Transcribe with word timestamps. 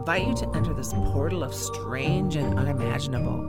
invite 0.00 0.26
you 0.26 0.34
to 0.34 0.48
enter 0.56 0.72
this 0.72 0.94
portal 0.94 1.42
of 1.42 1.54
strange 1.54 2.34
and 2.34 2.58
unimaginable. 2.58 3.46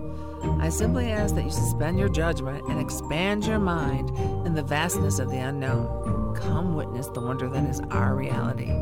I 0.60 0.68
simply 0.68 1.10
ask 1.10 1.34
that 1.36 1.46
you 1.46 1.50
suspend 1.50 1.98
your 1.98 2.10
judgment 2.10 2.68
and 2.68 2.78
expand 2.78 3.46
your 3.46 3.58
mind 3.58 4.10
in 4.46 4.54
the 4.54 4.62
vastness 4.62 5.20
of 5.20 5.32
the 5.32 5.38
unknown. 5.38 6.36
Come 6.36 6.76
witness 6.76 7.08
the 7.08 7.22
wonder 7.22 7.48
that 7.48 7.70
is 7.70 7.80
our 7.92 8.16
reality. 8.16 8.74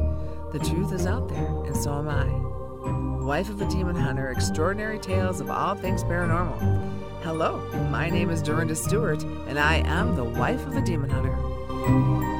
The 0.52 0.58
truth 0.58 0.94
is 0.94 1.05
out 1.05 1.29
there, 1.29 1.46
and 1.46 1.78
so 1.78 2.00
am 2.00 2.10
I. 2.10 3.23
Wife 3.23 3.50
of 3.52 3.61
a 3.61 3.68
Demon 3.68 3.95
Hunter, 3.95 4.31
extraordinary 4.31 4.97
tales 4.97 5.39
of 5.39 5.51
all 5.51 5.75
things 5.75 6.04
paranormal. 6.04 6.91
Hello, 7.21 7.59
my 7.91 8.09
name 8.09 8.31
is 8.31 8.41
Dorinda 8.41 8.75
Stewart, 8.75 9.21
and 9.47 9.59
I 9.59 9.83
am 9.86 10.15
the 10.15 10.23
wife 10.23 10.65
of 10.65 10.75
a 10.75 10.81
demon 10.81 11.11
hunter. 11.11 12.39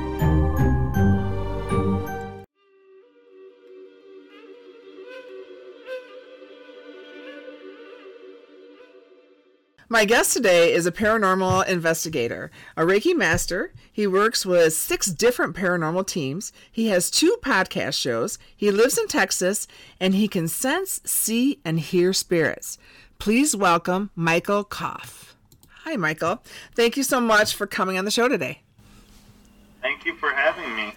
My 9.92 10.06
guest 10.06 10.34
today 10.34 10.72
is 10.72 10.86
a 10.86 10.92
paranormal 10.92 11.68
investigator, 11.68 12.52
a 12.78 12.84
Reiki 12.84 13.18
master. 13.18 13.74
He 13.92 14.06
works 14.06 14.46
with 14.46 14.74
six 14.74 15.08
different 15.08 15.56
paranormal 15.56 16.06
teams. 16.06 16.54
He 16.72 16.90
has 16.90 17.10
two 17.10 17.38
podcast 17.42 18.00
shows. 18.00 18.38
He 18.56 18.70
lives 18.70 19.00
in 19.00 19.08
Texas 19.08 19.66
and 20.00 20.14
he 20.14 20.28
can 20.28 20.48
sense, 20.48 21.02
see, 21.06 21.60
and 21.66 21.80
hear 21.80 22.14
spirits. 22.14 22.78
Please 23.18 23.56
welcome 23.56 24.12
Michael 24.14 24.64
Kopf. 24.64 25.34
Hi, 25.86 25.96
Michael. 25.96 26.44
Thank 26.76 26.96
you 26.96 27.02
so 27.02 27.20
much 27.20 27.56
for 27.56 27.66
coming 27.66 27.98
on 27.98 28.06
the 28.06 28.12
show 28.12 28.28
today. 28.28 28.62
Thank 29.82 30.06
you 30.06 30.14
for 30.18 30.30
having 30.30 30.76
me. 30.76 30.94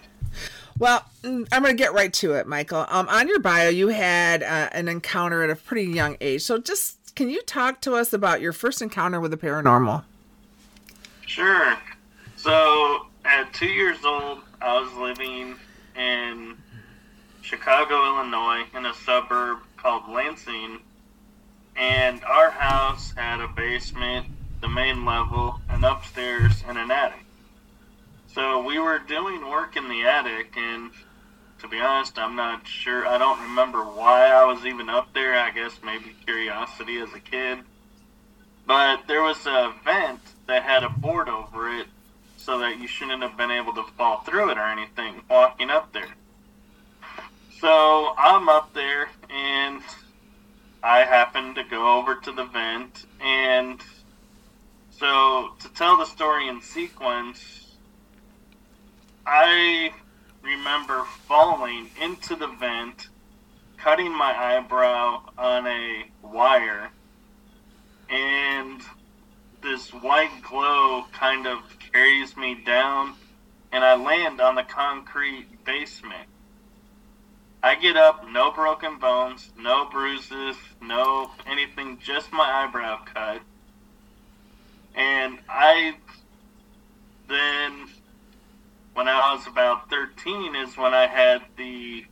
Well, 0.79 1.03
mm, 1.23 1.49
I'm 1.51 1.63
going 1.63 1.75
to 1.75 1.83
get 1.83 1.95
right 1.95 2.13
to 2.15 2.35
it, 2.35 2.47
Michael. 2.47 2.85
Um, 2.91 3.09
on 3.09 3.27
your 3.27 3.41
bio, 3.41 3.71
you 3.71 3.89
had 3.89 4.43
uh, 4.43 4.69
an 4.73 4.89
encounter 4.89 5.43
at 5.43 5.49
a 5.49 5.57
pretty 5.57 5.91
young 5.91 6.19
age. 6.21 6.43
So 6.43 6.59
just 6.59 7.02
can 7.15 7.29
you 7.29 7.43
talk 7.43 7.81
to 7.83 7.95
us 7.95 8.13
about 8.13 8.41
your 8.41 8.53
first 8.53 8.83
encounter 8.83 9.21
with 9.21 9.31
the 9.31 9.37
paranormal? 9.37 10.05
Sure. 11.27 11.77
So, 12.37 13.07
at 13.25 13.53
two 13.53 13.67
years 13.67 14.05
old, 14.05 14.41
I 14.61 14.81
was 14.81 14.93
living 14.95 15.57
in 15.97 16.57
Chicago, 17.43 17.95
Illinois, 18.07 18.65
in 18.75 18.87
a 18.87 18.95
suburb 18.95 19.59
called 19.77 20.09
Lansing, 20.09 20.79
and 21.77 22.25
our 22.25 22.51
house 22.51 23.13
had 23.17 23.41
a 23.41 23.49
basement, 23.49 24.27
the 24.61 24.69
main 24.69 25.05
level, 25.05 25.61
and 25.69 25.85
upstairs, 25.85 26.63
and 26.67 26.79
an 26.79 26.91
attic. 26.91 27.25
So 28.29 28.63
we 28.63 28.79
were 28.79 28.99
doing 28.99 29.49
work 29.49 29.77
in 29.77 29.89
the 29.89 30.05
attic, 30.05 30.55
and 30.57 30.91
to 31.63 31.69
be 31.69 31.81
honest, 31.81 32.19
I'm 32.19 32.35
not 32.35 32.67
sure. 32.67 33.07
I 33.07 33.19
don't 33.19 33.41
remember 33.41 33.85
why 33.85 34.27
I 34.27 34.45
was 34.45 34.67
even 34.67 34.91
up 34.91 35.15
there. 35.15 35.39
I 35.39 35.53
guess 35.53 35.79
maybe 35.85 36.15
curiosity 36.27 36.99
as 36.99 37.13
a 37.15 37.21
kid. 37.21 37.61
But 38.67 39.07
there 39.07 39.23
was 39.23 39.47
a 39.47 39.73
vent 39.85 40.21
that 40.49 40.65
had 40.65 40.83
a 40.83 40.89
board 40.89 41.29
over 41.29 41.73
it 41.73 41.87
so 42.37 42.59
that 42.59 42.81
you 42.81 42.89
shouldn't 42.89 43.23
have 43.23 43.37
been 43.37 43.53
able 43.53 43.73
to 43.75 43.85
fall 43.97 44.23
through 44.23 44.51
it 44.51 44.59
or 44.59 44.67
anything 44.67 45.23
walking 45.31 45.71
up 45.71 45.93
there. 45.93 46.09
So 47.61 48.13
I'm 48.19 48.49
up 48.49 48.75
there 48.75 49.09
and 49.31 49.83
I 50.83 51.05
happened 51.05 51.55
to 51.55 51.65
go 51.65 51.97
over 51.97 52.17
to 52.17 52.33
the 52.33 52.45
vent 52.45 53.07
and 53.21 53.81
so 54.91 55.53
to 55.61 55.69
tell 55.69 55.97
the 55.97 56.07
story 56.07 56.49
in 56.49 56.61
sequence, 56.61 57.77
I 59.25 59.93
remember 60.43 61.05
falling 61.27 61.91
into 62.01 62.37
the 62.37 62.49
vent, 62.49 63.09
cutting 63.77 64.17
my 64.17 64.35
eyebrow 64.37 65.23
on 65.39 65.67
a 65.67 66.05
wire, 66.23 66.91
and 68.11 68.83
this 69.63 69.91
white 69.91 70.43
glow 70.43 71.05
kind 71.13 71.47
of 71.47 71.61
carries 71.93 72.37
me 72.37 72.55
down, 72.55 73.15
and 73.71 73.85
I 73.85 73.95
land 73.95 74.41
on 74.41 74.55
the 74.55 74.65
concrete 74.65 75.65
basement. 75.65 76.29
I 77.63 77.77
get 77.77 77.97
up, 77.97 78.29
no 78.29 78.51
broken 78.51 78.99
bones, 78.99 79.51
no 79.57 79.85
bruises, 79.85 80.57
no 80.81 81.31
anything, 81.47 81.99
just 82.03 82.33
my 82.33 82.65
eyebrow 82.65 83.05
cut. 83.05 83.41
And 84.97 85.39
I 85.49 85.95
then 87.29 87.89
when 88.95 89.09
I 89.09 89.35
was 89.35 89.47
about 89.47 89.89
13 89.91 90.55
is 90.57 90.77
when 90.77 90.95
I 90.95 91.07
had 91.07 91.43
the 91.57 92.05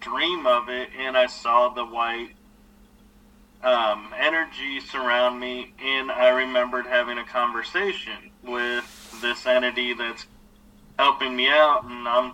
dream 0.00 0.46
of 0.46 0.68
it 0.68 0.90
and 0.98 1.16
I 1.16 1.26
saw 1.26 1.68
the 1.68 1.84
white 1.84 2.30
um, 3.62 4.12
energy 4.18 4.80
surround 4.80 5.38
me 5.38 5.72
and 5.82 6.10
I 6.10 6.30
remembered 6.30 6.86
having 6.86 7.18
a 7.18 7.24
conversation 7.24 8.30
with 8.42 8.84
this 9.20 9.46
entity 9.46 9.94
that's 9.94 10.26
helping 10.98 11.34
me 11.34 11.48
out 11.48 11.84
and 11.84 12.08
I'm 12.08 12.32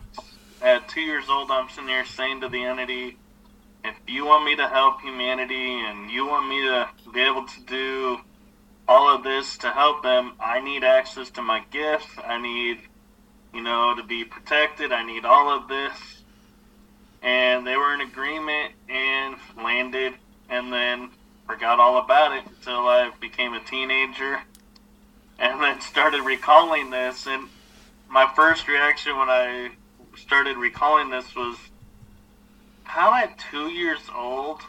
at 0.63 0.89
two 0.89 1.03
years 1.03 1.25
old 1.29 1.51
I'm 1.51 1.69
sitting 1.69 1.87
there 1.87 2.05
saying 2.05 2.41
to 2.41 2.49
the 2.49 2.65
entity 2.65 3.17
if 3.85 3.95
you 4.07 4.27
want 4.27 4.45
me 4.45 4.57
to 4.57 4.69
help 4.69 5.01
humanity 5.01 5.81
and 5.81 6.11
you 6.11 6.27
want 6.27 6.49
me 6.49 6.63
to 6.63 6.89
be 7.13 7.21
able 7.21 7.47
to 7.47 7.61
do 7.67 8.19
all 8.89 9.15
of 9.15 9.23
this 9.23 9.59
to 9.59 9.71
help 9.71 10.03
them 10.03 10.33
I 10.41 10.61
need 10.61 10.83
access 10.83 11.31
to 11.33 11.43
my 11.43 11.63
gifts. 11.71 12.09
I 12.25 12.41
need 12.41 12.81
you 13.59 13.65
know, 13.65 13.93
to 13.97 14.05
be 14.05 14.25
protected. 14.25 14.93
I 14.93 15.03
need 15.03 15.25
all 15.25 15.51
of 15.51 15.67
this. 15.67 16.23
And 17.23 17.67
they 17.67 17.75
were 17.75 17.93
in 17.93 18.01
agreement 18.01 18.73
and 18.89 19.35
landed 19.57 20.15
and 20.49 20.73
then 20.73 21.11
forgot 21.45 21.81
all 21.81 21.99
about 21.99 22.37
it 22.37 22.45
until 22.47 22.87
I 22.87 23.11
became 23.21 23.55
a 23.55 23.61
teenager 23.65 24.39
and 25.41 25.61
then 25.61 25.81
started 25.81 26.23
recalling 26.23 26.91
this. 26.91 27.27
And 27.27 27.49
my 28.09 28.33
first 28.37 28.69
reaction 28.69 29.19
when 29.19 29.29
I 29.29 29.73
started 30.17 30.57
recalling 30.57 31.11
this 31.11 31.35
was 31.35 31.57
how 32.85 33.13
at 33.13 33.41
two 33.51 33.71
years 33.71 34.03
old 34.15 34.61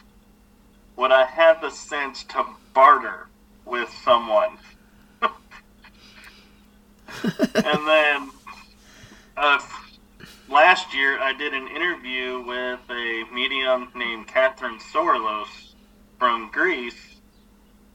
would 0.96 1.12
I 1.12 1.26
have 1.26 1.60
the 1.60 1.70
sense 1.70 2.24
to 2.24 2.44
barter 2.74 3.28
with 3.64 3.88
someone? 4.02 4.58
and 5.22 5.30
then 7.86 8.30
uh, 9.36 9.60
last 10.48 10.94
year 10.94 11.18
I 11.18 11.32
did 11.32 11.54
an 11.54 11.68
interview 11.68 12.42
with 12.42 12.80
a 12.90 13.24
medium 13.32 13.90
named 13.94 14.26
Catherine 14.26 14.78
Sorlos 14.78 15.74
from 16.18 16.50
Greece, 16.52 17.20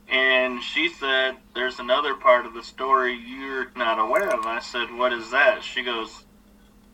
and 0.08 0.62
she 0.62 0.90
said, 0.90 1.38
There's 1.54 1.80
another 1.80 2.16
part 2.16 2.46
of 2.46 2.54
the 2.54 2.64
story 2.64 3.16
you're 3.16 3.72
not 3.76 4.00
aware 4.00 4.34
of. 4.34 4.46
I 4.46 4.60
said, 4.60 4.94
What 4.94 5.14
is 5.14 5.32
that? 5.32 5.64
She 5.64 5.84
goes, 5.84 6.24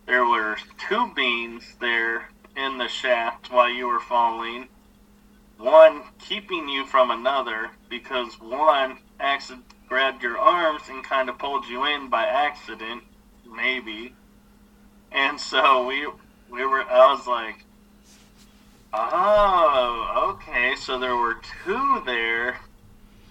There 0.05 0.25
were 0.25 0.57
two 0.87 1.11
beings 1.15 1.75
there 1.79 2.29
in 2.55 2.77
the 2.77 2.87
shaft 2.87 3.51
while 3.51 3.69
you 3.69 3.87
were 3.87 3.99
falling, 3.99 4.67
one 5.57 6.01
keeping 6.19 6.67
you 6.67 6.85
from 6.85 7.11
another 7.11 7.69
because 7.89 8.39
one 8.39 8.97
accident 9.19 9.65
grabbed 9.87 10.23
your 10.23 10.37
arms 10.37 10.83
and 10.89 11.03
kind 11.03 11.29
of 11.29 11.37
pulled 11.37 11.65
you 11.65 11.85
in 11.85 12.09
by 12.09 12.25
accident, 12.25 13.03
maybe 13.45 14.13
and 15.11 15.39
so 15.39 15.85
we 15.85 16.07
we 16.49 16.65
were. 16.65 16.81
I 16.81 17.13
was 17.13 17.27
like, 17.27 17.65
oh, 18.93 20.35
okay. 20.35 20.75
So 20.75 20.99
there 20.99 21.15
were 21.15 21.37
two 21.63 22.01
there, 22.05 22.59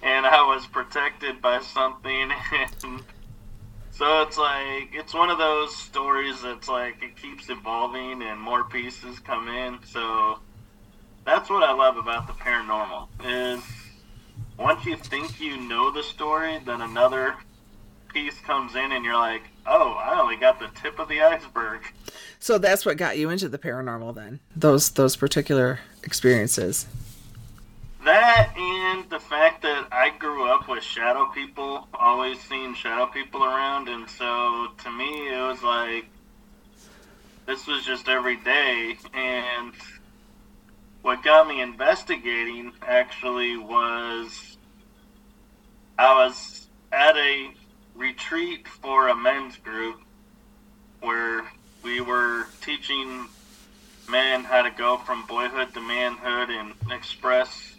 and 0.03 0.27
I 0.27 0.43
was 0.43 0.67
protected 0.67 1.41
by 1.41 1.61
something. 1.61 2.31
And 2.83 3.03
so 3.93 4.23
it's 4.23 4.39
like 4.39 4.95
it's 4.95 5.13
one 5.13 5.29
of 5.29 5.37
those 5.37 5.77
stories 5.77 6.41
that's 6.43 6.69
like 6.69 7.03
it 7.03 7.17
keeps 7.21 7.51
evolving 7.51 8.23
and 8.23 8.41
more 8.41 8.65
pieces 8.65 9.19
come 9.19 9.49
in. 9.49 9.79
So 9.85 10.39
that's 11.27 11.51
what 11.51 11.63
I 11.63 11.73
love 11.73 11.99
about 11.99 12.27
the 12.27 12.33
paranormal 12.33 13.09
is 13.25 13.63
once 14.59 14.85
you 14.85 14.97
think 14.97 15.41
you 15.41 15.57
know 15.57 15.91
the 15.91 16.03
story, 16.03 16.59
then 16.65 16.81
another 16.81 17.35
piece 18.13 18.39
comes 18.41 18.75
in 18.75 18.93
and 18.93 19.05
you're 19.05 19.17
like, 19.17 19.43
oh, 19.67 19.93
I 19.93 20.21
only 20.21 20.37
got 20.37 20.59
the 20.59 20.69
tip 20.81 20.99
of 20.99 21.09
the 21.09 21.21
iceberg. 21.21 21.83
So 22.39 22.59
that's 22.59 22.87
what 22.87 22.97
got 22.97 23.19
you 23.19 23.31
into 23.31 23.49
the 23.49 23.59
paranormal 23.59 24.15
then. 24.15 24.41
Those 24.57 24.91
those 24.91 25.17
particular 25.17 25.81
experiences. 26.03 26.87
That 28.05 28.53
and 28.57 29.09
the 29.11 29.21
fact 29.21 29.63
that 29.63 29.89
I 29.93 30.11
grew 30.19 30.49
up 30.49 30.69
with 30.69 30.83
shadow 30.83 31.27
people, 31.27 31.87
always 31.93 32.41
seeing 32.41 32.75
shadow 32.75 33.07
people 33.07 33.45
around, 33.45 33.89
and 33.89 34.09
so 34.09 34.69
to 34.83 34.91
me 34.91 35.29
it 35.29 35.41
was 35.41 35.63
like 35.63 36.07
this 37.47 37.67
was 37.67 37.85
just 37.85 38.09
every 38.09 38.37
day. 38.37 38.97
And 39.13 39.75
what 41.03 41.23
got 41.23 41.47
me 41.47 41.61
investigating 41.61 42.73
actually 42.83 43.57
was 43.57 44.57
I 45.99 46.25
was 46.25 46.69
at 46.93 47.17
a 47.17 47.51
retreat 48.01 48.67
for 48.67 49.09
a 49.09 49.15
men's 49.15 49.59
group 49.59 50.01
where 51.01 51.45
we 51.83 52.01
were 52.01 52.47
teaching 52.63 53.29
men 54.09 54.43
how 54.43 54.63
to 54.63 54.71
go 54.71 54.97
from 54.97 55.27
boyhood 55.27 55.73
to 55.75 55.81
manhood 55.81 56.49
and 56.49 56.73
express, 56.91 57.77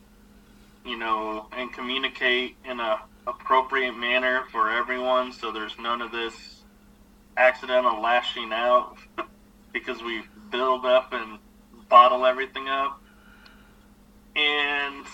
you 0.85 0.95
know, 0.95 1.47
and 1.57 1.73
communicate 1.73 2.55
in 2.63 2.79
a 2.79 3.01
appropriate 3.25 3.97
manner 3.97 4.43
for 4.51 4.71
everyone. 4.71 5.33
So 5.33 5.51
there's 5.51 5.77
none 5.79 6.01
of 6.01 6.11
this 6.11 6.61
accidental 7.35 7.99
lashing 7.99 8.51
out 8.53 8.97
because 9.73 10.03
we 10.03 10.21
build 10.51 10.85
up 10.85 11.13
and 11.13 11.39
bottle 11.89 12.27
everything 12.27 12.69
up. 12.69 13.01
And 14.35 15.05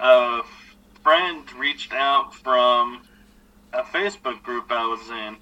a 0.00 0.42
friend 1.02 1.50
reached 1.54 1.92
out 1.92 2.34
from 2.34 3.02
a 3.72 3.82
Facebook 3.82 4.42
group 4.42 4.70
I 4.70 4.86
was 4.86 5.08
in 5.08 5.36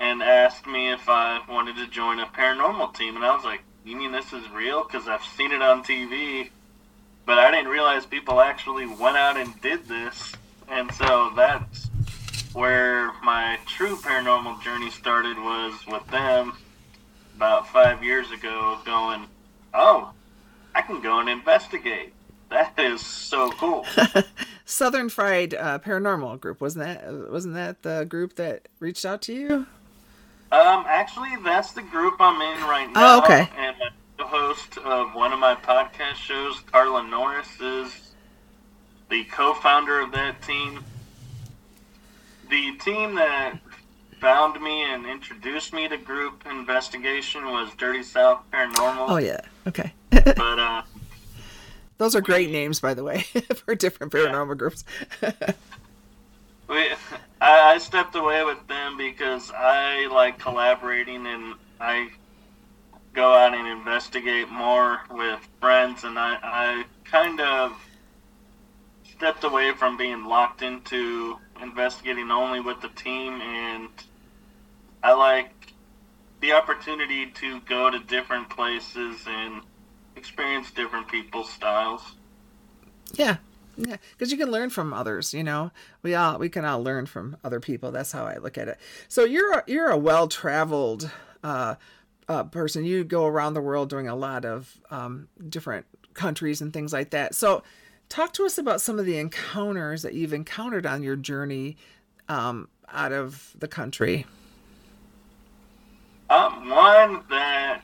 and 0.00 0.22
asked 0.22 0.66
me 0.66 0.92
if 0.92 1.08
I 1.08 1.40
wanted 1.48 1.76
to 1.76 1.86
join 1.86 2.18
a 2.18 2.26
paranormal 2.26 2.94
team. 2.94 3.16
And 3.16 3.24
I 3.24 3.34
was 3.34 3.44
like, 3.44 3.62
You 3.84 3.96
mean 3.96 4.12
this 4.12 4.32
is 4.32 4.48
real? 4.50 4.84
Because 4.84 5.08
I've 5.08 5.24
seen 5.36 5.52
it 5.52 5.62
on 5.62 5.84
TV. 5.84 6.50
But 7.24 7.38
I 7.38 7.50
didn't 7.50 7.70
realize 7.70 8.04
people 8.04 8.40
actually 8.40 8.86
went 8.86 9.16
out 9.16 9.36
and 9.36 9.60
did 9.60 9.86
this. 9.86 10.32
And 10.68 10.92
so 10.94 11.32
that's 11.36 11.88
where 12.52 13.12
my 13.22 13.58
true 13.66 13.96
paranormal 13.96 14.62
journey 14.62 14.90
started 14.90 15.38
was 15.38 15.86
with 15.86 16.06
them 16.08 16.56
about 17.36 17.68
five 17.68 18.02
years 18.02 18.30
ago 18.30 18.78
going, 18.84 19.26
Oh, 19.72 20.12
I 20.74 20.82
can 20.82 21.00
go 21.00 21.20
and 21.20 21.28
investigate. 21.28 22.12
That 22.52 22.78
is 22.78 23.00
so 23.00 23.50
cool. 23.52 23.86
Southern 24.66 25.08
Fried 25.08 25.54
uh, 25.54 25.78
Paranormal 25.78 26.38
Group 26.38 26.60
wasn't 26.60 26.84
that 26.84 27.30
wasn't 27.30 27.54
that 27.54 27.82
the 27.82 28.04
group 28.04 28.36
that 28.36 28.68
reached 28.78 29.06
out 29.06 29.22
to 29.22 29.32
you? 29.32 29.66
Um, 30.52 30.84
actually, 30.86 31.30
that's 31.42 31.72
the 31.72 31.80
group 31.80 32.16
I'm 32.20 32.40
in 32.42 32.62
right 32.64 32.92
now. 32.92 33.16
Oh, 33.16 33.24
okay. 33.24 33.48
And 33.56 33.74
the 34.18 34.24
host 34.24 34.76
of 34.84 35.14
one 35.14 35.32
of 35.32 35.38
my 35.38 35.54
podcast 35.54 36.16
shows, 36.16 36.60
Carla 36.70 37.08
Norris, 37.08 37.48
is 37.58 38.12
the 39.08 39.24
co-founder 39.24 40.00
of 40.00 40.12
that 40.12 40.42
team. 40.42 40.84
The 42.50 42.72
team 42.76 43.14
that 43.14 43.58
found 44.20 44.60
me 44.60 44.84
and 44.92 45.06
introduced 45.06 45.72
me 45.72 45.88
to 45.88 45.96
group 45.96 46.44
investigation 46.50 47.46
was 47.46 47.70
Dirty 47.78 48.02
South 48.02 48.42
Paranormal. 48.52 49.06
Oh 49.08 49.16
yeah, 49.16 49.40
okay. 49.66 49.94
but 50.10 50.38
uh, 50.58 50.82
those 52.02 52.16
are 52.16 52.20
great 52.20 52.50
names, 52.50 52.80
by 52.80 52.94
the 52.94 53.04
way, 53.04 53.20
for 53.54 53.74
different 53.74 54.12
paranormal 54.12 54.48
yeah. 54.48 54.54
groups. 54.54 54.84
we, 56.68 56.88
I, 57.40 57.74
I 57.74 57.78
stepped 57.78 58.16
away 58.16 58.42
with 58.44 58.66
them 58.66 58.96
because 58.96 59.52
I 59.52 60.08
like 60.08 60.38
collaborating 60.38 61.26
and 61.26 61.54
I 61.80 62.10
go 63.12 63.32
out 63.34 63.54
and 63.54 63.68
investigate 63.68 64.50
more 64.50 65.00
with 65.10 65.38
friends, 65.60 66.04
and 66.04 66.18
I, 66.18 66.38
I 66.42 66.84
kind 67.04 67.40
of 67.40 67.72
stepped 69.04 69.44
away 69.44 69.72
from 69.72 69.96
being 69.96 70.24
locked 70.24 70.62
into 70.62 71.38
investigating 71.62 72.30
only 72.30 72.60
with 72.60 72.80
the 72.80 72.88
team, 72.88 73.40
and 73.40 73.88
I 75.02 75.12
like 75.12 75.52
the 76.40 76.52
opportunity 76.52 77.26
to 77.26 77.60
go 77.60 77.90
to 77.90 77.98
different 78.00 78.50
places 78.50 79.24
and 79.28 79.62
experience 80.22 80.70
different 80.70 81.08
people's 81.08 81.50
styles. 81.50 82.14
Yeah, 83.14 83.38
yeah, 83.76 83.96
because 84.12 84.30
you 84.30 84.38
can 84.38 84.52
learn 84.52 84.70
from 84.70 84.92
others. 84.92 85.34
You 85.34 85.42
know, 85.42 85.72
we 86.02 86.14
all 86.14 86.38
we 86.38 86.48
can 86.48 86.64
all 86.64 86.80
learn 86.80 87.06
from 87.06 87.36
other 87.42 87.58
people. 87.58 87.90
That's 87.90 88.12
how 88.12 88.24
I 88.24 88.36
look 88.38 88.56
at 88.56 88.68
it. 88.68 88.78
So 89.08 89.24
you're 89.24 89.58
a, 89.58 89.64
you're 89.66 89.88
a 89.90 89.98
well 89.98 90.28
traveled 90.28 91.10
uh, 91.42 91.74
uh, 92.28 92.44
person. 92.44 92.84
You 92.84 93.02
go 93.02 93.26
around 93.26 93.54
the 93.54 93.60
world 93.60 93.90
doing 93.90 94.06
a 94.06 94.14
lot 94.14 94.44
of 94.44 94.80
um, 94.92 95.26
different 95.48 95.86
countries 96.14 96.60
and 96.60 96.72
things 96.72 96.92
like 96.92 97.10
that. 97.10 97.34
So 97.34 97.64
talk 98.08 98.32
to 98.34 98.46
us 98.46 98.58
about 98.58 98.80
some 98.80 99.00
of 99.00 99.06
the 99.06 99.18
encounters 99.18 100.02
that 100.02 100.14
you've 100.14 100.32
encountered 100.34 100.86
on 100.86 101.02
your 101.02 101.16
journey 101.16 101.76
um, 102.28 102.68
out 102.88 103.12
of 103.12 103.52
the 103.58 103.66
country. 103.66 104.24
Um, 106.30 106.68
one 106.70 107.24
that 107.28 107.82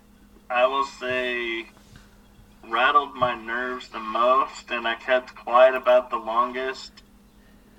I 0.49 0.67
will 0.67 0.87
say 0.87 1.67
rattled 2.69 3.15
my 3.15 3.35
nerves 3.35 3.89
the 3.89 3.99
most 3.99 4.71
and 4.71 4.87
I 4.87 4.95
kept 4.95 5.35
quiet 5.35 5.75
about 5.75 6.11
the 6.11 6.17
longest 6.17 7.03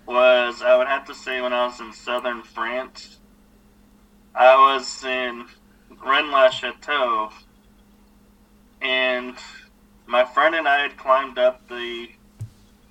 was 0.05 0.61
I 0.61 0.75
would 0.75 0.87
have 0.87 1.05
to 1.05 1.13
say 1.13 1.39
when 1.41 1.53
I 1.53 1.65
was 1.65 1.79
in 1.79 1.93
southern 1.93 2.41
France. 2.41 3.17
I 4.33 4.55
was 4.55 5.03
in 5.03 5.45
Rennes-le-Château 6.03 7.31
and 8.81 9.35
my 10.07 10.25
friend 10.25 10.55
and 10.55 10.67
I 10.67 10.81
had 10.81 10.97
climbed 10.97 11.37
up 11.37 11.67
the 11.67 12.07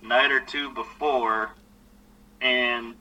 night 0.03 0.31
or 0.31 0.41
two 0.41 0.71
before 0.71 1.51
and 2.41 2.95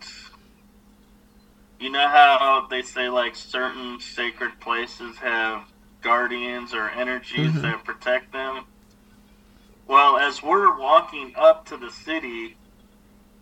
you 1.79 1.91
know 1.91 2.07
how 2.07 2.65
they 2.69 2.81
say 2.81 3.09
like 3.09 3.35
certain 3.35 3.99
sacred 3.99 4.59
places 4.59 5.17
have 5.17 5.63
guardians 6.01 6.73
or 6.73 6.89
energies 6.89 7.51
mm-hmm. 7.51 7.61
that 7.61 7.83
protect 7.83 8.31
them 8.31 8.65
well, 9.87 10.17
as 10.17 10.43
we're 10.43 10.77
walking 10.77 11.33
up 11.35 11.65
to 11.67 11.77
the 11.77 11.89
city, 11.89 12.55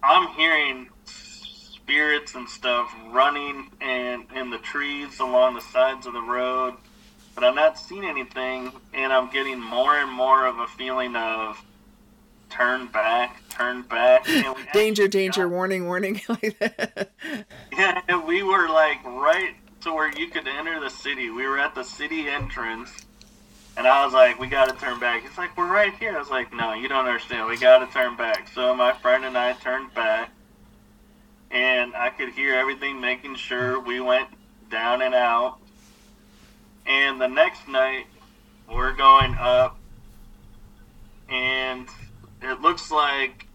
I'm 0.04 0.28
hearing 0.36 0.90
spirits 1.06 2.36
and 2.36 2.48
stuff 2.48 2.94
running 3.10 3.72
and 3.82 4.26
in 4.36 4.50
the 4.50 4.58
trees 4.58 5.20
along 5.20 5.56
the 5.56 5.62
sides 5.62 6.06
of 6.06 6.14
the 6.14 6.22
road, 6.22 6.76
but 7.34 7.44
I'm 7.44 7.56
not 7.56 7.78
seeing 7.78 8.06
anything, 8.06 8.72
and 8.94 9.12
I'm 9.12 9.30
getting 9.32 9.60
more 9.60 9.96
and 9.98 10.12
more 10.12 10.46
of 10.46 10.60
a 10.60 10.68
feeling 10.68 11.16
of 11.16 11.64
turn 12.50 12.88
back, 12.88 13.42
turn 13.50 13.82
back. 13.84 14.26
danger, 14.74 15.08
danger, 15.08 15.44
got, 15.44 15.52
warning, 15.52 15.86
warning, 15.86 16.22
like 16.30 16.58
that. 16.60 17.12
Yeah, 17.78 18.26
we 18.26 18.42
were 18.42 18.70
like 18.70 19.04
right 19.04 19.56
to 19.82 19.94
where 19.94 20.12
you 20.18 20.30
could 20.30 20.48
enter 20.48 20.80
the 20.80 20.90
city. 20.90 21.30
We 21.30 21.46
were 21.46 21.60
at 21.60 21.76
the 21.76 21.84
city 21.84 22.28
entrance 22.28 23.06
and 23.78 23.88
I 23.88 24.06
was 24.06 24.14
like, 24.14 24.40
we 24.40 24.48
got 24.48 24.70
to 24.70 24.76
turn 24.76 25.00
back. 25.00 25.24
He's 25.24 25.38
like, 25.38 25.56
we're 25.58 25.72
right 25.72 25.94
here. 25.96 26.16
I 26.16 26.20
was 26.20 26.30
like, 26.30 26.54
no, 26.54 26.74
you 26.74 26.88
don't 26.88 27.06
understand. 27.06 27.48
We 27.48 27.58
got 27.58 27.86
to 27.86 27.92
turn 27.92 28.16
back. 28.16 28.48
So 28.54 28.74
my 28.74 28.94
friend 28.94 29.26
and 29.26 29.38
I 29.38 29.54
turned 29.54 29.94
back, 29.94 30.32
and 31.52 31.96
I 31.96 32.10
could 32.10 32.30
hear 32.30 32.56
everything 32.56 33.02
making 33.02 33.36
sure 33.36 33.80
we 33.80 34.00
went 34.00 34.30
down 34.70 35.02
and 35.02 35.14
out. 35.14 35.58
And 36.86 37.20
the 37.20 37.28
next 37.28 37.68
night, 37.68 38.06
we're 38.72 38.94
going 38.94 39.36
up, 39.36 39.78
and 41.30 41.88
it 42.42 42.62
looks 42.62 42.92
like 42.92 43.46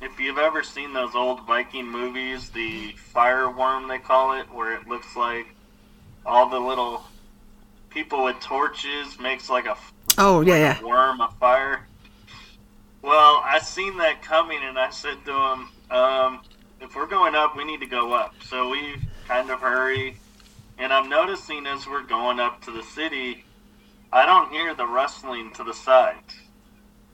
if 0.00 0.18
you've 0.18 0.38
ever 0.38 0.62
seen 0.62 0.92
those 0.92 1.14
old 1.14 1.46
Viking 1.46 1.86
movies, 1.86 2.50
the 2.50 2.92
fire 2.92 3.48
worm 3.48 3.86
they 3.86 3.98
call 3.98 4.38
it, 4.38 4.52
where 4.52 4.74
it 4.74 4.88
looks 4.88 5.14
like 5.14 5.46
all 6.26 6.48
the 6.48 6.58
little 6.58 7.04
people 7.92 8.24
with 8.24 8.38
torches 8.40 9.18
makes 9.18 9.48
like 9.48 9.66
a 9.66 9.76
oh 10.18 10.40
yeah 10.40 10.56
yeah 10.56 10.82
worm 10.82 11.20
a 11.20 11.28
fire. 11.40 11.86
Well, 13.02 13.42
I 13.44 13.58
seen 13.58 13.98
that 13.98 14.22
coming, 14.22 14.60
and 14.62 14.78
I 14.78 14.90
said 14.90 15.24
to 15.24 15.32
him, 15.32 15.68
um, 15.90 16.40
"If 16.80 16.94
we're 16.94 17.06
going 17.06 17.34
up, 17.34 17.56
we 17.56 17.64
need 17.64 17.80
to 17.80 17.86
go 17.86 18.12
up." 18.12 18.34
So 18.44 18.68
we 18.68 18.96
kind 19.26 19.50
of 19.50 19.60
hurry, 19.60 20.16
and 20.78 20.92
I'm 20.92 21.08
noticing 21.08 21.66
as 21.66 21.86
we're 21.86 22.04
going 22.04 22.38
up 22.38 22.62
to 22.62 22.70
the 22.70 22.82
city, 22.82 23.44
I 24.12 24.24
don't 24.24 24.50
hear 24.52 24.74
the 24.74 24.86
rustling 24.86 25.52
to 25.54 25.64
the 25.64 25.74
side 25.74 26.22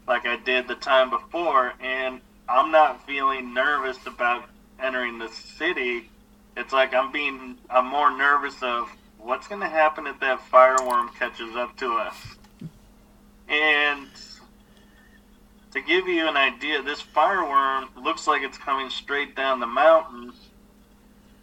like 0.08 0.26
I 0.26 0.36
did 0.36 0.66
the 0.66 0.74
time 0.74 1.10
before, 1.10 1.74
and 1.80 2.20
I'm 2.48 2.72
not 2.72 3.06
feeling 3.06 3.52
nervous 3.52 3.98
about 4.06 4.48
entering 4.80 5.18
the 5.18 5.28
city. 5.28 6.10
It's 6.56 6.72
like 6.72 6.94
I'm 6.94 7.12
being, 7.12 7.58
I'm 7.68 7.86
more 7.86 8.16
nervous 8.16 8.60
of 8.62 8.90
what's 9.18 9.48
going 9.48 9.60
to 9.60 9.68
happen 9.68 10.06
if 10.06 10.18
that 10.20 10.40
fireworm 10.48 11.10
catches 11.18 11.54
up 11.56 11.76
to 11.78 11.92
us? 11.94 12.16
And 13.48 14.08
to 15.72 15.80
give 15.80 16.08
you 16.08 16.28
an 16.28 16.36
idea, 16.36 16.82
this 16.82 17.00
fireworm 17.00 17.88
looks 18.02 18.26
like 18.26 18.42
it's 18.42 18.58
coming 18.58 18.90
straight 18.90 19.36
down 19.36 19.60
the 19.60 19.66
mountain. 19.66 20.32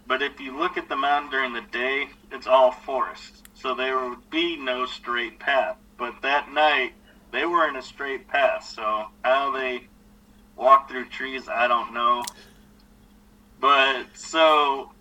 But 0.08 0.22
if 0.22 0.40
you 0.40 0.58
look 0.58 0.78
at 0.78 0.90
the 0.90 0.96
mountain 0.96 1.32
during 1.32 1.54
the 1.54 1.62
day, 1.62 2.10
it's 2.32 2.48
all 2.48 2.72
forest. 2.72 3.48
So 3.54 3.74
there 3.74 3.98
would 3.98 4.30
be 4.30 4.58
no 4.58 4.86
straight 4.86 5.40
path. 5.40 5.78
But 5.98 6.22
that 6.22 6.52
night, 6.52 6.94
they 7.32 7.46
were 7.46 7.68
in 7.68 7.76
a 7.76 7.82
straight 7.82 8.28
path. 8.28 8.70
So 8.76 9.06
how 9.24 9.52
they 9.52 9.88
walk 10.56 10.90
through 10.90 11.06
trees, 11.10 11.48
I 11.48 11.68
don't 11.68 11.94
know. 11.94 12.24
But 13.60 14.06
so 14.14 14.92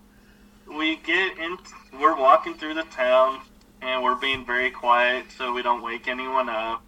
we 0.66 0.96
get 0.96 1.38
in. 1.38 1.58
We're 2.00 2.16
walking 2.16 2.54
through 2.54 2.74
the 2.74 2.84
town, 2.84 3.40
and 3.82 4.02
we're 4.02 4.16
being 4.16 4.44
very 4.44 4.70
quiet 4.70 5.26
so 5.36 5.52
we 5.52 5.62
don't 5.62 5.82
wake 5.82 6.08
anyone 6.08 6.48
up. 6.48 6.82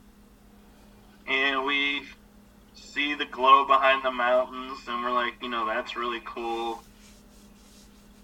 And 1.27 1.65
we 1.65 2.03
see 2.75 3.15
the 3.15 3.25
glow 3.27 3.65
behind 3.67 4.05
the 4.05 4.11
mountains, 4.11 4.79
and 4.89 5.03
we're 5.03 5.13
like, 5.13 5.35
you 5.43 5.49
know, 5.49 5.67
that's 5.67 5.97
really 5.97 6.23
cool. 6.25 6.83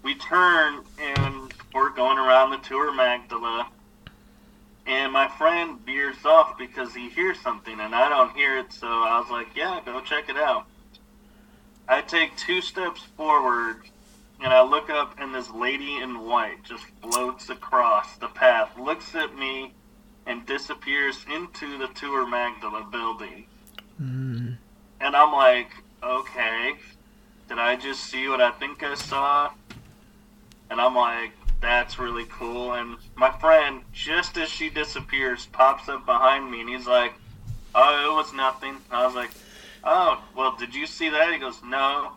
We 0.03 0.15
turn, 0.15 0.83
and 0.99 1.53
we're 1.73 1.89
going 1.89 2.17
around 2.17 2.51
the 2.51 2.57
Tour 2.57 2.93
Magdala, 2.93 3.67
And 4.85 5.13
my 5.13 5.27
friend 5.29 5.79
veers 5.85 6.25
off 6.25 6.57
because 6.57 6.93
he 6.93 7.09
hears 7.09 7.39
something 7.39 7.79
and 7.79 7.95
I 7.95 8.09
don't 8.09 8.35
hear 8.35 8.57
it, 8.57 8.73
so 8.73 8.87
I 8.87 9.19
was 9.19 9.29
like, 9.29 9.55
yeah, 9.55 9.79
go 9.85 10.01
check 10.01 10.29
it 10.29 10.35
out. 10.35 10.65
I 11.87 12.01
take 12.01 12.35
two 12.35 12.61
steps 12.61 13.01
forward 13.15 13.83
and 14.43 14.53
I 14.53 14.61
look 14.61 14.89
up, 14.89 15.15
and 15.17 15.33
this 15.33 15.49
lady 15.49 15.95
in 15.95 16.25
white 16.25 16.63
just 16.63 16.83
floats 17.01 17.49
across 17.49 18.17
the 18.17 18.27
path, 18.27 18.77
looks 18.77 19.15
at 19.15 19.35
me, 19.35 19.73
and 20.25 20.45
disappears 20.45 21.25
into 21.33 21.77
the 21.77 21.87
Tour 21.87 22.27
Magdala 22.27 22.87
building. 22.91 23.45
Mm. 24.01 24.57
And 24.99 25.15
I'm 25.15 25.31
like, 25.31 25.71
okay, 26.03 26.73
did 27.47 27.57
I 27.57 27.77
just 27.77 28.03
see 28.03 28.27
what 28.27 28.41
I 28.41 28.51
think 28.51 28.83
I 28.83 28.95
saw? 28.95 29.51
And 30.69 30.81
I'm 30.81 30.95
like, 30.95 31.31
that's 31.61 31.97
really 31.97 32.25
cool. 32.25 32.73
And 32.73 32.97
my 33.15 33.31
friend, 33.39 33.81
just 33.93 34.37
as 34.37 34.49
she 34.49 34.69
disappears, 34.69 35.45
pops 35.53 35.87
up 35.87 36.05
behind 36.05 36.51
me, 36.51 36.59
and 36.59 36.69
he's 36.69 36.87
like, 36.87 37.13
oh, 37.73 38.11
it 38.11 38.15
was 38.15 38.33
nothing. 38.33 38.75
I 38.91 39.05
was 39.05 39.15
like, 39.15 39.31
oh, 39.85 40.21
well, 40.35 40.55
did 40.57 40.75
you 40.75 40.85
see 40.85 41.09
that? 41.09 41.31
He 41.31 41.39
goes, 41.39 41.61
no. 41.63 42.13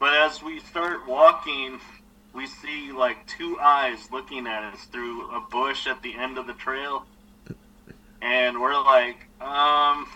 But 0.00 0.14
as 0.14 0.42
we 0.42 0.60
start 0.60 1.06
walking, 1.06 1.78
we 2.32 2.46
see 2.46 2.90
like 2.90 3.26
two 3.26 3.58
eyes 3.60 3.98
looking 4.10 4.46
at 4.46 4.72
us 4.72 4.84
through 4.86 5.30
a 5.30 5.42
bush 5.42 5.86
at 5.86 6.02
the 6.02 6.16
end 6.16 6.38
of 6.38 6.46
the 6.46 6.54
trail. 6.54 7.04
And 8.22 8.60
we're 8.60 8.82
like, 8.82 9.26
um, 9.42 10.08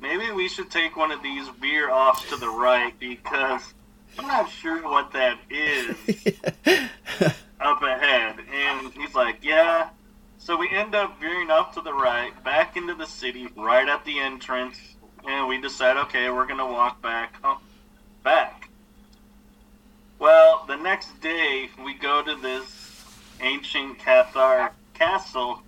maybe 0.00 0.30
we 0.32 0.48
should 0.48 0.70
take 0.70 0.98
one 0.98 1.10
of 1.10 1.22
these 1.22 1.48
veer 1.60 1.90
offs 1.90 2.28
to 2.28 2.36
the 2.36 2.48
right 2.48 2.92
because 3.00 3.62
I'm 4.18 4.26
not 4.26 4.50
sure 4.50 4.82
what 4.82 5.12
that 5.12 5.38
is 5.48 5.96
up 7.58 7.82
ahead. 7.82 8.36
And 8.52 8.92
he's 8.92 9.14
like, 9.14 9.38
yeah. 9.42 9.88
So 10.36 10.58
we 10.58 10.68
end 10.70 10.94
up 10.94 11.18
veering 11.20 11.50
off 11.50 11.72
to 11.74 11.80
the 11.80 11.92
right, 11.94 12.32
back 12.44 12.76
into 12.76 12.94
the 12.94 13.06
city, 13.06 13.48
right 13.56 13.88
at 13.88 14.04
the 14.04 14.18
entrance. 14.18 14.78
And 15.26 15.48
we 15.48 15.58
decide, 15.58 15.96
okay, 15.96 16.28
we're 16.28 16.46
going 16.46 16.58
to 16.58 16.66
walk 16.66 17.00
back. 17.00 17.36
Oh, 17.44 17.60
back. 18.22 18.68
Well, 20.18 20.64
the 20.66 20.76
next 20.76 21.20
day 21.20 21.70
we 21.84 21.94
go 21.94 22.22
to 22.22 22.34
this 22.36 23.04
ancient 23.40 23.98
Cathar 23.98 24.70
castle, 24.94 25.62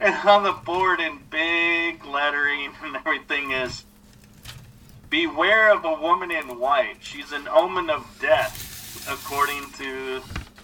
and 0.00 0.14
on 0.28 0.42
the 0.42 0.52
board 0.52 1.00
in 1.00 1.18
big 1.30 2.04
lettering 2.04 2.72
and 2.82 2.96
everything 2.96 3.52
is 3.52 3.84
Beware 5.08 5.72
of 5.72 5.84
a 5.84 5.94
woman 5.94 6.32
in 6.32 6.58
white. 6.58 6.96
She's 7.00 7.30
an 7.30 7.46
omen 7.46 7.90
of 7.90 8.04
death, 8.20 9.08
according 9.08 9.70
to 9.78 10.20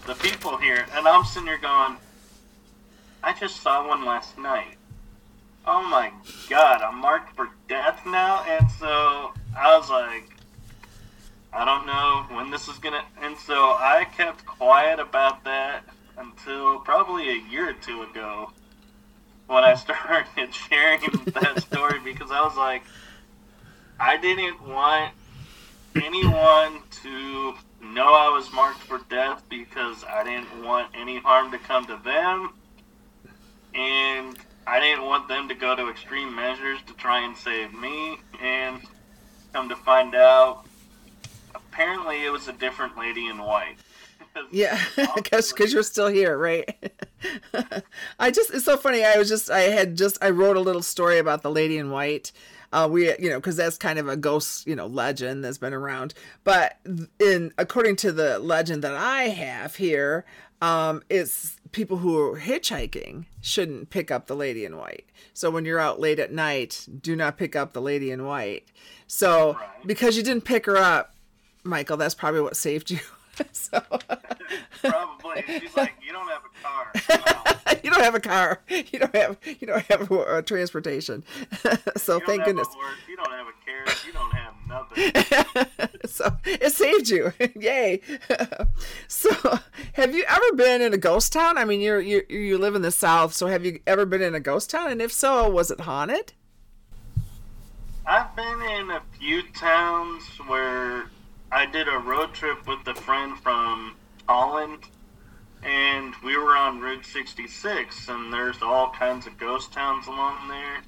the 0.06 0.14
people 0.14 0.56
here. 0.56 0.84
And 0.94 1.06
I'm 1.06 1.24
sitting 1.24 1.46
here 1.46 1.58
going, 1.58 1.96
I 3.22 3.34
just 3.34 3.60
saw 3.60 3.86
one 3.86 4.04
last 4.04 4.36
night. 4.36 4.78
Oh 5.64 5.86
my 5.86 6.10
god, 6.50 6.82
I'm 6.82 7.00
marked 7.00 7.36
for 7.36 7.50
death 7.68 8.04
now? 8.04 8.44
And 8.48 8.68
so 8.72 9.32
I 9.56 9.78
was 9.78 9.88
like, 9.88 10.28
I 11.52 11.64
don't 11.64 11.87
know 11.87 12.37
when 12.37 12.50
this 12.50 12.68
is 12.68 12.78
gonna. 12.78 13.04
And 13.21 13.37
so 13.37 13.54
I 13.54 14.06
kept 14.16 14.47
quiet 14.47 14.99
about 14.99 15.44
that 15.44 15.85
until 16.16 16.78
probably 16.80 17.28
a 17.28 17.42
year 17.50 17.71
or 17.71 17.75
two 17.75 18.02
ago 18.02 18.50
when 19.47 19.64
I 19.64 19.75
started 19.76 20.54
sharing 20.54 21.00
that 21.26 21.62
story 21.62 22.00
because 22.00 22.30
I 22.30 22.40
was 22.40 22.56
like, 22.56 22.82
I 24.00 24.16
didn't 24.16 24.66
want 24.66 25.12
anyone 25.94 26.82
to 27.02 27.54
know 27.82 28.14
I 28.14 28.28
was 28.35 28.50
marked 28.52 28.80
for 28.80 29.00
death 29.11 29.42
because 29.49 30.04
I 30.04 30.25
didn't 30.25 30.64
want 30.64 30.90
any 30.94 31.18
harm 31.18 31.50
to 31.52 31.59
come 31.59 31.85
to 31.87 32.00
them. 32.04 32.54
And 33.75 34.38
I 34.66 34.80
didn't 34.80 35.04
want 35.04 35.28
them 35.28 35.49
to 35.49 35.54
go 35.54 35.75
to 35.75 35.90
extreme 35.90 36.35
measures 36.35 36.78
to 36.87 36.94
try 36.94 37.25
and 37.25 37.37
save 37.37 37.75
me. 37.75 38.18
And 38.40 38.80
come 39.52 39.68
to 39.68 39.76
find 39.76 40.14
out, 40.14 40.64
apparently 41.72 42.24
it 42.24 42.30
was 42.30 42.48
a 42.48 42.52
different 42.52 42.98
lady 42.98 43.26
in 43.26 43.38
white. 43.38 43.76
Yeah, 44.50 44.82
because 45.14 45.52
because 45.52 45.74
you're 45.74 45.82
still 45.82 46.06
here, 46.06 46.38
right? 46.38 46.66
I 48.18 48.30
just 48.30 48.54
it's 48.54 48.64
so 48.64 48.78
funny. 48.78 49.04
I 49.04 49.18
was 49.18 49.28
just 49.28 49.50
I 49.50 49.60
had 49.60 49.94
just 49.94 50.16
I 50.24 50.30
wrote 50.30 50.56
a 50.56 50.60
little 50.60 50.80
story 50.80 51.18
about 51.18 51.42
the 51.42 51.50
lady 51.50 51.76
in 51.76 51.90
white. 51.90 52.32
Uh, 52.72 52.88
we 52.90 53.14
you 53.18 53.28
know 53.28 53.38
because 53.38 53.56
that's 53.56 53.76
kind 53.76 53.98
of 53.98 54.08
a 54.08 54.16
ghost 54.16 54.66
you 54.66 54.74
know 54.74 54.86
legend 54.86 55.44
that's 55.44 55.58
been 55.58 55.74
around. 55.74 56.14
But 56.44 56.78
in 57.18 57.52
according 57.58 57.96
to 57.96 58.12
the 58.12 58.38
legend 58.38 58.82
that 58.84 58.94
I 58.94 59.24
have 59.24 59.76
here, 59.76 60.24
um, 60.62 61.02
it's 61.10 61.56
people 61.72 61.98
who 61.98 62.18
are 62.18 62.40
hitchhiking 62.40 63.26
shouldn't 63.42 63.90
pick 63.90 64.10
up 64.10 64.28
the 64.28 64.36
lady 64.36 64.64
in 64.64 64.78
white. 64.78 65.10
So 65.34 65.50
when 65.50 65.66
you're 65.66 65.80
out 65.80 66.00
late 66.00 66.18
at 66.18 66.32
night, 66.32 66.86
do 67.02 67.14
not 67.16 67.36
pick 67.36 67.54
up 67.54 67.74
the 67.74 67.82
lady 67.82 68.10
in 68.10 68.24
white. 68.24 68.68
So 69.06 69.58
because 69.84 70.16
you 70.16 70.22
didn't 70.22 70.44
pick 70.44 70.64
her 70.64 70.78
up, 70.78 71.12
Michael, 71.64 71.97
that's 71.97 72.14
probably 72.14 72.40
what 72.40 72.57
saved 72.57 72.90
you. 72.90 72.99
so 73.52 73.81
Probably. 74.83 75.45
She's 75.47 75.76
like, 75.76 75.95
you 76.04 76.12
don't 76.12 76.28
have 76.28 76.42
a 76.45 76.62
car. 76.62 76.92
Wow. 77.26 77.76
you 77.85 77.90
don't 77.90 78.02
have 78.02 78.14
a 78.14 78.21
car. 78.21 78.61
You 78.69 78.99
don't 78.99 79.14
have 79.14 79.37
you 79.61 79.66
don't 79.66 79.83
have 79.87 80.11
uh, 80.12 80.42
transportation. 80.42 81.25
so 81.97 82.16
You 82.19 82.26
thank 82.26 82.45
goodness. 82.45 82.69
a. 82.69 83.11
You 83.11 83.16
don't 83.16 83.31
have 83.31 83.47
a 83.47 83.52
carrot. 83.64 84.04
You 84.07 84.12
don't 84.12 84.33
have 84.33 84.54
nothing. 84.69 85.99
so 86.07 86.37
it 86.45 86.73
saved 86.73 87.09
you. 87.09 87.33
Yay. 87.59 88.00
so 89.09 89.31
have 89.95 90.14
you 90.14 90.25
ever 90.28 90.52
been 90.54 90.83
in 90.83 90.92
a 90.92 90.99
ghost 90.99 91.33
town? 91.33 91.57
I 91.57 91.64
mean, 91.64 91.81
you're 91.81 92.00
you 92.00 92.23
you 92.28 92.59
live 92.59 92.75
in 92.75 92.83
the 92.83 92.90
south, 92.92 93.33
so 93.33 93.47
have 93.47 93.64
you 93.64 93.81
ever 93.87 94.04
been 94.04 94.23
in 94.23 94.35
a 94.35 94.40
ghost 94.40 94.69
town? 94.71 94.90
And 94.90 95.00
if 95.00 95.12
so, 95.12 95.49
was 95.49 95.71
it 95.71 95.81
haunted? 95.81 96.33
I've 98.04 98.35
been 98.35 98.61
in 98.62 98.90
a 98.90 99.00
few 99.19 99.42
towns 99.52 100.25
where 100.47 101.04
I 101.54 101.66
did 101.66 101.87
a 101.87 101.99
road 101.99 102.32
trip 102.32 102.66
with 102.66 102.88
a 102.88 102.94
friend 102.94 103.38
from 103.38 103.94
Holland, 104.26 104.85
and 105.62 106.14
we 106.25 106.35
were 106.35 106.56
on 106.56 106.80
Route 106.80 107.04
66, 107.04 108.09
and 108.09 108.32
there's 108.32 108.62
all 108.62 108.88
kinds 108.88 109.26
of 109.26 109.37
ghost 109.37 109.71
towns 109.71 110.06
along 110.06 110.49
there. 110.49 110.80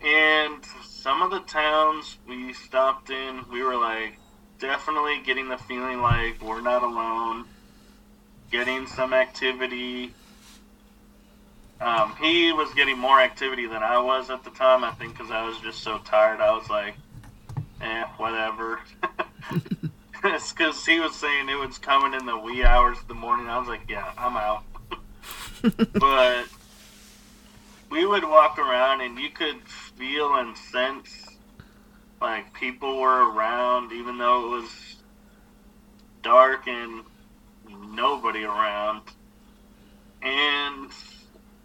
And 0.00 0.64
some 0.86 1.20
of 1.20 1.30
the 1.30 1.40
towns 1.40 2.16
we 2.26 2.54
stopped 2.54 3.10
in, 3.10 3.44
we 3.52 3.62
were 3.62 3.76
like 3.76 4.18
definitely 4.58 5.20
getting 5.20 5.50
the 5.50 5.58
feeling 5.58 6.00
like 6.00 6.40
we're 6.40 6.62
not 6.62 6.82
alone, 6.82 7.44
getting 8.50 8.86
some 8.86 9.12
activity. 9.12 10.14
Um, 11.78 12.16
he 12.18 12.54
was 12.54 12.72
getting 12.72 12.98
more 12.98 13.20
activity 13.20 13.66
than 13.66 13.82
I 13.82 13.98
was 14.00 14.30
at 14.30 14.44
the 14.44 14.50
time, 14.50 14.82
I 14.82 14.92
think, 14.92 15.12
because 15.12 15.30
I 15.30 15.46
was 15.46 15.58
just 15.58 15.82
so 15.82 15.98
tired. 15.98 16.40
I 16.40 16.56
was 16.56 16.70
like, 16.70 16.94
eh, 17.82 18.04
whatever. 18.16 18.80
it's 20.24 20.52
because 20.52 20.84
he 20.84 21.00
was 21.00 21.14
saying 21.14 21.48
it 21.48 21.58
was 21.58 21.78
coming 21.78 22.18
in 22.18 22.26
the 22.26 22.38
wee 22.38 22.64
hours 22.64 22.98
of 22.98 23.08
the 23.08 23.14
morning. 23.14 23.48
I 23.48 23.58
was 23.58 23.68
like, 23.68 23.82
yeah, 23.88 24.12
I'm 24.16 24.36
out. 24.36 24.64
but 25.94 26.46
we 27.90 28.04
would 28.04 28.24
walk 28.24 28.58
around 28.58 29.00
and 29.00 29.18
you 29.18 29.30
could 29.30 29.60
feel 29.96 30.34
and 30.34 30.56
sense 30.56 31.38
like 32.20 32.52
people 32.52 32.98
were 32.98 33.32
around, 33.32 33.92
even 33.92 34.18
though 34.18 34.46
it 34.46 34.60
was 34.60 34.96
dark 36.22 36.66
and 36.66 37.02
nobody 37.68 38.44
around. 38.44 39.02
And 40.22 40.90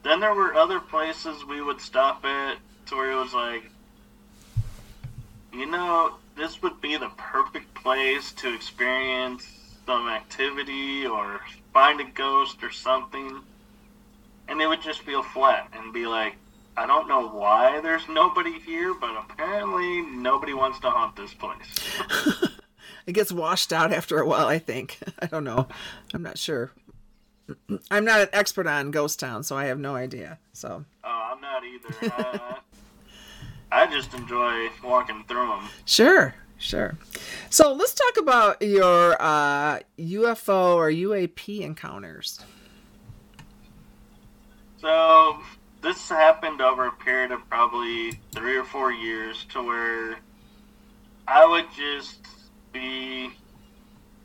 then 0.04 0.20
there 0.20 0.34
were 0.34 0.54
other 0.54 0.80
places 0.80 1.46
we 1.46 1.62
would 1.62 1.82
stop 1.82 2.24
at 2.26 2.58
to 2.88 2.96
where 2.96 3.12
it 3.12 3.16
was 3.16 3.34
like, 3.34 3.64
you 5.52 5.66
know, 5.66 6.16
this 6.36 6.62
would 6.62 6.82
be 6.82 6.98
the 6.98 7.10
to 8.22 8.54
experience 8.54 9.46
some 9.86 10.08
activity 10.08 11.06
or 11.06 11.42
find 11.74 12.00
a 12.00 12.04
ghost 12.04 12.64
or 12.64 12.72
something. 12.72 13.40
And 14.48 14.62
it 14.62 14.68
would 14.68 14.82
just 14.82 15.02
feel 15.02 15.24
flat 15.24 15.70
and 15.74 15.92
be 15.94 16.06
like, 16.06 16.36
I 16.78 16.86
don't 16.86 17.08
know 17.08 17.28
why 17.28 17.82
there's 17.82 18.08
nobody 18.08 18.60
here, 18.60 18.94
but 18.94 19.12
apparently 19.18 20.02
nobody 20.02 20.54
wants 20.54 20.80
to 20.82 20.90
haunt 20.90 21.16
this 21.16 21.34
place. 21.34 22.00
It 23.06 23.12
gets 23.12 23.34
washed 23.34 23.74
out 23.74 23.92
after 23.92 24.20
a 24.20 24.26
while, 24.26 24.48
I 24.48 24.60
think. 24.60 24.98
I 25.20 25.26
don't 25.26 25.44
know. 25.44 25.68
I'm 26.14 26.24
not 26.24 26.38
sure. 26.38 26.72
I'm 27.92 28.06
not 28.06 28.22
an 28.22 28.30
expert 28.32 28.66
on 28.66 28.92
ghost 28.92 29.20
towns, 29.20 29.48
so 29.48 29.58
I 29.58 29.66
have 29.66 29.78
no 29.78 29.94
idea. 29.96 30.40
So 30.54 30.86
Oh, 31.04 31.32
I'm 31.34 31.42
not 31.42 31.64
either. 31.66 32.14
I, 32.14 32.58
I 33.74 33.88
just 33.88 34.14
enjoy 34.14 34.70
walking 34.82 35.26
through 35.28 35.48
them. 35.48 35.68
Sure, 35.86 36.34
sure. 36.64 36.98
So 37.50 37.74
let's 37.74 37.94
talk 37.94 38.18
about 38.18 38.62
your 38.62 39.22
uh, 39.22 39.80
UFO 40.00 40.76
or 40.76 40.90
UAP 40.90 41.62
encounters. 41.62 42.40
So 44.78 45.40
this 45.82 46.10
happened 46.10 46.62
over 46.62 46.88
a 46.88 46.92
period 46.92 47.32
of 47.32 47.48
probably 47.50 48.20
three 48.32 48.58
or 48.58 48.64
four 48.64 48.92
years 48.92 49.46
to 49.52 49.62
where 49.62 50.18
I 51.28 51.46
would 51.46 51.66
just 51.76 52.26
be 52.72 53.30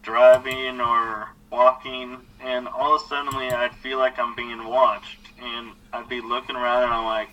driving 0.03 0.81
or 0.81 1.29
walking 1.51 2.19
and 2.41 2.69
all 2.69 2.97
of 2.97 3.03
a 3.03 3.07
sudden 3.07 3.35
I'd 3.35 3.75
feel 3.77 3.99
like 3.99 4.19
I'm 4.19 4.35
being 4.35 4.65
watched, 4.65 5.19
and 5.41 5.73
I'd 5.93 6.09
be 6.09 6.21
looking 6.21 6.57
around 6.57 6.85
and 6.85 6.93
I'm 6.93 7.05
like, 7.05 7.29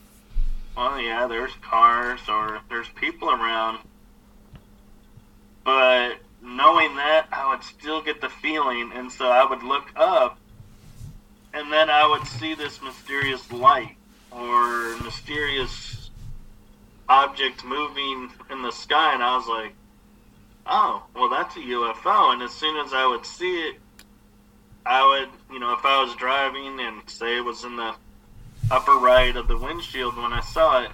well, 0.76 1.00
yeah, 1.00 1.28
there's 1.28 1.54
cars 1.62 2.20
or 2.28 2.60
there's 2.70 2.88
people 2.90 3.30
around, 3.30 3.80
but 5.66 6.18
knowing 6.42 6.96
that, 6.96 7.28
I 7.34 7.50
would 7.50 7.64
still 7.64 8.02
get 8.02 8.22
the 8.22 8.30
feeling, 8.30 8.92
and 8.94 9.12
so 9.12 9.28
I 9.28 9.44
would 9.44 9.64
look 9.64 9.92
up, 9.98 10.38
and 11.54 11.74
then 11.74 11.90
I 11.90 12.08
would 12.08 12.26
see 12.26 12.54
this 12.54 12.82
mysterious 12.82 13.52
light 13.52 13.98
or 14.32 14.96
mysterious 15.04 16.10
object 17.10 17.66
moving 17.66 18.30
in 18.50 18.62
the 18.62 18.72
sky, 18.72 19.14
and 19.14 19.24
I 19.24 19.36
was 19.36 19.48
like, 19.48 19.74
oh, 20.68 21.04
well, 21.16 21.30
that's 21.30 21.56
a 21.56 21.60
UFO. 21.60 22.34
And 22.34 22.42
as 22.42 22.52
soon 22.52 22.78
as 22.86 22.94
I 22.94 23.06
would 23.08 23.26
see 23.26 23.70
it, 23.70 23.76
I 24.86 25.06
would, 25.06 25.30
you 25.52 25.60
know, 25.60 25.74
if 25.74 25.84
I 25.84 26.04
was 26.04 26.16
driving 26.16 26.80
and 26.80 27.02
say 27.10 27.38
it 27.38 27.46
was 27.46 27.64
in 27.64 27.76
the 27.76 27.96
upper 28.72 28.98
right 28.98 29.36
of 29.36 29.48
the 29.48 29.58
windshield 29.58 30.18
when 30.18 30.34
I 30.34 30.42
saw 30.42 30.84
it, 30.84 30.92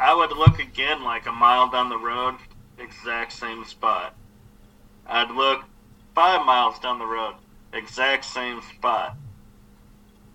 I 0.00 0.14
would 0.14 0.30
look 0.30 0.60
again 0.60 1.02
like 1.02 1.26
a 1.26 1.32
mile 1.32 1.68
down 1.68 1.88
the 1.88 1.98
road, 1.98 2.36
exact 2.78 3.32
same 3.32 3.64
spot. 3.64 4.14
I'd 5.06 5.30
look 5.30 5.64
five 6.14 6.44
miles 6.44 6.78
down 6.78 6.98
the 6.98 7.06
road, 7.06 7.34
exact 7.72 8.24
same 8.24 8.60
spot. 8.76 9.16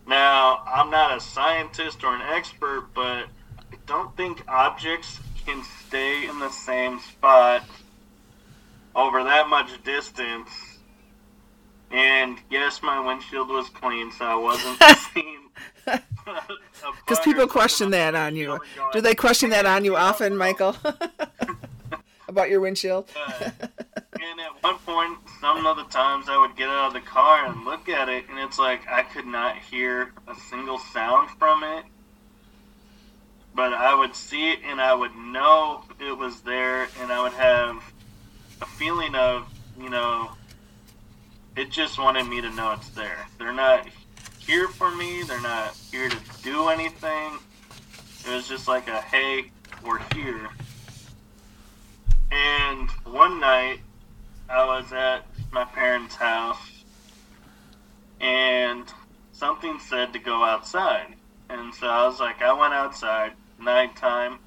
Now, 0.06 0.62
I'm 0.66 0.90
not 0.90 1.16
a 1.16 1.22
scientist 1.22 2.04
or 2.04 2.16
an 2.16 2.22
expert, 2.22 2.88
but 2.94 3.28
I 3.72 3.78
don't 3.86 4.16
think 4.18 4.44
objects 4.48 5.20
can 5.46 5.64
stay 5.88 6.28
in 6.28 6.40
the 6.40 6.50
same 6.50 7.00
spot 7.00 7.64
over 8.96 9.24
that 9.24 9.48
much 9.48 9.82
distance. 9.84 10.50
And 11.92 12.38
yes, 12.50 12.82
my 12.82 13.00
windshield 13.00 13.50
was 13.50 13.70
clean, 13.70 14.12
so 14.12 14.26
I 14.26 14.36
wasn't 14.36 14.82
seen. 15.14 15.40
Because 17.06 17.20
people 17.20 17.48
question 17.48 17.92
that 17.92 18.16
on 18.16 18.36
you. 18.36 18.60
Do 18.94 19.02
they 19.02 19.14
question 19.14 19.50
that 19.52 19.66
on 19.66 19.84
you 19.86 19.96
often, 19.96 20.38
Michael? 20.38 20.76
About 22.34 22.50
your 22.50 22.62
windshield? 22.62 23.10
And 24.26 24.40
at 24.40 24.64
one 24.64 24.78
point, 24.80 25.20
some 25.42 25.66
of 25.68 25.78
the 25.78 25.84
times 25.84 26.28
I 26.30 26.38
would 26.38 26.56
get 26.56 26.70
out 26.70 26.88
of 26.88 26.94
the 26.94 27.02
car 27.02 27.46
and 27.46 27.66
look 27.66 27.90
at 27.90 28.10
it, 28.10 28.24
and 28.30 28.40
it's 28.40 28.58
like 28.58 28.88
I 28.90 29.04
could 29.04 29.28
not 29.28 29.58
hear 29.58 30.14
a 30.28 30.34
single 30.50 30.80
sound 30.80 31.30
from 31.38 31.64
it. 31.64 31.84
But 33.54 33.74
I 33.74 33.94
would 33.94 34.16
see 34.16 34.52
it, 34.52 34.60
and 34.66 34.80
I 34.80 34.94
would 34.94 35.14
know 35.16 35.84
it 36.00 36.18
was 36.18 36.42
there, 36.42 36.88
and 37.02 37.12
I 37.12 37.22
would 37.22 37.34
have 37.34 37.84
a 38.62 38.66
feeling 38.66 39.14
of, 39.14 39.46
you 39.78 39.90
know, 39.90 40.32
it 41.58 41.70
just 41.70 42.00
wanted 42.00 42.26
me 42.26 42.40
to 42.42 42.50
know 42.52 42.72
it's 42.72 42.90
there. 42.90 43.28
They're 43.38 43.52
not 43.54 43.88
here 44.40 44.70
for 44.70 44.90
me. 44.96 45.24
They're 45.24 45.42
not 45.42 45.76
here 45.92 46.10
to 46.10 46.18
do 46.42 46.70
anything. 46.70 47.38
It 48.26 48.34
was 48.34 48.48
just 48.48 48.68
like 48.68 48.88
a, 48.88 49.02
hey, 49.02 49.52
we're 49.86 50.00
here. 50.16 50.50
And 52.34 52.90
one 53.06 53.40
night, 53.40 53.82
I 54.50 54.66
was 54.66 54.92
at 54.92 55.28
my 55.52 55.66
parents' 55.66 56.16
house, 56.16 56.84
and 58.20 58.92
something 59.34 59.78
said 59.80 60.14
to 60.14 60.20
go 60.20 60.44
outside. 60.44 61.14
And 61.50 61.72
so 61.76 61.86
I 61.86 62.08
was 62.08 62.20
like, 62.20 62.42
I 62.42 62.52
went 62.54 62.74
outside, 62.74 63.34
nighttime. 63.60 64.40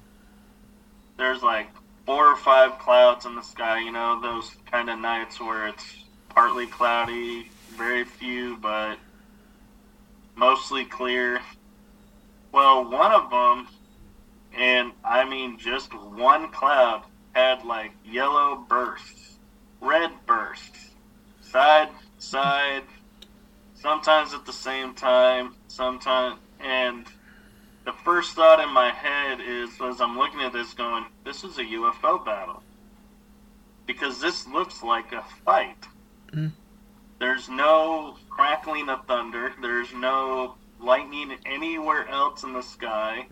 There's 1.15 1.41
like 1.41 1.69
four 2.05 2.27
or 2.27 2.35
five 2.35 2.77
clouds 2.77 3.25
in 3.25 3.35
the 3.35 3.41
sky, 3.41 3.79
you 3.79 3.93
know, 3.93 4.19
those 4.21 4.57
kind 4.69 4.89
of 4.89 4.99
nights 4.99 5.39
where 5.39 5.67
it's 5.67 6.03
partly 6.27 6.67
cloudy, 6.67 7.49
very 7.77 8.03
few, 8.03 8.57
but 8.57 8.97
mostly 10.35 10.83
clear. 10.83 11.39
Well, 12.51 12.89
one 12.89 13.13
of 13.13 13.29
them, 13.29 13.67
and 14.57 14.91
I 15.05 15.23
mean 15.23 15.57
just 15.57 15.93
one 15.93 16.49
cloud, 16.51 17.03
had 17.37 17.63
like 17.63 17.91
yellow 18.03 18.65
bursts, 18.67 19.37
red 19.79 20.09
bursts, 20.25 20.95
side, 21.41 21.89
side, 22.17 22.81
sometimes 23.75 24.33
at 24.33 24.43
the 24.47 24.53
same 24.53 24.95
time, 24.95 25.53
sometimes, 25.67 26.39
and 26.59 27.05
the 27.85 27.93
first 28.03 28.33
thought 28.33 28.59
in 28.59 28.73
my 28.73 28.89
head 28.89 29.39
is 29.39 29.69
as 29.79 30.01
I'm 30.01 30.17
looking 30.17 30.41
at 30.41 30.51
this 30.51 30.73
going, 30.73 31.05
this 31.23 31.43
is 31.43 31.59
a 31.59 31.63
UFO 31.63 32.25
battle. 32.25 32.63
Because 33.85 34.19
this 34.19 34.47
looks 34.47 34.81
like 34.81 35.13
a 35.13 35.23
fight. 35.45 35.85
Mm. 36.33 36.51
There's 37.19 37.49
no 37.49 38.17
crackling 38.31 38.89
of 38.89 39.05
thunder, 39.05 39.53
there's 39.61 39.93
no 39.93 40.55
lightning 40.79 41.37
anywhere 41.45 42.07
else 42.09 42.43
in 42.43 42.53
the 42.53 42.63
sky. 42.63 43.27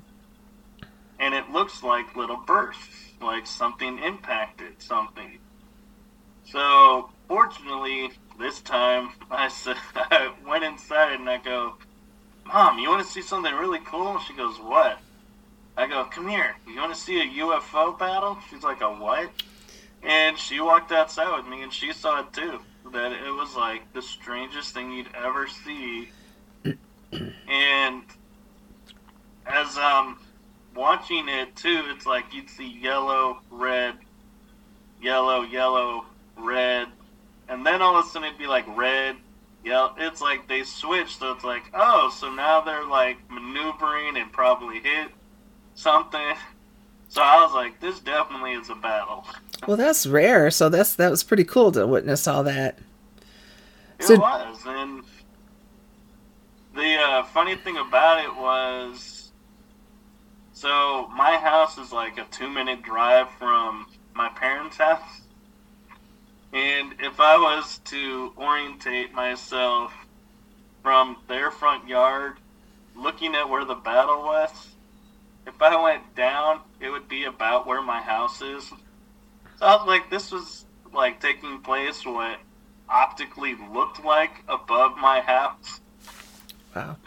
Looks 1.56 1.84
like 1.84 2.18
little 2.18 2.36
bursts, 2.36 3.14
like 3.22 3.48
something 3.48 3.98
impacted 4.00 4.82
something. 4.82 5.40
So, 6.44 7.10
fortunately, 7.30 8.12
this 8.38 8.60
time 8.60 9.12
I, 9.32 9.48
said, 9.48 9.78
I 9.96 10.34
went 10.46 10.66
inside 10.66 11.14
and 11.14 11.30
I 11.30 11.38
go, 11.38 11.78
Mom, 12.46 12.78
you 12.78 12.90
want 12.90 13.08
to 13.08 13.10
see 13.10 13.22
something 13.22 13.54
really 13.54 13.80
cool? 13.86 14.20
She 14.20 14.34
goes, 14.34 14.58
What? 14.58 15.00
I 15.78 15.88
go, 15.88 16.04
Come 16.04 16.28
here. 16.28 16.58
You 16.68 16.76
want 16.76 16.94
to 16.94 17.00
see 17.00 17.22
a 17.22 17.44
UFO 17.46 17.98
battle? 17.98 18.38
She's 18.50 18.64
like, 18.64 18.82
A 18.82 18.90
what? 18.90 19.32
And 20.04 20.38
she 20.38 20.60
walked 20.60 20.92
outside 20.92 21.38
with 21.38 21.48
me 21.48 21.64
and 21.64 21.72
she 21.72 21.94
saw 21.94 22.20
it 22.20 22.34
too. 22.34 22.60
That 22.92 23.14
it 23.14 23.32
was 23.32 23.56
like 23.56 23.94
the 23.94 24.02
strangest 24.02 24.74
thing 24.74 24.92
you'd 24.92 25.16
ever 25.16 25.48
see. 25.48 26.10
and 27.48 28.04
as 29.46 29.78
um 29.78 30.20
watching 30.76 31.28
it 31.30 31.56
too, 31.56 31.84
it's 31.88 32.06
like 32.06 32.34
you'd 32.34 32.50
see 32.50 32.68
yellow, 32.68 33.40
red, 33.50 33.96
yellow, 35.02 35.42
yellow, 35.42 36.06
red, 36.38 36.88
and 37.48 37.66
then 37.66 37.82
all 37.82 37.98
of 37.98 38.06
a 38.06 38.10
sudden 38.10 38.28
it'd 38.28 38.40
be 38.40 38.48
like 38.48 38.66
red, 38.76 39.16
yellow. 39.64 39.94
it's 39.98 40.22
like 40.22 40.48
they 40.48 40.64
switched, 40.64 41.20
so 41.20 41.32
it's 41.32 41.44
like, 41.44 41.64
oh, 41.74 42.14
so 42.16 42.32
now 42.32 42.62
they're 42.62 42.86
like 42.86 43.18
maneuvering 43.30 44.18
and 44.18 44.32
probably 44.32 44.80
hit 44.80 45.10
something. 45.76 46.36
So 47.08 47.22
I 47.22 47.42
was 47.42 47.54
like, 47.54 47.80
this 47.80 48.00
definitely 48.00 48.54
is 48.54 48.70
a 48.70 48.76
battle. 48.76 49.26
Well, 49.68 49.78
that's 49.78 50.06
rare, 50.06 50.52
so 50.52 50.68
that's 50.68 50.96
that 50.96 51.10
was 51.10 51.24
pretty 51.24 51.46
cool 51.46 51.72
to 51.72 51.88
witness 51.88 52.28
all 52.28 52.44
that. 52.44 52.80
It 54.00 54.06
so, 54.06 54.18
was, 54.18 54.58
and 54.66 55.04
the 56.76 56.96
uh, 56.96 57.24
funny 57.26 57.56
thing 57.56 57.78
about 57.78 58.24
it 58.24 58.36
was, 58.36 59.15
so 60.66 61.08
my 61.16 61.38
house 61.38 61.78
is 61.78 61.92
like 61.92 62.18
a 62.18 62.26
two-minute 62.32 62.82
drive 62.82 63.30
from 63.38 63.86
my 64.16 64.30
parents' 64.30 64.78
house. 64.78 65.22
And 66.54 66.96
if 67.00 67.20
I 67.20 67.38
was 67.38 67.78
to 67.86 68.34
orientate 68.36 69.14
myself 69.14 69.94
from 70.82 71.18
their 71.28 71.52
front 71.52 71.88
yard, 71.88 72.38
looking 72.96 73.36
at 73.36 73.48
where 73.48 73.64
the 73.64 73.76
battle 73.76 74.24
was, 74.24 74.50
if 75.46 75.62
I 75.62 75.80
went 75.80 76.16
down, 76.16 76.62
it 76.80 76.90
would 76.90 77.08
be 77.08 77.26
about 77.26 77.68
where 77.68 77.84
my 77.84 78.02
house 78.02 78.42
is. 78.42 78.64
So 79.60 79.66
I 79.68 79.76
was 79.76 79.86
like, 79.86 80.10
this 80.10 80.32
was 80.32 80.66
like 80.92 81.22
taking 81.22 81.60
place 81.62 82.04
what 82.04 82.40
optically 82.90 83.56
looked 83.72 84.04
like 84.04 84.44
above 84.48 84.98
my 84.98 85.20
house. 85.20 85.80
Wow. 86.76 86.98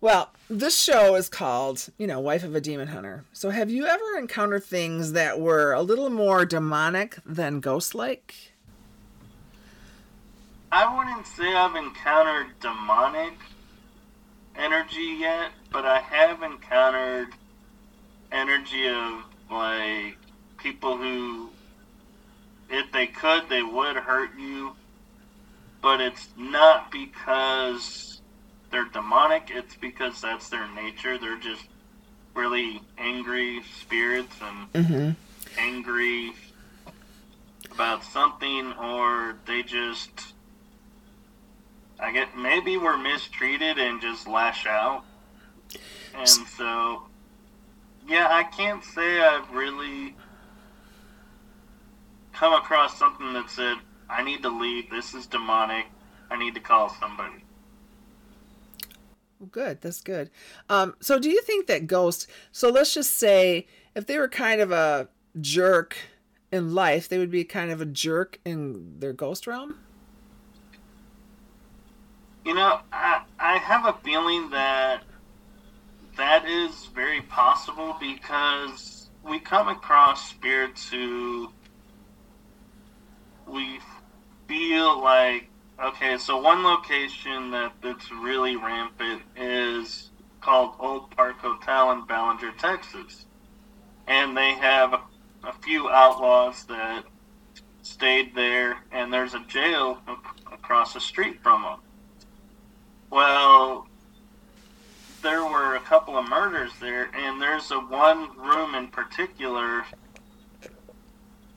Well, 0.00 0.30
this 0.48 0.78
show 0.78 1.16
is 1.16 1.28
called, 1.28 1.88
you 1.98 2.06
know, 2.06 2.20
Wife 2.20 2.44
of 2.44 2.54
a 2.54 2.60
Demon 2.60 2.88
Hunter. 2.88 3.24
So 3.32 3.50
have 3.50 3.68
you 3.68 3.86
ever 3.86 4.16
encountered 4.16 4.62
things 4.62 5.12
that 5.12 5.40
were 5.40 5.72
a 5.72 5.82
little 5.82 6.08
more 6.08 6.44
demonic 6.44 7.18
than 7.26 7.58
ghost 7.58 7.94
like? 7.94 8.52
I 10.70 10.96
wouldn't 10.96 11.26
say 11.26 11.52
I've 11.52 11.74
encountered 11.74 12.58
demonic 12.60 13.34
energy 14.56 15.16
yet, 15.18 15.50
but 15.72 15.84
I 15.84 15.98
have 15.98 16.42
encountered 16.42 17.28
energy 18.30 18.88
of 18.88 19.24
like 19.50 20.16
people 20.58 20.96
who 20.96 21.48
if 22.68 22.92
they 22.92 23.06
could 23.06 23.48
they 23.48 23.62
would 23.62 23.96
hurt 23.96 24.30
you 24.38 24.72
but 25.80 26.00
it's 26.00 26.28
not 26.36 26.90
because 26.90 28.17
they're 28.70 28.84
demonic, 28.84 29.50
it's 29.50 29.76
because 29.76 30.20
that's 30.20 30.48
their 30.48 30.68
nature. 30.74 31.18
They're 31.18 31.38
just 31.38 31.64
really 32.34 32.82
angry 32.98 33.62
spirits 33.80 34.34
and 34.42 34.72
mm-hmm. 34.72 35.10
angry 35.58 36.32
about 37.72 38.04
something, 38.04 38.72
or 38.74 39.36
they 39.46 39.62
just, 39.62 40.34
I 41.98 42.12
get 42.12 42.36
maybe 42.36 42.76
we're 42.76 42.98
mistreated 42.98 43.78
and 43.78 44.00
just 44.00 44.26
lash 44.26 44.66
out. 44.66 45.04
And 46.14 46.28
so, 46.28 47.02
yeah, 48.08 48.28
I 48.30 48.44
can't 48.44 48.82
say 48.82 49.20
I've 49.20 49.50
really 49.52 50.14
come 52.32 52.52
across 52.52 52.98
something 52.98 53.32
that 53.34 53.50
said, 53.50 53.76
I 54.08 54.22
need 54.22 54.42
to 54.42 54.48
leave. 54.48 54.90
This 54.90 55.14
is 55.14 55.26
demonic. 55.26 55.86
I 56.30 56.38
need 56.38 56.54
to 56.54 56.60
call 56.60 56.88
somebody. 56.88 57.44
Good. 59.50 59.80
That's 59.80 60.00
good. 60.00 60.30
Um, 60.68 60.96
so, 61.00 61.18
do 61.18 61.30
you 61.30 61.40
think 61.42 61.66
that 61.66 61.86
ghosts? 61.86 62.26
So, 62.50 62.70
let's 62.70 62.92
just 62.92 63.16
say 63.16 63.66
if 63.94 64.06
they 64.06 64.18
were 64.18 64.28
kind 64.28 64.60
of 64.60 64.72
a 64.72 65.08
jerk 65.40 65.96
in 66.50 66.74
life, 66.74 67.08
they 67.08 67.18
would 67.18 67.30
be 67.30 67.44
kind 67.44 67.70
of 67.70 67.80
a 67.80 67.86
jerk 67.86 68.40
in 68.44 68.98
their 68.98 69.12
ghost 69.12 69.46
realm. 69.46 69.78
You 72.44 72.54
know, 72.54 72.80
I 72.92 73.22
I 73.38 73.58
have 73.58 73.86
a 73.86 73.92
feeling 74.04 74.50
that 74.50 75.02
that 76.16 76.46
is 76.46 76.86
very 76.94 77.20
possible 77.22 77.96
because 78.00 79.08
we 79.22 79.38
come 79.38 79.68
across 79.68 80.30
spirits 80.30 80.88
who 80.88 81.52
we 83.46 83.78
feel 84.48 85.02
like 85.02 85.47
okay, 85.82 86.18
so 86.18 86.40
one 86.40 86.62
location 86.62 87.50
that 87.50 87.72
that's 87.82 88.10
really 88.10 88.56
rampant 88.56 89.22
is 89.36 90.10
called 90.40 90.74
Old 90.78 91.10
Park 91.10 91.38
Hotel 91.38 91.92
in 91.92 92.06
Ballinger, 92.06 92.52
Texas, 92.58 93.26
and 94.06 94.36
they 94.36 94.52
have 94.52 94.94
a, 94.94 95.00
few 95.62 95.88
outlaws 95.88 96.64
that 96.64 97.04
stayed 97.82 98.34
there, 98.34 98.76
and 98.92 99.12
there's 99.12 99.34
a 99.34 99.44
jail 99.48 99.98
across 100.52 100.94
the 100.94 101.00
street 101.00 101.42
from 101.42 101.62
them. 101.62 101.80
Well, 103.10 103.86
there 105.22 105.42
were 105.42 105.76
a 105.76 105.80
couple 105.80 106.16
of 106.16 106.28
murders 106.28 106.72
there, 106.80 107.10
and 107.14 107.40
there's 107.40 107.70
a 107.70 107.78
one 107.78 108.36
room 108.36 108.74
in 108.74 108.88
particular 108.88 109.84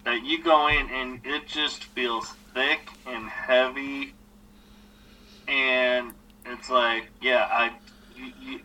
that 0.04 0.24
you 0.24 0.44
go 0.44 0.68
in 0.68 0.90
and 0.90 1.22
it 1.24 1.48
just 1.48 1.84
feels 1.86 2.34
thick 2.54 2.90
and 3.06 3.28
heavy, 3.28 4.14
and 5.48 6.14
it's 6.46 6.70
like, 6.70 7.10
yeah, 7.22 7.48
I, 7.50 7.72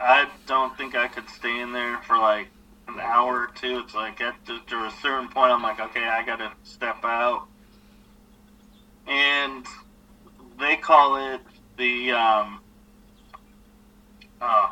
I 0.01 0.29
don't 0.47 0.77
think 0.77 0.95
I 0.95 1.09
could 1.09 1.29
stay 1.29 1.61
in 1.61 1.73
there 1.73 1.99
for 2.03 2.19
like 2.19 2.49
an 2.89 3.01
hour 3.01 3.43
or 3.43 3.51
two. 3.55 3.79
It's 3.79 3.95
like 3.95 4.21
at 4.21 4.35
to 4.47 4.77
a 4.77 4.93
certain 5.03 5.29
point, 5.29 5.53
I'm 5.53 5.63
like, 5.63 5.81
okay, 5.81 6.05
I 6.05 6.25
gotta 6.25 6.53
step 6.63 7.05
out, 7.05 7.47
and 9.07 9.67
they 10.59 10.77
call 10.77 11.35
it 11.35 11.41
the 11.77 12.13
um, 12.13 12.61
uh, 14.41 14.69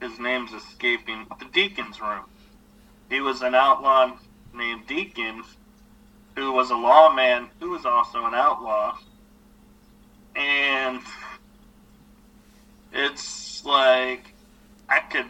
his 0.00 0.18
name's 0.18 0.52
escaping 0.52 1.26
the 1.38 1.46
Deacon's 1.46 2.00
room. 2.00 2.24
He 3.10 3.20
was 3.20 3.42
an 3.42 3.54
outlaw 3.54 4.16
named 4.52 4.86
Deacon 4.86 5.42
who 6.36 6.52
was 6.52 6.70
a 6.70 6.76
lawman 6.76 7.48
who 7.60 7.70
was 7.70 7.84
also 7.86 8.26
an 8.26 8.34
outlaw. 8.34 8.96
And 10.36 11.00
it's 12.92 13.64
like 13.64 14.34
I 14.88 15.00
could 15.00 15.26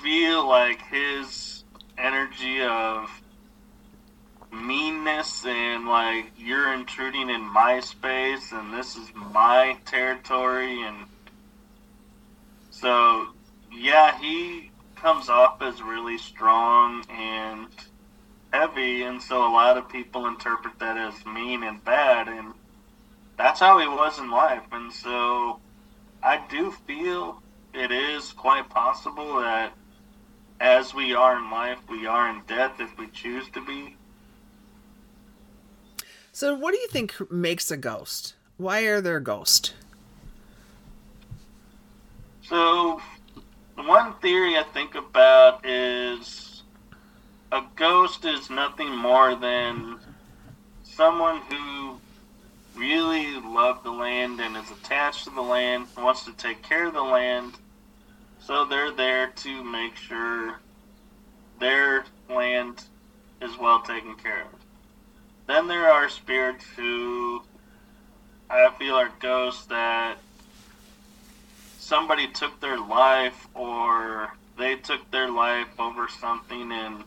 feel 0.00 0.48
like 0.48 0.80
his 0.88 1.64
energy 1.98 2.62
of 2.62 3.10
meanness 4.52 5.44
and 5.46 5.86
like 5.86 6.26
you're 6.36 6.72
intruding 6.74 7.30
in 7.30 7.40
my 7.40 7.80
space 7.80 8.52
and 8.52 8.72
this 8.72 8.96
is 8.96 9.10
my 9.14 9.76
territory 9.86 10.82
and 10.82 11.06
so 12.70 13.28
yeah 13.72 14.18
he 14.18 14.70
comes 14.94 15.30
off 15.30 15.62
as 15.62 15.80
really 15.80 16.18
strong 16.18 17.02
and 17.08 17.68
heavy, 18.52 19.02
and 19.02 19.20
so 19.20 19.46
a 19.46 19.52
lot 19.52 19.76
of 19.76 19.88
people 19.88 20.26
interpret 20.26 20.78
that 20.78 20.96
as 20.96 21.24
mean 21.26 21.62
and 21.62 21.82
bad, 21.84 22.28
and 22.28 22.52
that's 23.36 23.60
how 23.60 23.78
he 23.78 23.86
was 23.86 24.18
in 24.18 24.30
life. 24.30 24.64
And 24.70 24.92
so 24.92 25.60
I 26.22 26.42
do 26.48 26.70
feel 26.86 27.42
it 27.74 27.90
is 27.90 28.32
quite 28.32 28.68
possible 28.68 29.40
that 29.40 29.72
as 30.60 30.94
we 30.94 31.14
are 31.14 31.38
in 31.38 31.50
life, 31.50 31.78
we 31.88 32.06
are 32.06 32.28
in 32.30 32.42
death 32.46 32.78
if 32.78 32.96
we 32.98 33.08
choose 33.08 33.48
to 33.50 33.64
be. 33.64 33.96
So, 36.30 36.54
what 36.54 36.72
do 36.72 36.78
you 36.78 36.88
think 36.88 37.30
makes 37.30 37.70
a 37.70 37.76
ghost? 37.76 38.34
Why 38.56 38.82
are 38.82 39.00
there 39.00 39.20
ghosts? 39.20 39.74
So, 42.42 43.00
one 43.74 44.14
theory 44.20 44.56
I 44.56 44.62
think 44.62 44.94
about 44.94 45.66
is 45.66 46.51
a 47.52 47.62
ghost 47.76 48.24
is 48.24 48.48
nothing 48.48 48.96
more 48.96 49.34
than 49.34 49.98
someone 50.82 51.42
who 51.50 51.98
really 52.74 53.38
loved 53.40 53.84
the 53.84 53.90
land 53.90 54.40
and 54.40 54.56
is 54.56 54.70
attached 54.70 55.24
to 55.24 55.30
the 55.30 55.42
land, 55.42 55.86
wants 55.98 56.24
to 56.24 56.32
take 56.32 56.62
care 56.62 56.86
of 56.86 56.94
the 56.94 57.02
land, 57.02 57.52
so 58.40 58.64
they're 58.64 58.90
there 58.90 59.26
to 59.26 59.62
make 59.62 59.94
sure 59.96 60.60
their 61.60 62.06
land 62.30 62.84
is 63.42 63.58
well 63.58 63.82
taken 63.82 64.14
care 64.14 64.44
of. 64.44 64.58
Then 65.46 65.68
there 65.68 65.92
are 65.92 66.08
spirits 66.08 66.64
who 66.74 67.42
I 68.48 68.70
feel 68.78 68.94
are 68.94 69.12
ghosts 69.20 69.66
that 69.66 70.16
somebody 71.78 72.28
took 72.28 72.58
their 72.60 72.78
life 72.78 73.46
or 73.52 74.32
they 74.56 74.76
took 74.76 75.10
their 75.10 75.30
life 75.30 75.68
over 75.78 76.08
something 76.08 76.72
and 76.72 77.04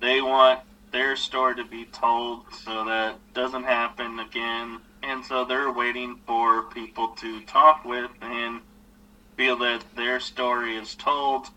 they 0.00 0.20
want 0.20 0.60
their 0.92 1.16
story 1.16 1.56
to 1.56 1.64
be 1.64 1.84
told 1.86 2.42
so 2.52 2.84
that 2.84 3.16
doesn't 3.34 3.64
happen 3.64 4.18
again. 4.18 4.80
And 5.02 5.24
so 5.24 5.44
they're 5.44 5.72
waiting 5.72 6.18
for 6.26 6.64
people 6.64 7.08
to 7.18 7.40
talk 7.42 7.84
with 7.84 8.10
and 8.20 8.60
feel 9.36 9.56
that 9.58 9.84
their 9.94 10.20
story 10.20 10.76
is 10.76 10.94
told 10.94 11.48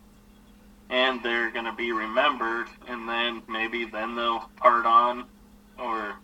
and 0.89 1.23
they're 1.23 1.51
going 1.51 1.65
to 1.65 1.73
be 1.73 1.91
remembered. 1.91 2.67
And 2.87 3.07
then 3.07 3.43
maybe 3.47 3.85
then 3.85 4.15
they'll 4.15 4.49
part 4.57 4.85
on 4.85 5.25
or 5.77 6.15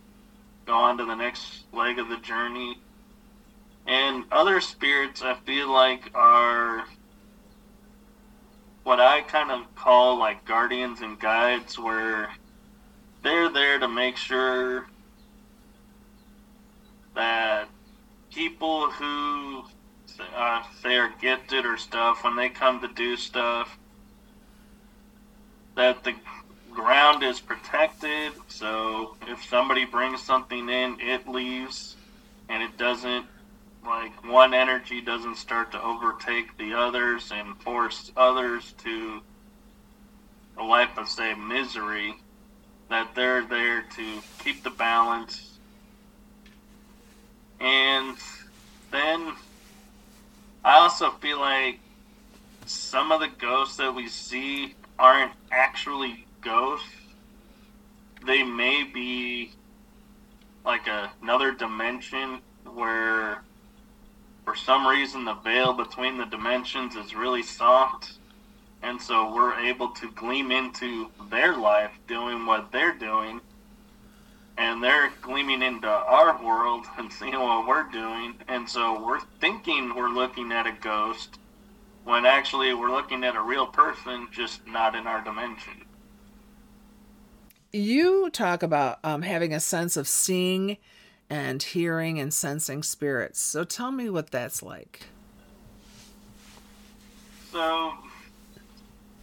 go 0.66 0.74
on 0.74 0.98
to 0.98 1.04
the 1.04 1.14
next 1.14 1.64
leg 1.72 1.98
of 1.98 2.08
the 2.08 2.18
journey. 2.18 2.78
And 3.86 4.24
other 4.32 4.60
spirits, 4.60 5.22
I 5.22 5.34
feel 5.46 5.72
like, 5.72 6.10
are 6.14 6.84
what 8.86 9.00
I 9.00 9.20
kind 9.22 9.50
of 9.50 9.74
call 9.74 10.16
like 10.16 10.44
guardians 10.44 11.00
and 11.00 11.18
guides, 11.18 11.76
where 11.76 12.30
they're 13.24 13.50
there 13.50 13.80
to 13.80 13.88
make 13.88 14.16
sure 14.16 14.86
that 17.16 17.66
people 18.32 18.88
who 18.92 19.64
uh, 20.36 20.62
say 20.80 20.94
are 20.98 21.12
gifted 21.20 21.66
or 21.66 21.76
stuff, 21.76 22.22
when 22.22 22.36
they 22.36 22.48
come 22.48 22.80
to 22.80 22.86
do 22.86 23.16
stuff, 23.16 23.76
that 25.74 26.04
the 26.04 26.14
ground 26.72 27.24
is 27.24 27.40
protected. 27.40 28.34
So 28.46 29.16
if 29.26 29.44
somebody 29.46 29.84
brings 29.84 30.22
something 30.22 30.68
in, 30.68 31.00
it 31.00 31.26
leaves 31.26 31.96
and 32.48 32.62
it 32.62 32.78
doesn't 32.78 33.26
like 33.86 34.24
one 34.24 34.52
energy 34.52 35.00
doesn't 35.00 35.36
start 35.36 35.70
to 35.72 35.82
overtake 35.82 36.56
the 36.58 36.74
others 36.74 37.30
and 37.32 37.56
force 37.62 38.10
others 38.16 38.74
to 38.84 39.20
a 40.58 40.62
life 40.62 40.96
of 40.98 41.08
say 41.08 41.34
misery 41.34 42.16
that 42.88 43.14
they're 43.14 43.44
there 43.44 43.82
to 43.82 44.20
keep 44.42 44.62
the 44.62 44.70
balance. 44.70 45.58
And 47.60 48.16
then 48.90 49.32
i 50.64 50.78
also 50.78 51.10
feel 51.10 51.38
like 51.38 51.78
some 52.66 53.12
of 53.12 53.20
the 53.20 53.28
ghosts 53.38 53.76
that 53.76 53.94
we 53.94 54.08
see 54.08 54.74
aren't 54.98 55.32
actually 55.52 56.26
ghosts. 56.40 56.88
They 58.26 58.42
may 58.42 58.82
be 58.82 59.52
like 60.64 60.88
a, 60.88 61.12
another 61.22 61.52
dimension 61.52 62.40
where 62.64 63.42
for 64.46 64.54
some 64.54 64.86
reason 64.86 65.24
the 65.24 65.34
veil 65.34 65.72
between 65.72 66.16
the 66.16 66.24
dimensions 66.24 66.94
is 66.94 67.14
really 67.14 67.42
soft 67.42 68.12
and 68.82 69.02
so 69.02 69.34
we're 69.34 69.58
able 69.58 69.88
to 69.88 70.10
gleam 70.12 70.52
into 70.52 71.10
their 71.30 71.56
life 71.56 71.90
doing 72.06 72.46
what 72.46 72.70
they're 72.70 72.94
doing 72.94 73.40
and 74.56 74.82
they're 74.82 75.12
gleaming 75.20 75.60
into 75.60 75.88
our 75.88 76.42
world 76.42 76.86
and 76.98 77.12
seeing 77.12 77.38
what 77.38 77.66
we're 77.66 77.90
doing 77.90 78.34
and 78.46 78.68
so 78.68 79.04
we're 79.04 79.20
thinking 79.40 79.94
we're 79.94 80.08
looking 80.08 80.52
at 80.52 80.66
a 80.66 80.72
ghost 80.80 81.38
when 82.04 82.24
actually 82.24 82.72
we're 82.72 82.92
looking 82.92 83.24
at 83.24 83.34
a 83.34 83.42
real 83.42 83.66
person 83.66 84.28
just 84.30 84.64
not 84.64 84.94
in 84.94 85.08
our 85.08 85.20
dimension. 85.24 85.84
You 87.72 88.30
talk 88.30 88.62
about 88.62 89.00
um, 89.02 89.22
having 89.22 89.52
a 89.52 89.58
sense 89.58 89.96
of 89.96 90.06
seeing 90.06 90.76
and 91.28 91.62
hearing 91.62 92.18
and 92.18 92.32
sensing 92.32 92.82
spirits. 92.82 93.40
So 93.40 93.64
tell 93.64 93.90
me 93.90 94.08
what 94.10 94.30
that's 94.30 94.62
like. 94.62 95.06
So, 97.52 97.92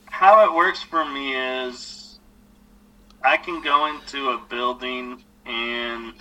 how 0.06 0.46
it 0.46 0.56
works 0.56 0.82
for 0.82 1.06
me 1.06 1.36
is 1.36 2.20
I 3.24 3.38
can 3.38 3.62
go 3.62 3.88
into 3.88 4.30
a 4.30 4.42
building 4.50 5.24
and 5.46 6.14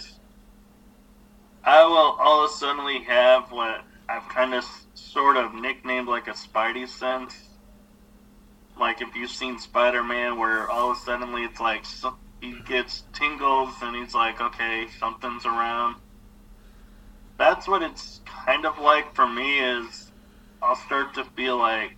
I 1.65 1.85
will 1.85 2.17
all 2.19 2.45
of 2.45 2.51
a 2.51 2.55
sudden 2.55 3.03
have 3.05 3.51
what 3.51 3.85
I've 4.09 4.29
kind 4.29 4.55
of 4.55 4.65
sort 4.95 5.37
of 5.37 5.55
nicknamed 5.55 6.09
like 6.09 6.29
a 6.29 6.33
Spidey 6.33 6.89
sense. 6.89 7.35
Like 8.79 9.01
if 9.01 9.15
you've 9.15 9.31
seen 9.31 9.59
Spider 9.59 10.03
Man, 10.03 10.39
where 10.39 10.69
all 10.69 10.91
of 10.91 10.97
a 10.97 11.01
sudden 11.01 11.35
it's 11.39 11.61
like 11.61 11.85
he 12.43 12.59
gets 12.67 13.05
tingles 13.13 13.73
and 13.83 13.95
he's 13.95 14.15
like, 14.15 14.41
okay, 14.41 14.89
something's 14.99 15.47
around. 15.47 15.95
That's 17.39 17.69
what 17.69 17.83
it's 17.83 18.21
kind 18.27 18.67
of 18.67 18.79
like 18.81 19.15
for 19.15 19.29
me. 19.29 19.61
Is 19.61 20.11
I'll 20.61 20.75
start 20.75 21.15
to 21.15 21.25
feel 21.37 21.57
like 21.57 21.95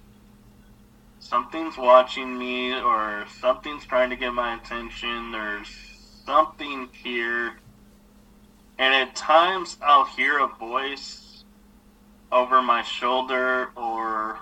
something's 1.18 1.78
watching 1.78 2.38
me 2.38 2.78
or 2.78 3.24
something's 3.40 3.86
trying 3.86 4.10
to 4.10 4.16
get 4.16 4.34
my 4.34 4.56
attention. 4.56 5.32
There's 5.32 5.68
something 6.26 6.90
here. 6.92 7.54
And 8.78 8.92
at 8.92 9.16
times 9.16 9.78
I'll 9.80 10.04
hear 10.04 10.40
a 10.40 10.48
voice 10.48 11.44
over 12.30 12.60
my 12.60 12.82
shoulder 12.82 13.70
or 13.76 14.40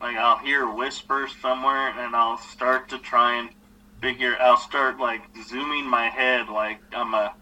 like 0.00 0.16
I'll 0.16 0.38
hear 0.38 0.66
whispers 0.66 1.34
somewhere 1.42 1.90
and 1.98 2.16
I'll 2.16 2.38
start 2.38 2.88
to 2.90 2.98
try 2.98 3.38
and 3.38 3.50
figure 4.00 4.36
I'll 4.40 4.56
start 4.56 4.98
like 4.98 5.22
zooming 5.46 5.86
my 5.86 6.06
head 6.08 6.48
like 6.48 6.80
I'm 6.94 7.14
a 7.14 7.34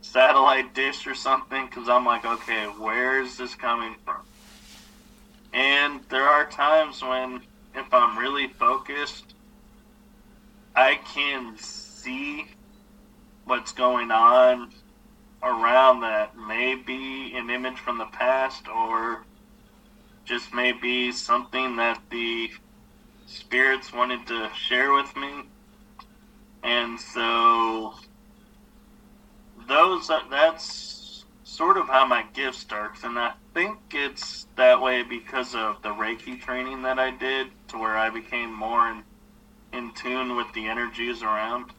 satellite 0.00 0.74
dish 0.74 1.06
or 1.06 1.14
something 1.14 1.66
because 1.66 1.88
I'm 1.88 2.04
like, 2.04 2.24
okay, 2.24 2.64
where 2.64 3.20
is 3.20 3.36
this 3.36 3.54
coming 3.54 3.94
from? 4.04 4.22
And 5.52 6.00
there 6.08 6.28
are 6.28 6.46
times 6.46 7.02
when 7.02 7.42
if 7.74 7.92
I'm 7.92 8.18
really 8.18 8.48
focused, 8.48 9.34
I 10.74 10.98
can 11.14 11.56
see 11.58 12.46
what's 13.44 13.72
going 13.72 14.10
on 14.10 14.72
around 15.42 16.00
that 16.00 16.36
may 16.36 16.74
be 16.74 17.34
an 17.34 17.50
image 17.50 17.78
from 17.78 17.98
the 17.98 18.06
past 18.06 18.68
or 18.68 19.24
just 20.24 20.52
may 20.52 20.72
be 20.72 21.10
something 21.10 21.76
that 21.76 22.00
the 22.10 22.50
spirits 23.26 23.92
wanted 23.92 24.26
to 24.26 24.50
share 24.54 24.92
with 24.92 25.16
me. 25.16 25.42
And 26.62 27.00
so 27.00 27.94
those 29.68 30.08
that's 30.30 31.24
sort 31.44 31.76
of 31.76 31.86
how 31.86 32.06
my 32.06 32.24
gift 32.32 32.56
starts 32.56 33.04
and 33.04 33.18
I 33.18 33.32
think 33.54 33.78
it's 33.92 34.46
that 34.56 34.80
way 34.80 35.02
because 35.02 35.54
of 35.54 35.82
the 35.82 35.90
Reiki 35.90 36.40
training 36.40 36.82
that 36.82 36.98
I 36.98 37.10
did 37.10 37.48
to 37.68 37.78
where 37.78 37.96
I 37.96 38.10
became 38.10 38.52
more 38.52 38.88
in, 38.88 39.02
in 39.72 39.92
tune 39.94 40.36
with 40.36 40.52
the 40.54 40.66
energies 40.66 41.22
around. 41.22 41.72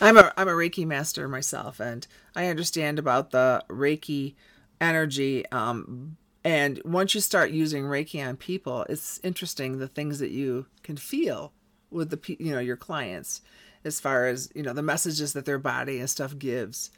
I'm 0.00 0.16
a 0.16 0.32
I'm 0.36 0.48
a 0.48 0.52
Reiki 0.52 0.84
master 0.84 1.28
myself, 1.28 1.78
and 1.78 2.06
I 2.34 2.46
understand 2.46 2.98
about 2.98 3.30
the 3.30 3.62
Reiki 3.68 4.34
energy. 4.80 5.46
Um, 5.52 6.16
and 6.42 6.80
once 6.84 7.14
you 7.14 7.20
start 7.20 7.52
using 7.52 7.84
Reiki 7.84 8.26
on 8.26 8.36
people, 8.36 8.84
it's 8.88 9.20
interesting 9.22 9.78
the 9.78 9.86
things 9.86 10.18
that 10.18 10.32
you 10.32 10.66
can 10.82 10.96
feel 10.96 11.52
with 11.92 12.10
the 12.10 12.36
you 12.38 12.52
know 12.52 12.60
your 12.60 12.76
clients, 12.76 13.42
as 13.84 14.00
far 14.00 14.26
as 14.26 14.50
you 14.54 14.62
know 14.62 14.72
the 14.72 14.82
messages 14.82 15.32
that 15.32 15.44
their 15.44 15.58
body 15.58 15.98
and 15.98 16.08
stuff 16.08 16.38
gives 16.38 16.90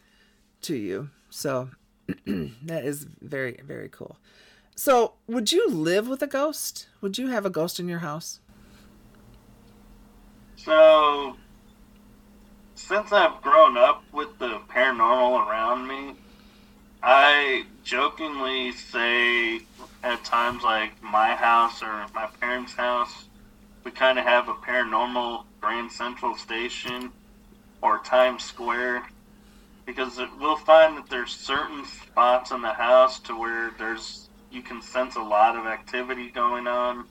to 0.62 0.76
you. 0.76 1.11
So 1.30 1.70
that 2.26 2.85
is 2.85 3.07
very 3.20 3.61
very 3.64 3.88
cool. 3.88 4.16
So, 4.76 5.14
would 5.28 5.52
you 5.52 5.68
live 5.68 6.09
with 6.09 6.20
a 6.20 6.26
ghost? 6.26 6.88
Would 7.00 7.16
you 7.16 7.28
have 7.28 7.46
a 7.46 7.50
ghost 7.50 7.78
in 7.78 7.88
your 7.88 8.00
house? 8.00 8.40
So, 10.57 11.37
since 12.74 13.12
I've 13.12 13.40
grown 13.40 13.76
up 13.76 14.02
with 14.12 14.37
the 14.40 14.59
paranormal 14.68 15.46
around 15.46 15.87
me, 15.87 16.16
I 17.04 17.66
jokingly 17.85 18.72
say 18.72 19.61
at 20.02 20.24
times 20.24 20.62
like 20.64 21.00
my 21.02 21.35
house 21.35 21.80
or 21.83 22.07
my 22.12 22.26
parents' 22.40 22.72
house, 22.72 23.26
we 23.85 23.90
kind 23.90 24.18
of 24.18 24.25
have 24.25 24.49
a 24.49 24.55
paranormal 24.55 25.44
Grand 25.61 25.92
Central 25.92 26.35
Station 26.35 27.11
or 27.83 27.99
Times 27.99 28.42
Square 28.42 29.07
because 29.87 30.18
we'll 30.40 30.57
find 30.57 30.97
that 30.97 31.09
there's 31.11 31.33
certain 31.33 31.85
spots 31.85 32.51
in 32.51 32.62
the 32.62 32.73
house 32.73 33.20
to 33.20 33.38
where 33.38 33.73
there's 33.79 34.29
you 34.51 34.62
can 34.62 34.81
sense 34.81 35.16
a 35.16 35.23
lot 35.23 35.57
of 35.57 35.66
activity 35.66 36.31
going 36.31 36.66
on 36.66 37.07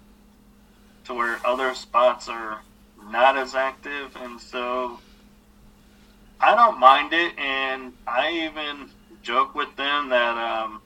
to 1.05 1.13
where 1.13 1.39
other 1.45 1.75
spots 1.75 2.27
are 2.29 2.61
not 3.11 3.37
as 3.37 3.53
active 3.53 4.15
and 4.15 4.39
so 4.39 4.99
I 6.39 6.55
don't 6.55 6.79
mind 6.79 7.13
it 7.13 7.37
and 7.37 7.93
I 8.07 8.31
even 8.47 8.89
joke 9.21 9.53
with 9.53 9.75
them 9.75 10.09
that 10.09 10.37
um, 10.37 10.81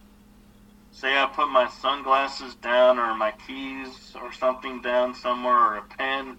say 0.98 1.16
I 1.16 1.28
put 1.28 1.50
my 1.50 1.70
sunglasses 1.70 2.56
down 2.56 2.98
or 2.98 3.14
my 3.14 3.32
keys 3.46 4.16
or 4.20 4.34
something 4.34 4.82
down 4.82 5.14
somewhere 5.14 5.58
or 5.58 5.78
a 5.78 5.84
pen 5.84 6.38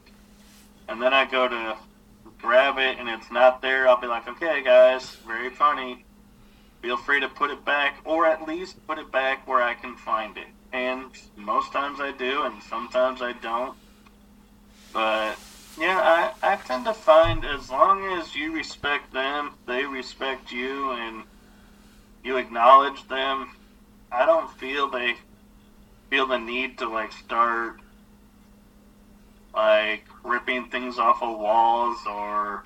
and 0.89 1.01
then 1.01 1.13
I 1.13 1.27
go 1.27 1.47
to 1.47 1.77
grab 2.39 2.79
it 2.79 2.99
and 2.99 3.09
it's 3.09 3.31
not 3.31 3.63
there, 3.63 3.89
I'll 3.89 4.01
be 4.01 4.07
like, 4.07 4.27
okay, 4.27 4.63
guys, 4.65 5.17
very 5.27 5.51
funny. 5.51 6.05
Feel 6.83 6.97
free 6.97 7.21
to 7.21 7.29
put 7.29 7.51
it 7.51 7.65
back, 7.65 7.99
or 8.05 8.27
at 8.27 8.47
least 8.47 8.87
put 8.87 8.99
it 8.99 9.11
back 9.11 9.47
where 9.49 9.63
I 9.63 9.75
can 9.75 9.97
find 9.97 10.37
it. 10.37 10.47
And 10.73 11.07
most 11.37 11.73
times 11.73 11.99
I 12.01 12.13
do, 12.13 12.45
and 12.45 12.63
sometimes 12.63 13.21
I 13.21 13.33
don't. 13.33 13.77
But 14.93 15.37
yeah, 15.79 16.33
I, 16.43 16.53
I 16.53 16.57
tend 16.57 16.85
to 16.85 16.95
find 16.95 17.45
as 17.45 17.69
long 17.69 18.05
as 18.19 18.35
you 18.37 18.53
respect 18.53 19.13
them, 19.13 19.55
they 19.67 19.85
respect 19.85 20.53
you, 20.53 20.93
and 20.93 21.25
you 22.23 22.37
acknowledge 22.37 23.09
them, 23.09 23.51
I 24.11 24.25
don't 24.25 24.51
feel 24.59 24.89
they 24.91 25.17
feel 26.11 26.27
the 26.27 26.39
need 26.39 26.79
to 26.79 26.89
like 26.89 27.13
start 27.13 27.81
like 29.55 30.05
ripping 30.25 30.71
things 30.71 30.99
off 30.99 31.23
of 31.23 31.39
walls 31.39 31.99
or 32.07 32.65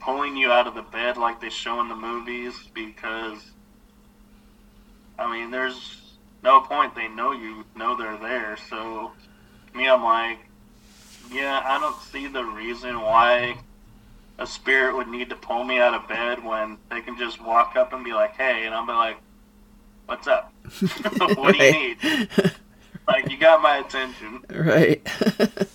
pulling 0.00 0.36
you 0.36 0.50
out 0.50 0.66
of 0.66 0.74
the 0.74 0.82
bed 0.82 1.16
like 1.16 1.40
they 1.40 1.50
show 1.50 1.80
in 1.80 1.88
the 1.88 1.96
movies 1.96 2.54
because 2.74 3.52
I 5.18 5.30
mean 5.30 5.50
there's 5.50 6.16
no 6.42 6.60
point. 6.60 6.94
They 6.94 7.08
know 7.08 7.32
you 7.32 7.64
know 7.76 7.96
they're 7.96 8.16
there. 8.16 8.56
So 8.68 9.12
me 9.74 9.88
I'm 9.88 10.02
like 10.02 10.38
yeah 11.30 11.62
I 11.64 11.78
don't 11.78 12.00
see 12.00 12.26
the 12.26 12.44
reason 12.44 13.00
why 13.00 13.58
a 14.38 14.46
spirit 14.46 14.96
would 14.96 15.08
need 15.08 15.28
to 15.28 15.36
pull 15.36 15.64
me 15.64 15.78
out 15.78 15.94
of 15.94 16.08
bed 16.08 16.42
when 16.42 16.78
they 16.90 17.00
can 17.00 17.18
just 17.18 17.42
walk 17.42 17.76
up 17.76 17.92
and 17.92 18.04
be 18.04 18.12
like 18.12 18.36
hey 18.36 18.66
and 18.66 18.86
be 18.86 18.92
like 18.92 19.18
what's 20.06 20.26
up 20.26 20.52
what 21.36 21.56
do 21.56 21.64
you 21.64 21.72
need 21.72 21.98
like 23.08 23.30
you 23.30 23.36
got 23.36 23.62
my 23.62 23.78
attention 23.78 24.40
right 24.50 25.06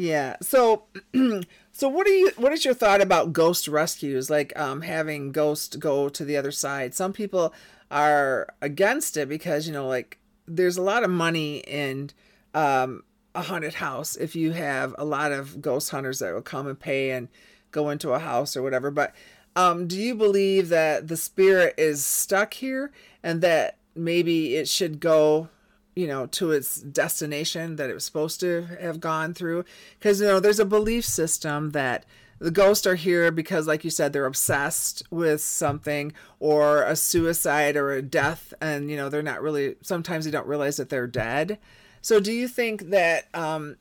Yeah. 0.00 0.36
So, 0.40 0.84
so 1.72 1.88
what 1.90 2.06
do 2.06 2.12
you? 2.12 2.32
What 2.36 2.54
is 2.54 2.64
your 2.64 2.72
thought 2.72 3.02
about 3.02 3.34
ghost 3.34 3.68
rescues? 3.68 4.30
Like 4.30 4.58
um, 4.58 4.80
having 4.80 5.30
ghosts 5.30 5.76
go 5.76 6.08
to 6.08 6.24
the 6.24 6.38
other 6.38 6.50
side. 6.50 6.94
Some 6.94 7.12
people 7.12 7.52
are 7.90 8.48
against 8.62 9.18
it 9.18 9.28
because 9.28 9.66
you 9.66 9.74
know, 9.74 9.86
like 9.86 10.18
there's 10.48 10.78
a 10.78 10.82
lot 10.82 11.04
of 11.04 11.10
money 11.10 11.58
in 11.58 12.10
um, 12.54 13.02
a 13.34 13.42
haunted 13.42 13.74
house 13.74 14.16
if 14.16 14.34
you 14.34 14.52
have 14.52 14.94
a 14.96 15.04
lot 15.04 15.32
of 15.32 15.60
ghost 15.60 15.90
hunters 15.90 16.20
that 16.20 16.32
will 16.32 16.40
come 16.40 16.66
and 16.66 16.80
pay 16.80 17.10
and 17.10 17.28
go 17.70 17.90
into 17.90 18.12
a 18.12 18.18
house 18.18 18.56
or 18.56 18.62
whatever. 18.62 18.90
But 18.90 19.14
um, 19.56 19.86
do 19.86 20.00
you 20.00 20.14
believe 20.14 20.68
that 20.68 21.08
the 21.08 21.16
spirit 21.16 21.74
is 21.76 22.04
stuck 22.04 22.54
here 22.54 22.92
and 23.22 23.40
that 23.40 23.76
maybe 23.94 24.56
it 24.56 24.68
should 24.68 25.00
go 25.00 25.48
you 25.96 26.06
know 26.06 26.26
to 26.26 26.52
its 26.52 26.80
destination 26.80 27.76
that 27.76 27.90
it 27.90 27.94
was 27.94 28.04
supposed 28.04 28.40
to 28.40 28.62
have 28.80 29.00
gone 29.00 29.34
through? 29.34 29.64
Because 29.98 30.20
you 30.20 30.26
know 30.26 30.40
there's 30.40 30.60
a 30.60 30.64
belief 30.64 31.04
system 31.04 31.70
that 31.70 32.04
the 32.38 32.50
ghosts 32.50 32.86
are 32.86 32.94
here 32.94 33.30
because 33.30 33.66
like 33.66 33.84
you 33.84 33.90
said 33.90 34.12
they're 34.12 34.24
obsessed 34.24 35.02
with 35.10 35.42
something 35.42 36.12
or 36.38 36.82
a 36.84 36.96
suicide 36.96 37.76
or 37.76 37.92
a 37.92 38.02
death 38.02 38.54
and 38.60 38.90
you 38.90 38.96
know 38.96 39.08
they're 39.08 39.22
not 39.22 39.42
really 39.42 39.76
sometimes 39.82 40.24
they 40.24 40.30
don't 40.30 40.46
realize 40.46 40.76
that 40.76 40.88
they're 40.88 41.06
dead. 41.06 41.58
So 42.02 42.18
do 42.18 42.32
you 42.32 42.48
think 42.48 42.90
that 42.90 43.28
um, 43.34 43.76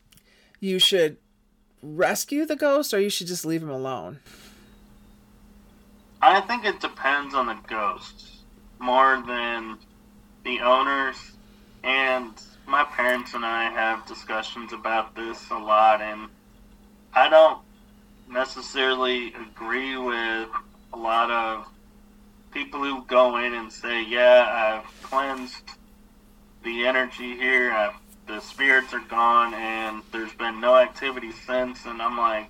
you 0.59 0.77
should 0.77 1.17
rescue 1.81 2.45
the 2.45 2.57
ghost 2.57 2.93
or 2.93 2.99
you 2.99 3.09
should 3.09 3.27
just 3.27 3.45
leave 3.45 3.63
him 3.63 3.69
alone 3.69 4.19
i 6.21 6.41
think 6.41 6.65
it 6.65 6.79
depends 6.79 7.33
on 7.33 7.47
the 7.47 7.57
ghosts 7.67 8.43
more 8.79 9.21
than 9.27 9.77
the 10.43 10.59
owners 10.61 11.15
and 11.83 12.33
my 12.69 12.83
parents 12.83 13.33
and 13.33 13.43
I 13.43 13.71
have 13.71 14.05
discussions 14.05 14.73
about 14.73 15.15
this 15.15 15.49
a 15.49 15.57
lot, 15.57 16.01
and 16.01 16.29
I 17.13 17.27
don't 17.29 17.59
necessarily 18.29 19.33
agree 19.33 19.97
with 19.97 20.49
a 20.93 20.97
lot 20.97 21.31
of 21.31 21.67
people 22.51 22.83
who 22.83 23.03
go 23.05 23.37
in 23.37 23.53
and 23.53 23.71
say, 23.71 24.03
"Yeah, 24.03 24.83
I've 24.85 25.01
cleansed 25.01 25.71
the 26.63 26.85
energy 26.85 27.35
here. 27.35 27.71
I've, 27.71 27.95
the 28.27 28.39
spirits 28.39 28.93
are 28.93 28.99
gone, 28.99 29.55
and 29.55 30.03
there's 30.11 30.33
been 30.33 30.59
no 30.61 30.75
activity 30.75 31.31
since." 31.31 31.85
And 31.85 32.01
I'm 32.01 32.17
like, 32.17 32.49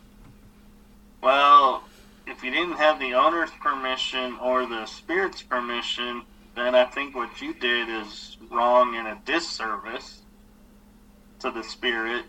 "Well, 1.21 1.83
if 2.31 2.43
you 2.43 2.51
didn't 2.51 2.77
have 2.77 2.99
the 2.99 3.13
owner's 3.13 3.51
permission 3.61 4.37
or 4.41 4.65
the 4.65 4.85
spirit's 4.85 5.41
permission, 5.41 6.23
then 6.55 6.75
I 6.75 6.85
think 6.85 7.15
what 7.15 7.41
you 7.41 7.53
did 7.53 7.89
is 7.89 8.37
wrong 8.49 8.95
and 8.95 9.07
a 9.07 9.17
disservice 9.25 10.21
to 11.39 11.51
the 11.51 11.63
spirit. 11.63 12.25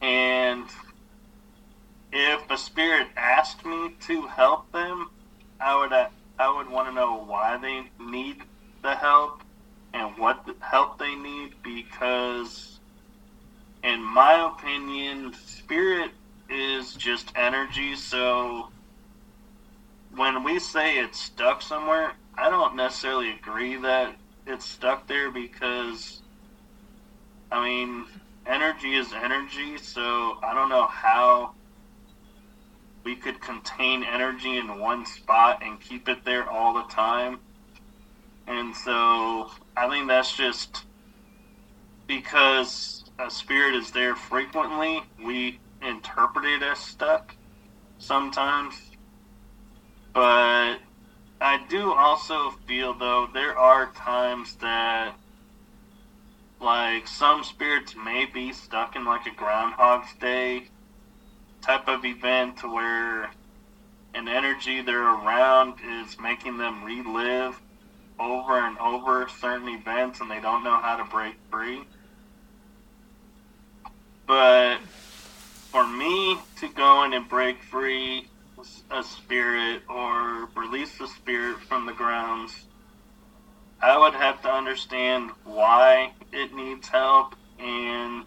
And 0.00 0.64
if 2.12 2.50
a 2.50 2.58
spirit 2.58 3.08
asked 3.16 3.64
me 3.64 3.94
to 4.06 4.22
help 4.22 4.70
them, 4.72 5.10
I 5.60 5.78
would 5.78 5.92
I 5.92 6.56
would 6.56 6.68
want 6.68 6.88
to 6.88 6.94
know 6.94 7.24
why 7.24 7.56
they 7.58 7.84
need 8.04 8.42
the 8.82 8.96
help 8.96 9.42
and 9.94 10.16
what 10.18 10.44
help 10.60 10.98
they 10.98 11.14
need 11.14 11.54
because 11.62 12.80
in 13.84 14.02
my 14.02 14.52
opinion 14.52 15.34
spirit 15.46 16.10
is 16.52 16.94
just 16.94 17.32
energy 17.34 17.96
so 17.96 18.68
when 20.14 20.44
we 20.44 20.58
say 20.58 20.98
it's 20.98 21.18
stuck 21.18 21.62
somewhere 21.62 22.12
i 22.36 22.48
don't 22.50 22.76
necessarily 22.76 23.30
agree 23.30 23.76
that 23.76 24.14
it's 24.46 24.64
stuck 24.64 25.06
there 25.06 25.30
because 25.30 26.22
i 27.50 27.62
mean 27.64 28.04
energy 28.46 28.94
is 28.94 29.12
energy 29.12 29.78
so 29.78 30.38
i 30.42 30.52
don't 30.54 30.68
know 30.68 30.86
how 30.86 31.54
we 33.04 33.16
could 33.16 33.40
contain 33.40 34.04
energy 34.04 34.58
in 34.58 34.78
one 34.78 35.04
spot 35.04 35.62
and 35.62 35.80
keep 35.80 36.08
it 36.08 36.24
there 36.24 36.48
all 36.48 36.74
the 36.74 36.84
time. 36.84 37.40
And 38.46 38.74
so 38.74 39.50
I 39.76 39.88
think 39.88 40.08
that's 40.08 40.36
just 40.36 40.84
because 42.06 43.04
a 43.18 43.30
spirit 43.30 43.74
is 43.74 43.90
there 43.90 44.14
frequently, 44.14 45.02
we 45.24 45.58
interpret 45.84 46.44
it 46.44 46.62
as 46.62 46.78
stuck 46.78 47.34
sometimes. 47.98 48.74
But 50.12 50.78
I 51.40 51.64
do 51.68 51.92
also 51.92 52.50
feel, 52.66 52.94
though, 52.94 53.28
there 53.32 53.56
are 53.58 53.92
times 53.92 54.56
that, 54.56 55.14
like, 56.60 57.06
some 57.08 57.44
spirits 57.44 57.94
may 57.96 58.26
be 58.26 58.52
stuck 58.52 58.96
in, 58.96 59.04
like, 59.04 59.26
a 59.26 59.30
Groundhog's 59.30 60.14
Day 60.20 60.68
type 61.62 61.88
of 61.88 62.04
event 62.04 62.62
where 62.62 63.30
an 64.14 64.28
energy 64.28 64.82
they're 64.82 65.14
around 65.14 65.78
is 65.84 66.18
making 66.20 66.58
them 66.58 66.84
relive 66.84 67.58
over 68.18 68.58
and 68.58 68.78
over 68.78 69.28
certain 69.40 69.68
events 69.68 70.20
and 70.20 70.30
they 70.30 70.40
don't 70.40 70.62
know 70.62 70.76
how 70.76 70.96
to 70.96 71.04
break 71.04 71.34
free. 71.50 71.82
But 74.26 74.78
for 75.72 75.88
me 75.88 76.36
to 76.60 76.68
go 76.68 77.02
in 77.04 77.14
and 77.14 77.26
break 77.30 77.62
free 77.62 78.28
a 78.90 79.02
spirit 79.02 79.82
or 79.88 80.46
release 80.54 80.98
the 80.98 81.08
spirit 81.08 81.58
from 81.60 81.86
the 81.86 81.94
grounds, 81.94 82.66
I 83.80 83.98
would 83.98 84.12
have 84.12 84.42
to 84.42 84.50
understand 84.50 85.30
why 85.44 86.12
it 86.30 86.54
needs 86.54 86.88
help 86.88 87.34
and 87.58 88.26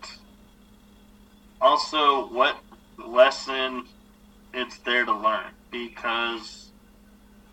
also 1.61 2.27
what 2.29 2.57
lesson 2.97 3.85
it's 4.53 4.79
there 4.79 5.05
to 5.05 5.13
learn. 5.13 5.51
Because 5.69 6.71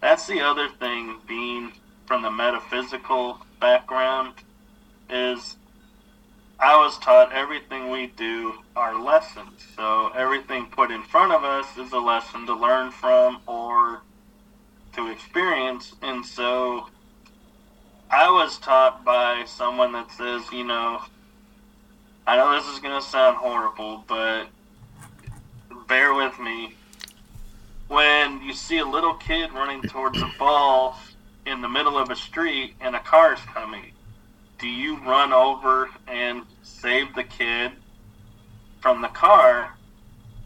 that's 0.00 0.26
the 0.26 0.40
other 0.40 0.68
thing 0.80 1.18
being 1.28 1.72
from 2.06 2.22
the 2.22 2.30
metaphysical 2.30 3.44
background 3.60 4.34
is 5.10 5.58
I 6.62 6.76
was 6.76 6.96
taught 6.98 7.32
everything 7.32 7.90
we 7.90 8.06
do 8.06 8.54
are 8.76 8.96
lessons. 8.96 9.66
So 9.74 10.12
everything 10.14 10.66
put 10.66 10.92
in 10.92 11.02
front 11.02 11.32
of 11.32 11.42
us 11.42 11.66
is 11.76 11.90
a 11.90 11.98
lesson 11.98 12.46
to 12.46 12.54
learn 12.54 12.92
from 12.92 13.40
or 13.48 14.02
to 14.92 15.10
experience. 15.10 15.96
And 16.02 16.24
so 16.24 16.86
I 18.08 18.30
was 18.30 18.58
taught 18.58 19.04
by 19.04 19.42
someone 19.44 19.90
that 19.94 20.12
says, 20.12 20.44
you 20.52 20.62
know, 20.62 21.02
I 22.28 22.36
know 22.36 22.54
this 22.54 22.72
is 22.72 22.78
going 22.78 22.94
to 22.94 23.04
sound 23.04 23.38
horrible, 23.38 24.04
but 24.06 24.46
bear 25.88 26.14
with 26.14 26.38
me. 26.38 26.76
When 27.88 28.40
you 28.40 28.52
see 28.52 28.78
a 28.78 28.86
little 28.86 29.14
kid 29.14 29.52
running 29.52 29.82
towards 29.82 30.22
a 30.22 30.30
ball 30.38 30.96
in 31.44 31.60
the 31.60 31.68
middle 31.68 31.98
of 31.98 32.10
a 32.10 32.16
street 32.16 32.76
and 32.80 32.94
a 32.94 33.00
car 33.00 33.34
is 33.34 33.40
coming, 33.40 33.90
do 34.60 34.68
you 34.68 34.96
run 34.98 35.32
over 35.32 35.90
and 36.06 36.42
save 36.62 37.14
the 37.14 37.24
kid 37.24 37.72
from 38.80 39.02
the 39.02 39.08
car? 39.08 39.76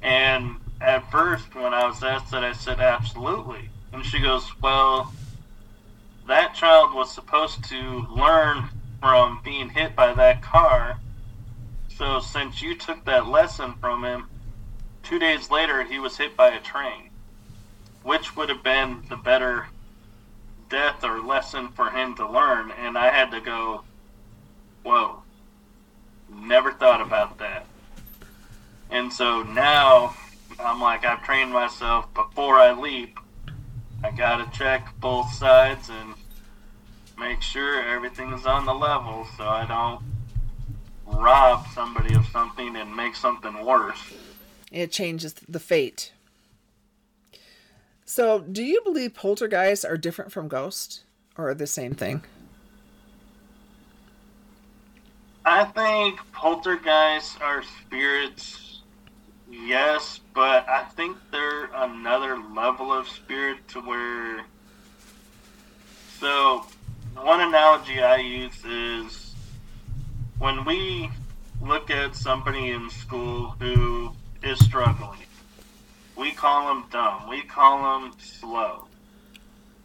And 0.02 0.57
at 0.81 1.11
first, 1.11 1.55
when 1.55 1.72
I 1.72 1.87
was 1.87 2.02
asked 2.02 2.31
that, 2.33 2.44
I 2.44 2.52
said, 2.52 2.81
absolutely. 2.81 3.70
And 3.92 4.05
she 4.05 4.20
goes, 4.20 4.44
well, 4.61 5.12
that 6.26 6.55
child 6.55 6.94
was 6.94 7.12
supposed 7.12 7.64
to 7.64 8.07
learn 8.11 8.68
from 9.00 9.40
being 9.44 9.70
hit 9.70 9.94
by 9.94 10.12
that 10.14 10.42
car. 10.42 10.98
So 11.88 12.20
since 12.20 12.61
you 12.61 12.74
took 12.74 13.05
that 13.05 13.26
lesson 13.26 13.74
from 13.81 14.05
him, 14.05 14.29
two 15.02 15.18
days 15.18 15.50
later 15.50 15.85
he 15.85 15.98
was 15.98 16.18
hit 16.18 16.37
by 16.37 16.48
a 16.48 16.61
train. 16.61 17.11
Which 18.02 18.37
would 18.37 18.48
have 18.48 18.62
been 18.62 19.02
the 19.09 19.16
better 19.16 19.68
death 20.68 21.02
or 21.05 21.20
lesson 21.20 21.68
for 21.68 21.90
him 21.90 22.14
to 22.16 22.29
learn. 22.29 22.70
And 22.72 22.98
I 22.98 23.11
had 23.11 23.31
to 23.31 23.40
go, 23.40 23.85
whoa, 24.83 25.22
never 26.37 26.72
thought 26.72 27.01
about 27.01 27.38
that. 27.38 27.66
And 28.90 29.12
so 29.12 29.42
now 29.42 30.14
I'm 30.59 30.81
like, 30.81 31.05
I've 31.05 31.22
trained 31.22 31.53
myself 31.53 32.12
before 32.14 32.57
I 32.57 32.72
leap. 32.72 33.18
I 34.03 34.11
gotta 34.11 34.51
check 34.57 34.94
both 35.01 35.33
sides 35.33 35.88
and 35.88 36.14
make 37.18 37.42
sure 37.42 37.83
everything 37.83 38.33
is 38.33 38.46
on 38.46 38.66
the 38.66 38.75
level 38.75 39.27
so 39.37 39.44
I 39.44 39.66
don't 39.66 40.03
rob 41.07 41.66
somebody 41.75 42.14
of 42.14 42.27
something 42.27 42.77
and 42.77 42.94
make 42.94 43.16
something 43.16 43.64
worse. 43.64 44.01
It 44.70 44.92
changes 44.92 45.35
the 45.49 45.61
fate. 45.61 46.12
So, 48.05 48.40
do 48.40 48.62
you 48.62 48.81
believe 48.85 49.14
poltergeists 49.14 49.85
are 49.85 49.96
different 49.96 50.31
from 50.31 50.46
ghosts 50.46 51.05
or 51.37 51.53
the 51.55 51.66
same 51.66 51.94
thing? 51.94 52.22
I 55.48 55.64
think 55.64 56.20
poltergeists 56.32 57.38
are 57.40 57.62
spirits, 57.62 58.82
yes, 59.48 60.20
but 60.35 60.68
I 60.68 60.82
think 60.82 61.16
they're 61.30 61.70
another 61.72 62.37
level 62.37 62.92
of 62.92 63.09
spirit 63.09 63.66
to 63.68 63.80
where. 63.80 64.44
So, 66.18 66.66
one 67.14 67.40
analogy 67.40 68.02
I 68.02 68.16
use 68.16 68.64
is 68.64 69.35
when 70.38 70.64
we 70.64 71.09
look 71.62 71.90
at 71.90 72.16
somebody 72.16 72.72
in 72.72 72.90
school 72.90 73.54
who 73.61 74.12
is 74.42 74.59
struggling 74.59 75.26
we 76.16 76.32
call 76.32 76.68
them 76.68 76.87
dumb. 76.90 77.28
We 77.28 77.42
call 77.42 78.00
them 78.00 78.12
slow. 78.18 78.88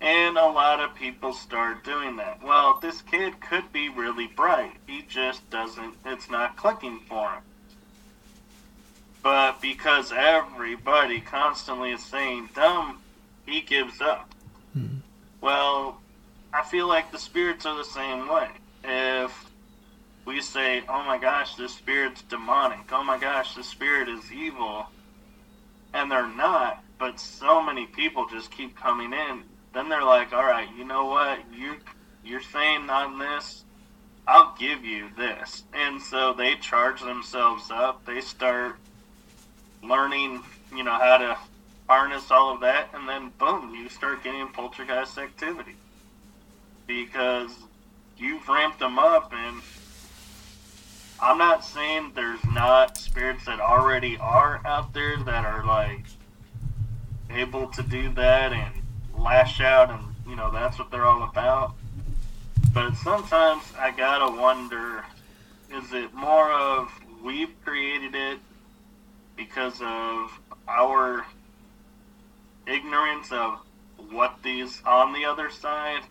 And 0.02 0.36
a 0.36 0.48
lot 0.48 0.80
of 0.80 0.96
people 0.96 1.32
start 1.32 1.84
doing 1.84 2.16
that. 2.16 2.42
Well, 2.44 2.80
this 2.82 3.04
kid 3.04 3.40
could 3.40 3.72
be 3.72 3.88
really 3.88 4.26
bright. 4.26 4.74
He 4.88 5.04
just 5.04 5.48
doesn't, 5.52 5.94
it's 6.04 6.30
not 6.30 6.58
clicking 6.58 7.02
for 7.08 7.30
him. 7.30 7.44
But 9.22 9.62
because 9.62 10.12
everybody 10.12 11.22
constantly 11.22 11.92
is 11.92 12.04
saying 12.04 12.50
dumb, 12.56 13.00
he 13.46 13.62
gives 13.62 14.02
up. 14.02 14.34
Hmm. 14.74 14.98
Well, 15.40 16.02
I 16.52 16.64
feel 16.64 16.88
like 16.88 17.12
the 17.12 17.20
spirits 17.20 17.68
are 17.68 17.78
the 17.78 17.84
same 17.84 18.28
way. 18.28 18.50
If 18.84 19.32
we 20.26 20.42
say, 20.42 20.82
oh 20.90 21.04
my 21.04 21.20
gosh, 21.20 21.56
this 21.56 21.76
spirit's 21.76 22.24
demonic, 22.24 22.92
oh 22.92 23.04
my 23.04 23.20
gosh, 23.20 23.54
this 23.54 23.68
spirit 23.68 24.10
is 24.10 24.32
evil, 24.32 24.88
and 25.94 26.12
they're 26.12 26.28
not, 26.28 26.84
but 26.98 27.20
so 27.20 27.62
many 27.62 27.86
people 27.86 28.28
just 28.28 28.49
keep 28.49 28.76
coming 28.76 29.14
in. 29.14 29.43
Then 29.74 29.89
they're 29.89 30.03
like, 30.03 30.34
all 30.34 30.43
right, 30.43 30.67
you 30.78 30.86
know 30.86 31.05
what? 31.05 31.39
You 31.53 31.76
you're 32.24 32.41
saying 32.41 32.89
on 32.89 33.17
this, 33.17 33.63
I'll 34.28 34.55
give 34.59 34.86
you 34.86 35.09
this. 35.17 35.63
And 35.74 36.01
so 36.01 36.34
they 36.34 36.55
charge 36.55 37.01
themselves 37.01 37.72
up. 37.72 38.05
They 38.05 38.22
start 38.22 38.76
learning, 39.82 40.43
you 40.76 40.84
know, 40.84 40.93
how 40.93 41.17
to 41.17 41.38
harness 41.91 42.32
all 42.32 42.53
of 42.53 42.61
that, 42.61 42.88
and 42.93 43.07
then 43.09 43.34
boom, 43.38 43.76
you 43.76 43.89
start 43.89 44.24
getting 44.24 44.47
poltergeist 44.47 45.17
activity 45.17 45.76
because 46.88 47.51
you've 48.17 48.47
ramped 48.47 48.80
them 48.80 48.97
up 48.97 49.34
and 49.34 49.61
I'm 51.22 51.38
not 51.38 51.65
saying 51.65 52.13
there's 52.15 52.43
not 52.45 52.97
spirits 52.97 53.45
that 53.45 53.59
already 53.59 54.17
are 54.17 54.61
out 54.65 54.93
there 54.93 55.17
that 55.17 55.45
are 55.45 55.65
like 55.65 56.05
able 57.30 57.67
to 57.67 57.84
do 57.84 58.11
that 58.13 58.53
and 58.53 58.81
lash 59.22 59.61
out, 59.61 59.89
and 59.89 60.01
you 60.28 60.36
know 60.36 60.51
that's 60.51 60.80
what 60.80 60.91
they're 60.91 61.05
all 61.05 61.24
about. 61.24 61.74
But 62.74 62.95
sometimes 62.95 63.63
I 63.78 63.91
gotta 63.91 64.39
wonder: 64.39 65.05
is 65.74 65.93
it 65.93 66.13
more 66.13 66.51
of 66.51 66.91
we've 67.24 67.53
created 67.63 68.15
it 68.15 68.39
because 69.36 69.80
of 69.82 70.39
our 70.67 71.26
ignorance 72.67 73.32
of 73.32 73.59
what 74.11 74.36
these 74.43 74.82
on 74.86 75.13
the 75.13 75.26
other 75.26 75.49
side 75.49 76.01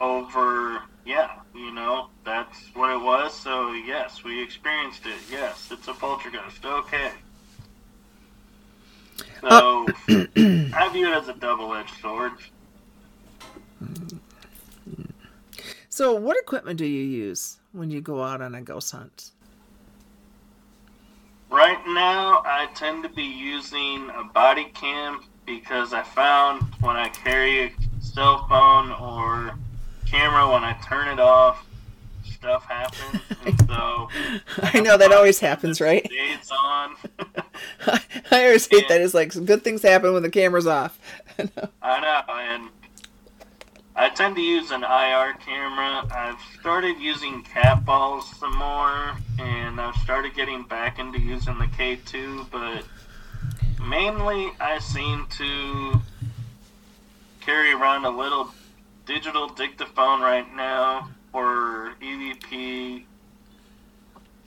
over 0.00 0.82
yeah 1.04 1.30
you 1.54 1.72
know 1.72 2.08
that's 2.24 2.70
what 2.74 2.90
it 2.90 3.00
was 3.00 3.34
so 3.34 3.72
yes 3.72 4.22
we 4.22 4.42
experienced 4.42 5.04
it 5.06 5.18
yes 5.30 5.68
it's 5.72 5.88
a 5.88 5.94
poltergeist 5.94 6.64
okay 6.64 7.10
i 10.08 10.90
view 10.92 11.08
it 11.08 11.14
as 11.14 11.28
a 11.28 11.34
double-edged 11.34 11.94
sword 12.00 12.32
so 15.88 16.14
what 16.14 16.36
equipment 16.38 16.78
do 16.78 16.86
you 16.86 17.02
use 17.02 17.58
when 17.72 17.90
you 17.90 18.00
go 18.00 18.22
out 18.22 18.40
on 18.40 18.54
a 18.54 18.62
ghost 18.62 18.92
hunt 18.92 19.32
right 21.50 21.78
now 21.86 22.42
i 22.44 22.68
tend 22.74 23.02
to 23.02 23.08
be 23.08 23.24
using 23.24 24.10
a 24.16 24.24
body 24.24 24.70
cam 24.74 25.20
because 25.46 25.92
i 25.92 26.02
found 26.02 26.62
when 26.80 26.96
i 26.96 27.08
carry 27.08 27.64
a 27.64 27.72
cell 28.00 28.46
phone 28.48 28.90
or 28.92 29.56
camera 30.10 30.50
when 30.50 30.64
I 30.64 30.72
turn 30.84 31.08
it 31.08 31.20
off, 31.20 31.66
stuff 32.24 32.64
happens. 32.64 33.22
And 33.44 33.58
so 33.68 34.08
I 34.62 34.80
know 34.80 34.96
that 34.96 35.12
always 35.12 35.38
happens, 35.38 35.80
right? 35.80 36.06
It's 36.10 36.50
on. 36.50 36.96
I 38.30 38.44
always 38.46 38.66
hate 38.66 38.82
and, 38.82 38.90
that. 38.90 39.00
It's 39.00 39.14
like 39.14 39.32
good 39.44 39.62
things 39.62 39.82
happen 39.82 40.12
when 40.12 40.22
the 40.22 40.30
camera's 40.30 40.66
off. 40.66 40.98
I 41.82 42.00
know, 42.00 42.22
and 42.32 42.68
I 43.96 44.10
tend 44.10 44.36
to 44.36 44.42
use 44.42 44.70
an 44.70 44.84
IR 44.84 45.34
camera. 45.44 46.06
I've 46.14 46.40
started 46.60 46.98
using 46.98 47.42
cat 47.42 47.84
balls 47.84 48.30
some 48.38 48.56
more, 48.56 49.16
and 49.38 49.80
I've 49.80 49.96
started 49.96 50.34
getting 50.34 50.62
back 50.62 50.98
into 50.98 51.18
using 51.18 51.58
the 51.58 51.66
K2, 51.66 52.50
but 52.50 52.84
mainly 53.84 54.52
I 54.60 54.78
seem 54.78 55.26
to 55.30 56.00
carry 57.40 57.72
around 57.72 58.04
a 58.04 58.10
little 58.10 58.52
digital 59.06 59.48
dictaphone 59.48 60.20
right 60.20 60.46
now 60.54 61.10
for 61.32 61.94
EVP, 62.00 63.04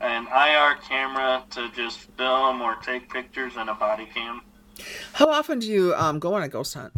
an 0.02 0.28
IR 0.28 0.76
camera 0.88 1.44
to 1.52 1.70
just 1.76 2.00
film 2.18 2.62
or 2.62 2.76
take 2.76 3.12
pictures, 3.12 3.54
and 3.58 3.70
a 3.70 3.74
body 3.74 4.08
cam. 4.14 4.42
How 5.14 5.30
often 5.30 5.60
do 5.60 5.68
you 5.68 5.94
um, 5.96 6.20
go 6.20 6.34
on 6.34 6.44
a 6.44 6.50
ghost 6.50 6.74
hunt? 6.74 6.94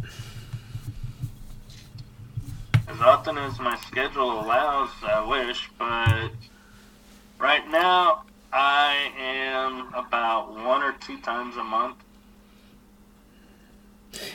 As 2.88 3.01
often 3.01 3.38
as 3.38 3.60
my 3.60 3.76
schedule 3.88 4.39
allows, 4.39 4.89
I 5.04 5.26
wish, 5.26 5.70
but 5.78 6.32
right 7.39 7.68
now 7.70 8.24
I 8.51 9.12
am 9.18 9.93
about 9.93 10.54
one 10.54 10.84
or 10.84 10.93
two 10.93 11.18
times 11.20 11.58
a 11.58 11.64
month. 11.64 11.97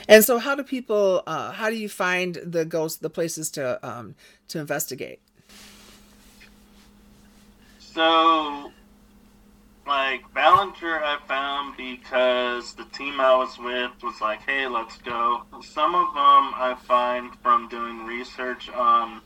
And 0.09 0.25
so, 0.25 0.39
how 0.39 0.55
do 0.55 0.63
people? 0.63 1.23
Uh, 1.25 1.51
how 1.53 1.69
do 1.69 1.75
you 1.77 1.87
find 1.87 2.37
the 2.43 2.65
ghost, 2.65 3.01
the 3.01 3.09
places 3.09 3.49
to 3.51 3.79
um, 3.87 4.15
to 4.49 4.59
investigate? 4.59 5.21
So, 7.93 8.71
like 9.87 10.31
Ballinger, 10.33 11.03
I 11.03 11.17
found 11.27 11.75
because 11.75 12.73
the 12.75 12.85
team 12.85 13.19
I 13.19 13.35
was 13.35 13.57
with 13.57 13.91
was 14.03 14.21
like, 14.21 14.41
"Hey, 14.41 14.67
let's 14.67 14.97
go." 14.97 15.43
Some 15.61 15.95
of 15.95 16.13
them 16.13 16.53
I 16.55 16.75
find 16.79 17.35
from 17.41 17.67
doing 17.67 18.05
research 18.05 18.69
on 18.69 19.21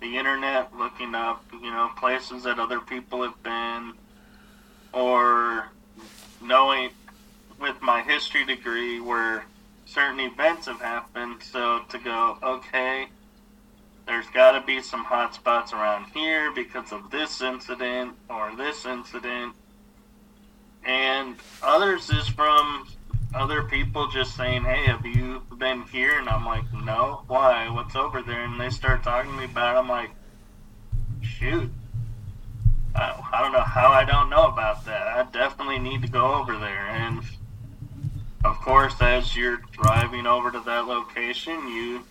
the 0.00 0.18
internet, 0.18 0.76
looking 0.76 1.14
up, 1.14 1.44
you 1.52 1.70
know, 1.70 1.90
places 1.96 2.42
that 2.42 2.58
other 2.58 2.80
people 2.80 3.22
have 3.22 3.42
been, 3.42 3.94
or 4.92 5.70
knowing 6.42 6.90
with 7.58 7.80
my 7.80 8.02
history 8.02 8.44
degree 8.44 9.00
where 9.00 9.46
certain 9.86 10.20
events 10.20 10.66
have 10.66 10.80
happened. 10.80 11.42
So 11.42 11.80
to 11.88 11.98
go, 11.98 12.36
okay, 12.42 13.08
there's 14.06 14.26
got 14.28 14.52
to 14.52 14.60
be 14.66 14.82
some 14.82 15.04
hot 15.04 15.34
spots 15.34 15.72
around 15.72 16.06
here 16.12 16.52
because 16.52 16.92
of 16.92 17.10
this 17.10 17.40
incident 17.40 18.14
or 18.28 18.54
this 18.56 18.84
incident. 18.84 19.54
And 20.84 21.36
others 21.62 22.10
is 22.10 22.28
from 22.28 22.86
other 23.34 23.62
people 23.62 24.08
just 24.08 24.36
saying, 24.36 24.64
hey, 24.64 24.84
have 24.86 25.06
you 25.06 25.42
been 25.58 25.82
here? 25.82 26.18
And 26.18 26.28
I'm 26.28 26.44
like, 26.44 26.64
no. 26.72 27.22
Why? 27.26 27.68
What's 27.70 27.96
over 27.96 28.22
there? 28.22 28.44
And 28.44 28.60
they 28.60 28.70
start 28.70 29.02
talking 29.02 29.30
to 29.32 29.36
me 29.38 29.44
about 29.44 29.76
it. 29.76 29.78
I'm 29.78 29.88
like, 29.88 30.10
shoot. 31.22 31.70
I, 32.94 33.20
I 33.32 33.40
don't 33.40 33.52
know 33.52 33.60
how 33.60 33.88
I 33.88 34.04
don't 34.04 34.30
know 34.30 34.46
about 34.46 34.84
that. 34.84 35.06
I 35.06 35.24
definitely 35.32 35.78
need 35.78 36.02
to 36.02 36.08
go 36.08 36.34
over 36.34 36.56
there. 36.58 36.86
And 36.86 37.22
of 38.44 38.56
course, 38.60 38.94
as 39.00 39.34
you're 39.34 39.62
driving 39.72 40.26
over 40.26 40.50
to 40.52 40.60
that 40.60 40.86
location, 40.86 41.66
you 41.68 42.04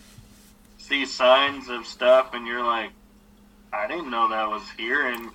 see 0.87 1.05
signs 1.05 1.69
of 1.69 1.87
stuff, 1.87 2.33
and 2.33 2.45
you're 2.45 2.63
like, 2.63 2.91
I 3.71 3.87
didn't 3.87 4.09
know 4.09 4.29
that 4.29 4.49
was 4.49 4.63
here. 4.77 5.07
And 5.07 5.29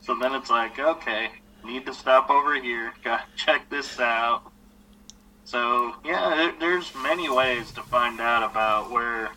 so 0.00 0.14
then 0.14 0.34
it's 0.34 0.50
like, 0.50 0.78
okay, 0.78 1.30
need 1.64 1.86
to 1.86 1.94
stop 1.94 2.30
over 2.30 2.60
here, 2.60 2.92
gotta 3.04 3.24
check 3.36 3.68
this 3.70 3.98
out. 3.98 4.42
So, 5.44 5.94
yeah, 6.04 6.52
there's 6.60 6.92
many 7.02 7.28
ways 7.28 7.72
to 7.72 7.82
find 7.82 8.20
out 8.20 8.48
about 8.48 8.90
where 8.90 9.30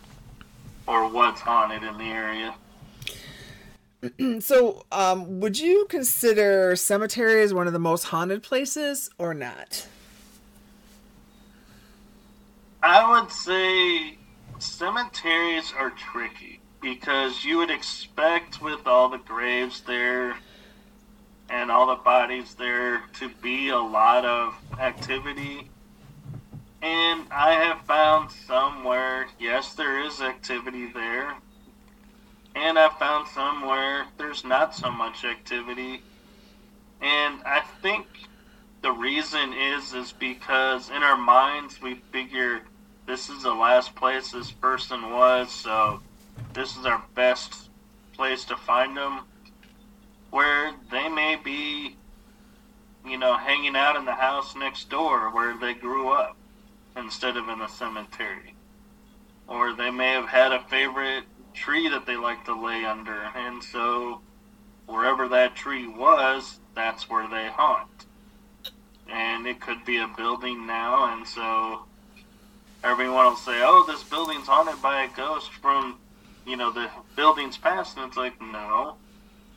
or 0.86 1.08
what's 1.08 1.40
haunted 1.40 1.82
in 1.82 1.96
the 1.98 2.04
area. 2.04 2.54
so, 4.40 4.84
um, 4.92 5.40
would 5.40 5.58
you 5.58 5.86
consider 5.88 6.76
cemeteries 6.76 7.52
one 7.52 7.66
of 7.66 7.72
the 7.72 7.78
most 7.78 8.04
haunted 8.04 8.42
places 8.42 9.10
or 9.18 9.34
not? 9.34 9.88
I 12.82 13.10
would 13.10 13.32
say 13.32 14.18
cemeteries 14.64 15.72
are 15.78 15.90
tricky 15.90 16.60
because 16.80 17.44
you 17.44 17.58
would 17.58 17.70
expect 17.70 18.60
with 18.62 18.86
all 18.86 19.08
the 19.08 19.18
graves 19.18 19.82
there 19.82 20.36
and 21.48 21.70
all 21.70 21.86
the 21.86 22.02
bodies 22.02 22.54
there 22.54 23.02
to 23.12 23.28
be 23.42 23.68
a 23.68 23.78
lot 23.78 24.24
of 24.24 24.54
activity. 24.78 25.70
And 26.82 27.26
I 27.30 27.52
have 27.52 27.82
found 27.82 28.30
somewhere, 28.30 29.26
yes, 29.38 29.74
there 29.74 30.04
is 30.04 30.20
activity 30.20 30.90
there. 30.92 31.34
And 32.54 32.78
I 32.78 32.88
found 32.88 33.28
somewhere 33.28 34.06
there's 34.16 34.44
not 34.44 34.74
so 34.74 34.90
much 34.90 35.24
activity. 35.24 36.02
And 37.00 37.42
I 37.44 37.62
think 37.82 38.06
the 38.82 38.92
reason 38.92 39.52
is 39.52 39.92
is 39.92 40.12
because 40.12 40.90
in 40.90 41.02
our 41.02 41.16
minds 41.16 41.80
we 41.80 41.96
figure 42.12 42.62
this 43.06 43.28
is 43.28 43.42
the 43.42 43.54
last 43.54 43.94
place 43.94 44.30
this 44.30 44.50
person 44.50 45.10
was, 45.10 45.50
so 45.50 46.00
this 46.52 46.76
is 46.76 46.86
our 46.86 47.04
best 47.14 47.68
place 48.14 48.44
to 48.46 48.56
find 48.56 48.96
them. 48.96 49.20
Where 50.30 50.72
they 50.90 51.08
may 51.08 51.36
be, 51.36 51.96
you 53.06 53.18
know, 53.18 53.36
hanging 53.36 53.76
out 53.76 53.96
in 53.96 54.04
the 54.04 54.14
house 54.14 54.56
next 54.56 54.88
door 54.88 55.30
where 55.30 55.56
they 55.56 55.74
grew 55.74 56.10
up 56.10 56.36
instead 56.96 57.36
of 57.36 57.48
in 57.48 57.60
a 57.60 57.68
cemetery. 57.68 58.54
Or 59.46 59.74
they 59.74 59.90
may 59.90 60.12
have 60.12 60.28
had 60.28 60.52
a 60.52 60.64
favorite 60.64 61.24
tree 61.52 61.88
that 61.88 62.06
they 62.06 62.16
like 62.16 62.44
to 62.46 62.54
lay 62.54 62.84
under, 62.84 63.30
and 63.36 63.62
so 63.62 64.20
wherever 64.86 65.28
that 65.28 65.54
tree 65.54 65.86
was, 65.86 66.58
that's 66.74 67.08
where 67.08 67.28
they 67.28 67.48
haunt. 67.48 68.06
And 69.08 69.46
it 69.46 69.60
could 69.60 69.84
be 69.84 69.98
a 69.98 70.08
building 70.08 70.66
now, 70.66 71.12
and 71.12 71.26
so 71.26 71.84
everyone 72.84 73.24
will 73.24 73.36
say, 73.36 73.62
"Oh, 73.62 73.84
this 73.86 74.02
building's 74.04 74.46
haunted 74.46 74.80
by 74.80 75.04
a 75.04 75.08
ghost 75.08 75.50
from, 75.54 75.98
you 76.46 76.56
know, 76.56 76.70
the 76.70 76.90
building's 77.16 77.56
past," 77.56 77.96
and 77.96 78.06
it's 78.06 78.16
like, 78.16 78.40
no, 78.40 78.96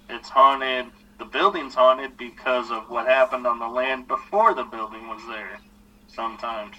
it's 0.09 0.29
haunted. 0.29 0.87
The 1.19 1.25
building's 1.25 1.75
haunted 1.75 2.17
because 2.17 2.71
of 2.71 2.89
what 2.89 3.07
happened 3.07 3.45
on 3.45 3.59
the 3.59 3.67
land 3.67 4.07
before 4.07 4.53
the 4.53 4.63
building 4.63 5.07
was 5.07 5.21
there. 5.27 5.59
Sometimes. 6.07 6.75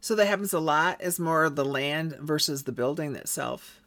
So 0.00 0.14
that 0.14 0.26
happens 0.26 0.52
a 0.52 0.60
lot. 0.60 1.00
Is 1.00 1.18
more 1.18 1.48
the 1.48 1.64
land 1.64 2.16
versus 2.20 2.64
the 2.64 2.72
building 2.72 3.16
itself. 3.16 3.80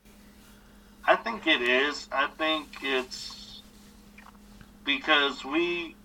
I 1.05 1.15
think 1.15 1.47
it 1.47 1.61
is. 1.61 2.07
I 2.11 2.27
think 2.27 2.67
it's 2.81 3.61
because 4.83 5.45
we, 5.45 5.95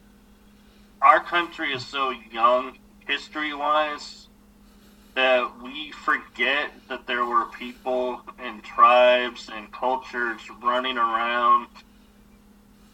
our 1.01 1.21
country 1.21 1.73
is 1.73 1.85
so 1.85 2.11
young 2.31 2.79
history 3.07 3.55
wise 3.55 4.26
that 5.17 5.63
we 5.63 5.91
forget 5.91 6.71
that 6.91 7.07
there 7.07 7.25
were 7.25 7.47
people 7.47 8.21
and 8.39 8.63
tribes 8.63 9.49
and 9.51 9.73
cultures 9.73 10.43
running 10.63 10.99
around 10.99 11.69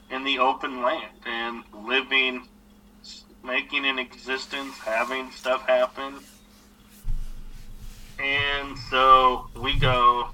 in 0.08 0.22
the 0.22 0.38
open 0.38 0.82
land 0.82 1.12
and 1.26 1.64
living, 1.84 2.46
making 3.44 3.84
an 3.84 3.98
existence, 3.98 4.78
having 4.78 5.32
stuff 5.32 5.66
happen. 5.66 6.14
And 8.20 8.78
so 8.88 9.48
we 9.60 9.76
go, 9.76 10.28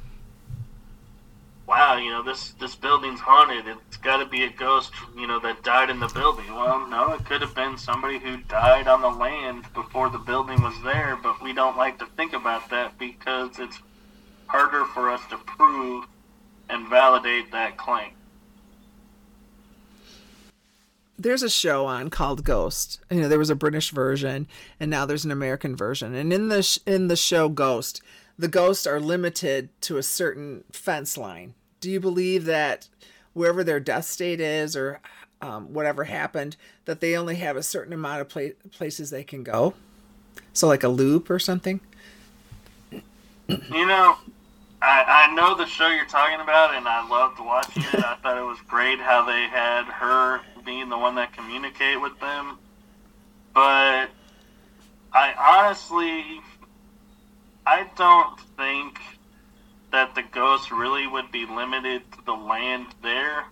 wow, 1.68 1.98
you 1.98 2.10
know, 2.10 2.22
this 2.22 2.52
this 2.52 2.74
building's 2.74 3.20
haunted. 3.20 3.66
It's 3.86 3.98
got 3.98 4.16
to 4.16 4.26
be 4.26 4.44
a 4.44 4.50
ghost, 4.50 4.90
you 5.14 5.26
know, 5.26 5.38
that 5.40 5.62
died 5.62 5.90
in 5.90 6.00
the 6.00 6.08
building. 6.08 6.46
Well, 6.52 6.88
no, 6.88 7.12
it 7.12 7.24
could 7.26 7.42
have 7.42 7.54
been 7.54 7.76
somebody 7.76 8.18
who 8.18 8.38
died 8.48 8.88
on 8.88 9.02
the 9.02 9.10
land 9.10 9.66
before 9.74 10.08
the 10.08 10.18
building 10.18 10.62
was 10.62 10.74
there, 10.82 11.16
but 11.22 11.42
we 11.42 11.52
don't 11.52 11.76
like 11.76 11.98
to 11.98 12.06
think 12.16 12.32
about 12.32 12.70
that 12.70 12.98
because 12.98 13.58
it's 13.58 13.78
harder 14.46 14.86
for 14.86 15.10
us 15.10 15.20
to 15.28 15.36
prove 15.36 16.06
and 16.70 16.88
validate 16.88 17.52
that 17.52 17.76
claim. 17.76 18.12
There's 21.20 21.42
a 21.42 21.50
show 21.50 21.84
on 21.84 22.10
called 22.10 22.44
Ghost. 22.44 23.00
You 23.10 23.22
know, 23.22 23.28
there 23.28 23.40
was 23.40 23.50
a 23.50 23.56
British 23.56 23.90
version, 23.90 24.46
and 24.80 24.90
now 24.90 25.04
there's 25.04 25.24
an 25.24 25.32
American 25.32 25.76
version. 25.76 26.14
And 26.14 26.32
in 26.32 26.48
the 26.48 26.62
sh- 26.62 26.78
in 26.86 27.08
the 27.08 27.16
show 27.16 27.48
Ghost, 27.48 28.00
the 28.38 28.48
ghosts 28.48 28.86
are 28.86 29.00
limited 29.00 29.68
to 29.82 29.96
a 29.96 30.02
certain 30.02 30.64
fence 30.72 31.18
line. 31.18 31.54
Do 31.80 31.90
you 31.90 32.00
believe 32.00 32.44
that 32.44 32.88
wherever 33.32 33.64
their 33.64 33.80
death 33.80 34.04
state 34.04 34.40
is, 34.40 34.76
or 34.76 35.00
um, 35.40 35.72
whatever 35.72 36.04
happened, 36.04 36.56
that 36.84 37.00
they 37.00 37.16
only 37.16 37.36
have 37.36 37.56
a 37.56 37.62
certain 37.62 37.92
amount 37.92 38.20
of 38.20 38.28
pla- 38.28 38.56
places 38.70 39.10
they 39.10 39.24
can 39.24 39.42
go? 39.42 39.74
So, 40.52 40.68
like 40.68 40.84
a 40.84 40.88
loop 40.88 41.30
or 41.30 41.38
something. 41.38 41.80
You 43.48 43.86
know, 43.86 44.16
I, 44.82 45.28
I 45.28 45.34
know 45.34 45.56
the 45.56 45.66
show 45.66 45.88
you're 45.88 46.06
talking 46.06 46.40
about, 46.40 46.74
and 46.74 46.86
I 46.86 47.08
loved 47.08 47.40
watching 47.40 47.82
it. 47.82 48.04
I 48.04 48.16
thought 48.22 48.38
it 48.38 48.42
was 48.42 48.58
great 48.68 49.00
how 49.00 49.24
they 49.24 49.48
had 49.48 49.84
her 49.86 50.40
being 50.64 50.88
the 50.88 50.98
one 50.98 51.14
that 51.16 51.32
communicate 51.32 52.00
with 52.00 52.18
them. 52.20 52.58
But 53.54 54.10
I 55.12 55.34
honestly, 55.38 56.40
I 57.70 57.86
don't 57.96 58.40
think 58.56 58.98
that 59.92 60.14
the 60.14 60.22
ghosts 60.22 60.72
really 60.72 61.06
would 61.06 61.30
be 61.30 61.44
limited 61.44 62.00
to 62.12 62.24
the 62.24 62.32
land 62.32 62.86
there, 63.02 63.44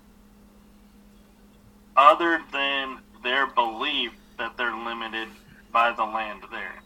other 1.99 2.41
than 2.51 3.01
their 3.23 3.47
belief 3.47 4.13
that 4.39 4.57
they're 4.57 4.75
limited 4.75 5.29
by 5.71 5.93
the 5.93 6.05
land 6.05 6.45
there. 6.51 6.77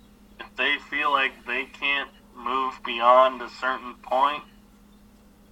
If 0.40 0.56
they 0.56 0.78
feel 0.90 1.12
like 1.12 1.46
they 1.46 1.66
can't 1.66 2.10
move 2.34 2.74
beyond 2.84 3.40
a 3.42 3.48
certain 3.48 3.94
point, 4.02 4.42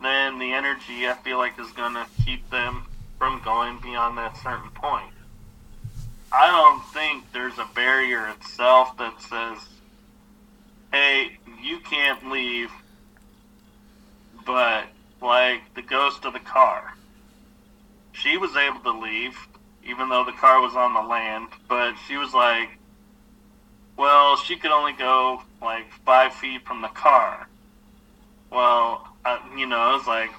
then 0.03 0.41
the 0.41 0.53
energy 0.53 1.07
I 1.07 1.15
feel 1.23 1.39
like 1.39 1.61
is 1.61 1.71
going 1.71 1.95
to 1.95 2.07
keep 2.25 2.51
them 2.51 2.87
from 3.19 3.41
going 3.45 3.79
beyond 3.79 4.19
that 4.19 4.37
certain 4.39 4.71
point. 4.71 5.13
I 6.33 6.49
don't 6.51 6.85
think 6.93 7.33
there's 7.33 7.59
a 7.59 7.69
barrier 7.73 8.27
itself 8.31 8.97
that 8.97 9.23
says, 9.23 9.59
hey, 10.93 11.39
you 11.63 11.79
can't 11.81 12.31
leave, 12.31 12.71
but 14.47 14.87
like 15.21 15.63
the 15.75 15.83
ghost 15.83 16.25
of 16.25 16.33
the 16.33 16.41
car. 16.41 16.95
She 18.13 18.37
was 18.37 18.57
able 18.57 18.81
to 18.81 18.99
leave, 18.99 19.37
even 19.85 20.09
though 20.09 20.25
the 20.25 20.33
car 20.33 20.61
was 20.61 20.75
on 20.75 20.95
the 20.95 21.03
land, 21.03 21.49
but 21.69 21.95
she 22.07 22.17
was 22.17 22.35
like, 22.35 22.71
well, 23.97 24.37
she 24.37 24.57
could 24.57 24.71
only 24.71 24.93
go 24.93 25.43
like 25.61 25.93
five 26.05 26.33
feet 26.35 26.67
from 26.67 26.83
the 26.83 26.89
car. 26.89 27.49
Well, 28.51 29.09
uh, 29.25 29.39
you 29.57 29.67
know, 29.67 29.79
I 29.79 29.95
was 29.95 30.07
like, 30.07 30.31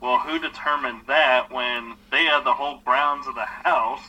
well, 0.00 0.18
who 0.18 0.38
determined 0.38 1.00
that 1.08 1.50
when 1.50 1.94
they 2.10 2.24
had 2.24 2.44
the 2.44 2.52
whole 2.52 2.80
grounds 2.84 3.26
of 3.26 3.34
the 3.34 3.44
house? 3.44 4.02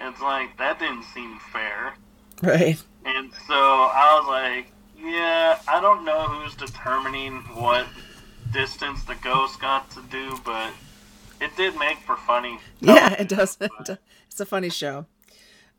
It's 0.00 0.20
like, 0.20 0.56
that 0.58 0.78
didn't 0.78 1.04
seem 1.04 1.38
fair. 1.52 1.94
Right. 2.42 2.80
And 3.04 3.32
so 3.46 3.54
I 3.54 4.18
was 4.20 4.28
like, 4.28 4.72
yeah, 5.00 5.58
I 5.68 5.80
don't 5.80 6.04
know 6.04 6.26
who's 6.28 6.54
determining 6.54 7.36
what 7.54 7.86
distance 8.52 9.04
the 9.04 9.14
ghost 9.16 9.60
got 9.60 9.90
to 9.92 10.02
do, 10.10 10.38
but 10.44 10.72
it 11.40 11.56
did 11.56 11.76
make 11.78 11.98
for 11.98 12.16
funny. 12.16 12.58
Yeah, 12.80 13.12
it 13.14 13.28
does. 13.28 13.58
It's 14.30 14.40
a 14.40 14.46
funny 14.46 14.68
show. 14.68 15.06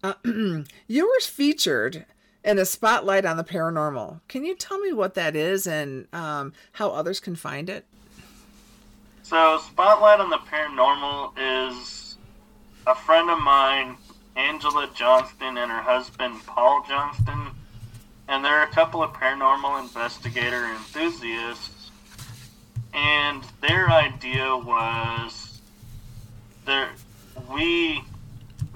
Uh, 0.03 0.15
you 0.88 1.07
were 1.07 1.20
featured 1.22 2.05
in 2.43 2.57
a 2.57 2.65
spotlight 2.65 3.26
on 3.26 3.38
the 3.38 3.43
paranormal. 3.43 4.20
Can 4.28 4.43
you 4.43 4.55
tell 4.55 4.80
me 4.80 4.91
what 4.91 5.13
that 5.13 5.36
is 5.36 5.65
and 5.65 6.07
um, 6.11 6.51
how 6.74 6.89
others 6.89 7.22
can 7.22 7.36
find 7.36 7.70
it? 7.70 7.86
So, 9.30 9.59
Spotlight 9.59 10.20
on 10.20 10.32
the 10.32 10.39
Paranormal 10.39 11.34
is 11.38 12.17
a 12.88 12.95
friend 12.95 13.30
of 13.30 13.39
mine, 13.39 13.95
Angela 14.36 14.89
Johnston, 14.95 15.55
and 15.55 15.70
her 15.72 15.82
husband, 15.82 16.34
Paul 16.47 16.84
Johnston. 16.88 17.51
And 18.30 18.45
they're 18.45 18.63
a 18.63 18.67
couple 18.67 19.03
of 19.03 19.11
paranormal 19.11 19.82
investigator 19.82 20.65
enthusiasts. 20.65 21.91
And 22.93 23.43
their 23.59 23.89
idea 23.89 24.55
was 24.55 25.59
there 26.65 26.91
we 27.51 28.03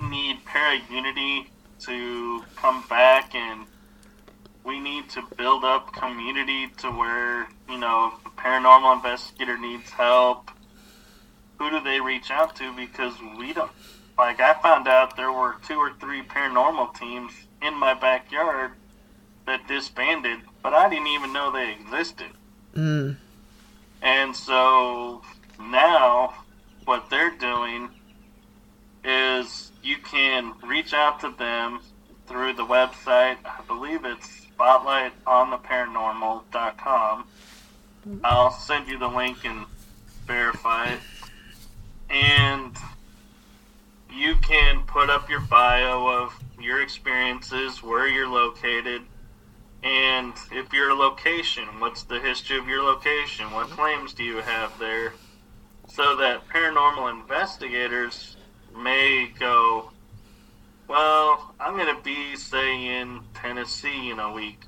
need 0.01 0.43
para 0.45 0.80
unity 0.89 1.49
to 1.80 2.43
come 2.56 2.84
back 2.89 3.36
and 3.36 3.66
we 4.64 4.80
need 4.80 5.10
to 5.10 5.22
build 5.38 5.64
up 5.64 5.93
community 5.93 6.68
to 6.78 6.89
where 6.89 7.47
you 7.70 7.78
know 7.78 8.14
the 8.24 8.30
paranormal 8.32 8.95
investigator 8.95 9.58
needs 9.58 9.89
help 9.91 10.49
who 11.60 11.70
do 11.70 11.80
they 11.82 11.99
reach 11.99 12.32
out 12.32 12.56
to 12.56 12.74
because 12.76 13.14
we 13.38 13.54
don't 13.54 13.72
like 14.18 14.39
i 14.39 14.54
found 14.62 14.88
out 14.88 15.16
there 15.16 15.32
were 15.32 15.56
two 15.68 15.76
or 15.76 15.93
three 15.99 16.22
paranormal 16.22 16.97
teams 16.97 17.32
in 17.62 17.78
my 17.78 17.93
backyard 17.93 18.72
that 19.46 19.68
disbanded 19.68 20.39
but 20.62 20.74
i 20.74 20.89
didn't 20.89 21.08
even 21.08 21.34
know 21.34 21.52
they 21.52 21.72
existed 21.72 22.28
Mm. 22.76 23.18
and 24.02 24.36
so 24.36 25.22
now 25.60 26.34
what 26.86 27.10
they're 27.12 27.36
doing 27.38 27.89
is 29.04 29.72
you 29.84 29.98
can 29.98 30.54
reach 30.66 30.94
out 30.94 31.20
to 31.20 31.30
them 31.38 31.82
through 32.26 32.54
the 32.54 32.66
website. 32.66 33.38
I 33.46 33.60
believe 33.68 34.06
it's 34.06 34.48
spotlightontheparanormal.com. 34.58 37.26
I'll 38.24 38.52
send 38.52 38.88
you 38.88 38.98
the 38.98 39.08
link 39.08 39.46
and 39.46 39.66
verify 40.26 40.94
it. 40.94 41.00
And 42.10 42.76
you 44.12 44.36
can 44.38 44.82
put 44.88 45.10
up 45.10 45.30
your 45.30 45.41
bio 45.41 46.08
of 46.08 46.34
your 46.60 46.82
experiences, 46.82 47.84
where 47.84 48.08
you're 48.08 48.28
located, 48.28 49.04
and 49.84 50.34
if 50.52 50.72
your 50.72 50.96
location, 50.96 51.66
what's 51.80 52.04
the 52.04 52.20
history 52.20 52.58
of 52.58 52.68
your 52.68 52.84
location? 52.84 53.52
What 53.52 53.68
mm-hmm. 53.68 53.76
claims 53.76 54.14
do 54.14 54.24
you 54.24 54.38
have 54.38 54.78
there? 54.80 55.14
So 55.90 56.16
that 56.18 56.48
paranormal 56.48 57.12
investigators 57.12 58.38
may 58.76 59.32
go, 59.38 59.92
well, 60.88 61.54
I'm 61.60 61.76
going 61.76 61.94
to 61.96 62.02
be, 62.02 62.36
say, 62.38 63.00
in 63.02 63.22
Tennessee 63.34 64.10
in 64.10 64.20
a 64.20 64.32
week. 64.32 64.62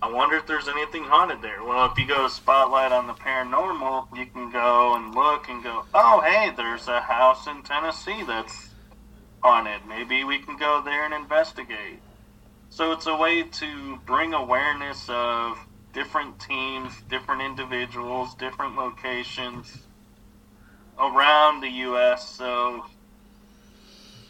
I 0.00 0.10
wonder 0.10 0.36
if 0.36 0.46
there's 0.46 0.68
anything 0.68 1.04
haunted 1.04 1.42
there. 1.42 1.64
Well, 1.64 1.90
if 1.90 1.98
you 1.98 2.06
go 2.06 2.24
to 2.24 2.30
Spotlight 2.30 2.92
on 2.92 3.06
the 3.06 3.14
Paranormal, 3.14 4.16
you 4.16 4.26
can 4.26 4.52
go 4.52 4.94
and 4.94 5.14
look 5.14 5.48
and 5.48 5.64
go, 5.64 5.84
oh, 5.94 6.20
hey, 6.20 6.52
there's 6.56 6.86
a 6.86 7.00
house 7.00 7.46
in 7.46 7.62
Tennessee 7.62 8.22
that's 8.24 8.68
haunted. 9.42 9.86
Maybe 9.88 10.22
we 10.22 10.38
can 10.38 10.56
go 10.56 10.82
there 10.84 11.04
and 11.04 11.14
investigate. 11.14 12.00
So 12.76 12.92
it's 12.92 13.06
a 13.06 13.16
way 13.16 13.42
to 13.42 13.96
bring 14.04 14.34
awareness 14.34 15.06
of 15.08 15.56
different 15.94 16.38
teams, 16.38 16.92
different 17.08 17.40
individuals, 17.40 18.34
different 18.34 18.76
locations 18.76 19.78
around 20.98 21.62
the 21.62 21.70
U.S. 21.70 22.28
So 22.28 22.84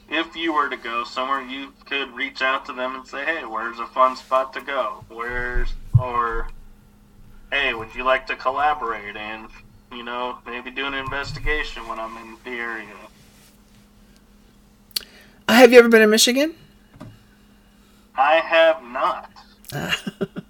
if 0.09 0.37
you 0.37 0.53
were 0.53 0.69
to 0.69 0.77
go 0.77 1.03
somewhere, 1.03 1.43
you 1.43 1.73
could 1.87 2.13
reach 2.13 2.41
out 2.41 2.67
to 2.67 2.73
them 2.73 2.95
and 2.95 3.05
say, 3.05 3.25
"Hey, 3.25 3.45
where's 3.45 3.81
a 3.81 3.87
fun 3.87 4.15
spot 4.15 4.53
to 4.53 4.61
go? 4.61 5.05
Where's 5.09 5.75
or 6.01 6.49
hey, 7.51 7.75
would 7.75 7.97
you 7.97 8.05
like 8.05 8.29
to 8.29 8.37
collaborate 8.37 9.17
and 9.17 9.49
you 9.91 10.05
know 10.05 10.39
maybe 10.47 10.71
do 10.71 10.87
an 10.87 10.95
investigation 10.95 11.89
when 11.89 11.99
I'm 11.99 12.17
in 12.19 12.37
the 12.45 12.51
area?" 12.51 12.95
Uh, 15.49 15.55
Have 15.55 15.73
you 15.73 15.81
ever 15.81 15.89
been 15.89 16.03
in 16.03 16.11
Michigan? 16.11 16.55
I 18.17 18.37
have 18.37 18.83
not. 18.83 19.31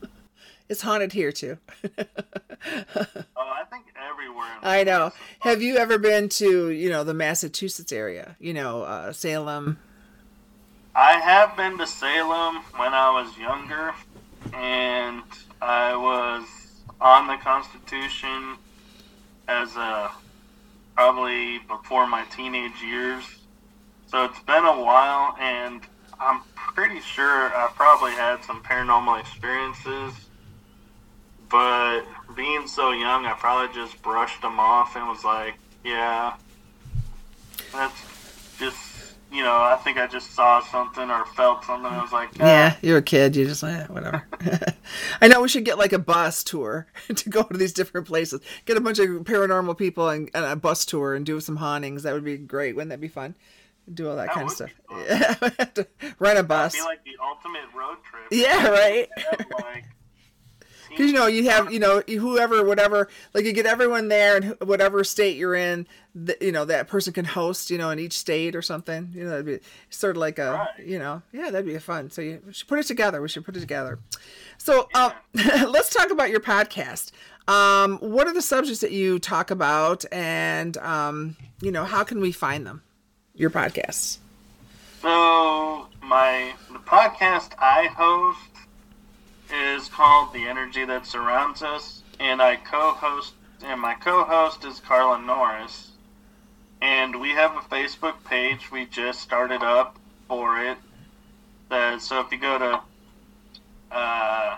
It's 0.68 0.82
haunted 0.82 1.12
here 1.12 1.32
too. 1.32 1.58
Oh, 3.36 3.52
I 3.54 3.62
think 3.70 3.84
everywhere. 4.10 4.48
In 4.60 4.68
I 4.68 4.82
know. 4.82 5.12
Have 5.40 5.62
you 5.62 5.76
ever 5.76 5.98
been 5.98 6.28
to, 6.30 6.70
you 6.70 6.90
know, 6.90 7.04
the 7.04 7.14
Massachusetts 7.14 7.92
area? 7.92 8.34
You 8.40 8.54
know, 8.54 8.82
uh, 8.82 9.12
Salem. 9.12 9.78
I 10.96 11.12
have 11.12 11.56
been 11.56 11.78
to 11.78 11.86
Salem 11.86 12.56
when 12.76 12.92
I 12.92 13.10
was 13.10 13.38
younger, 13.38 13.94
and 14.52 15.22
I 15.62 15.94
was 15.94 16.44
on 17.00 17.28
the 17.28 17.36
Constitution 17.36 18.56
as 19.46 19.76
a 19.76 20.10
probably 20.96 21.58
before 21.58 22.08
my 22.08 22.24
teenage 22.34 22.82
years. 22.82 23.22
So 24.08 24.24
it's 24.24 24.40
been 24.40 24.64
a 24.64 24.82
while, 24.82 25.36
and 25.38 25.82
I'm 26.20 26.40
pretty 26.54 27.00
sure 27.00 27.26
I 27.26 27.70
probably 27.74 28.12
had 28.12 28.42
some 28.44 28.62
paranormal 28.62 29.20
experiences, 29.20 30.12
but 31.48 32.02
being 32.34 32.66
so 32.66 32.92
young, 32.92 33.26
I 33.26 33.34
probably 33.34 33.74
just 33.74 34.00
brushed 34.02 34.42
them 34.42 34.58
off 34.58 34.96
and 34.96 35.06
was 35.08 35.24
like, 35.24 35.54
yeah, 35.84 36.34
that's 37.72 38.00
just 38.58 38.96
you 39.32 39.42
know, 39.42 39.52
I 39.52 39.76
think 39.82 39.98
I 39.98 40.06
just 40.06 40.32
saw 40.32 40.60
something 40.62 41.10
or 41.10 41.26
felt 41.26 41.64
something. 41.64 41.90
I 41.90 42.00
was 42.00 42.12
like, 42.12 42.30
ah. 42.40 42.44
yeah, 42.44 42.76
you're 42.80 42.98
a 42.98 43.02
kid. 43.02 43.34
You 43.34 43.44
just 43.44 43.62
like, 43.62 43.74
eh, 43.74 43.86
whatever. 43.86 44.26
I 45.20 45.28
know 45.28 45.42
we 45.42 45.48
should 45.48 45.64
get 45.64 45.78
like 45.78 45.92
a 45.92 45.98
bus 45.98 46.44
tour 46.44 46.86
to 47.14 47.28
go 47.28 47.42
to 47.42 47.56
these 47.58 47.72
different 47.72 48.06
places. 48.06 48.40
Get 48.64 48.76
a 48.76 48.80
bunch 48.80 48.98
of 48.98 49.08
paranormal 49.08 49.76
people 49.76 50.08
and, 50.08 50.30
and 50.32 50.44
a 50.44 50.56
bus 50.56 50.86
tour 50.86 51.14
and 51.14 51.26
do 51.26 51.40
some 51.40 51.56
hauntings. 51.56 52.04
That 52.04 52.14
would 52.14 52.24
be 52.24 52.38
great. 52.38 52.76
Wouldn't 52.76 52.90
that 52.90 53.00
be 53.00 53.08
fun? 53.08 53.34
Do 53.92 54.08
all 54.10 54.16
that, 54.16 54.26
That 54.26 54.34
kind 54.34 54.46
of 54.48 54.52
stuff. 54.52 54.70
Yeah, 55.08 56.14
rent 56.18 56.38
a 56.38 56.42
bus. 56.42 56.74
be 56.74 56.82
like 56.82 57.04
the 57.04 57.16
ultimate 57.22 57.62
road 57.76 57.96
trip. 58.02 58.24
Yeah, 58.30 58.66
right. 58.68 59.08
Because 60.88 61.06
you 61.06 61.12
know 61.12 61.26
you 61.26 61.48
have 61.50 61.72
you 61.72 61.78
know 61.78 62.00
whoever 62.08 62.64
whatever 62.64 63.08
like 63.34 63.44
you 63.44 63.52
get 63.52 63.66
everyone 63.66 64.08
there 64.08 64.36
and 64.36 64.56
whatever 64.64 65.04
state 65.04 65.36
you're 65.36 65.54
in, 65.54 65.86
th- 66.26 66.38
you 66.40 66.50
know 66.52 66.64
that 66.64 66.88
person 66.88 67.12
can 67.12 67.24
host 67.24 67.70
you 67.70 67.78
know 67.78 67.90
in 67.90 67.98
each 67.98 68.14
state 68.18 68.56
or 68.56 68.62
something. 68.62 69.10
You 69.14 69.24
know 69.24 69.30
that'd 69.30 69.46
be 69.46 69.58
sort 69.90 70.16
of 70.16 70.20
like 70.20 70.38
a 70.38 70.52
Right. 70.52 70.86
you 70.86 70.98
know 70.98 71.22
yeah 71.32 71.50
that'd 71.50 71.66
be 71.66 71.78
fun. 71.78 72.10
So 72.10 72.22
you 72.22 72.42
should 72.50 72.66
put 72.68 72.78
it 72.78 72.86
together. 72.86 73.20
We 73.22 73.28
should 73.28 73.44
put 73.44 73.56
it 73.56 73.60
together. 73.60 73.98
So 74.58 74.88
um, 74.94 75.12
let's 75.34 75.90
talk 75.92 76.10
about 76.10 76.30
your 76.30 76.40
podcast. 76.40 77.12
Um, 77.46 77.98
what 77.98 78.26
are 78.26 78.34
the 78.34 78.42
subjects 78.42 78.80
that 78.80 78.90
you 78.90 79.20
talk 79.20 79.52
about, 79.52 80.04
and 80.10 80.76
um, 80.78 81.36
you 81.60 81.70
know 81.70 81.84
how 81.84 82.02
can 82.02 82.20
we 82.20 82.32
find 82.32 82.66
them? 82.66 82.82
Your 83.36 83.50
podcasts. 83.50 84.18
So 85.02 85.88
my 86.02 86.54
the 86.72 86.78
podcast 86.78 87.50
I 87.58 87.88
host 87.94 88.50
is 89.52 89.88
called 89.88 90.32
The 90.32 90.48
Energy 90.48 90.84
That 90.84 91.06
Surrounds 91.06 91.62
Us, 91.62 92.02
and 92.18 92.40
I 92.40 92.56
co-host 92.56 93.34
and 93.62 93.80
my 93.80 93.94
co-host 93.94 94.64
is 94.64 94.80
Carla 94.80 95.20
Norris. 95.20 95.92
And 96.80 97.20
we 97.20 97.30
have 97.30 97.52
a 97.56 97.60
Facebook 97.60 98.24
page 98.24 98.70
we 98.70 98.86
just 98.86 99.20
started 99.20 99.62
up 99.62 99.98
for 100.28 100.58
it. 100.62 100.78
So 102.00 102.20
if 102.20 102.30
you 102.30 102.38
go 102.38 102.58
to 102.58 102.80
uh, 103.90 104.56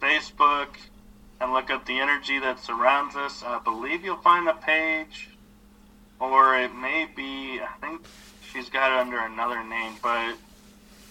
Facebook 0.00 0.68
and 1.40 1.52
look 1.52 1.70
up 1.70 1.84
the 1.86 1.98
energy 1.98 2.38
that 2.38 2.60
surrounds 2.60 3.16
us, 3.16 3.42
I 3.44 3.58
believe 3.58 4.04
you'll 4.04 4.16
find 4.16 4.46
the 4.46 4.52
page. 4.52 5.31
Or 6.22 6.56
it 6.56 6.72
may 6.72 7.08
be, 7.16 7.58
I 7.60 7.76
think 7.80 8.00
she's 8.38 8.68
got 8.68 8.92
it 8.92 9.00
under 9.00 9.18
another 9.18 9.64
name, 9.64 9.98
but 10.00 10.38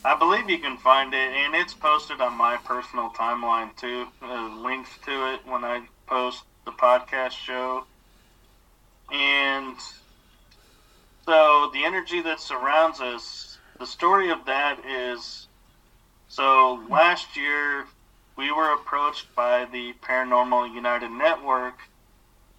I 0.05 0.15
believe 0.17 0.49
you 0.49 0.57
can 0.57 0.77
find 0.77 1.13
it, 1.13 1.17
and 1.33 1.53
it's 1.53 1.73
posted 1.73 2.21
on 2.21 2.37
my 2.37 2.55
personal 2.63 3.09
timeline 3.09 3.75
too. 3.75 4.07
Uh, 4.21 4.47
links 4.63 4.89
to 5.03 5.33
it 5.33 5.41
when 5.45 5.65
I 5.65 5.81
post 6.07 6.43
the 6.65 6.71
podcast 6.71 7.31
show. 7.31 7.83
And 9.11 9.75
so 11.27 11.69
the 11.73 11.83
energy 11.83 12.21
that 12.21 12.39
surrounds 12.39 13.01
us, 13.01 13.57
the 13.79 13.85
story 13.85 14.31
of 14.31 14.45
that 14.45 14.85
is 14.85 15.49
so 16.29 16.85
last 16.89 17.35
year 17.35 17.85
we 18.37 18.49
were 18.49 18.73
approached 18.73 19.27
by 19.35 19.65
the 19.65 19.91
Paranormal 20.01 20.73
United 20.73 21.11
Network 21.11 21.79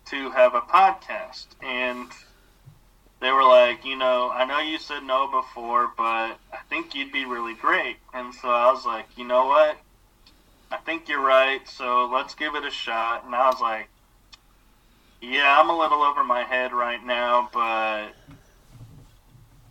to 0.08 0.30
have 0.32 0.54
a 0.54 0.60
podcast, 0.60 1.46
and 1.62 2.12
they 3.22 3.30
were 3.30 3.44
like, 3.44 3.84
you 3.84 3.96
know, 3.96 4.30
I 4.30 4.44
know 4.44 4.58
you 4.58 4.78
said 4.78 5.04
no 5.04 5.30
before, 5.30 5.92
but 5.96 6.38
I 6.52 6.58
think 6.68 6.94
you'd 6.94 7.12
be 7.12 7.24
really 7.24 7.54
great. 7.54 7.98
And 8.12 8.34
so 8.34 8.50
I 8.50 8.72
was 8.72 8.84
like, 8.84 9.06
you 9.16 9.24
know 9.24 9.46
what? 9.46 9.78
I 10.72 10.78
think 10.78 11.08
you're 11.08 11.24
right, 11.24 11.60
so 11.68 12.10
let's 12.12 12.34
give 12.34 12.56
it 12.56 12.64
a 12.64 12.70
shot. 12.70 13.24
And 13.24 13.32
I 13.32 13.46
was 13.46 13.60
like, 13.60 13.88
yeah, 15.20 15.56
I'm 15.60 15.70
a 15.70 15.78
little 15.78 16.02
over 16.02 16.24
my 16.24 16.42
head 16.42 16.72
right 16.72 17.04
now, 17.04 17.48
but 17.52 18.08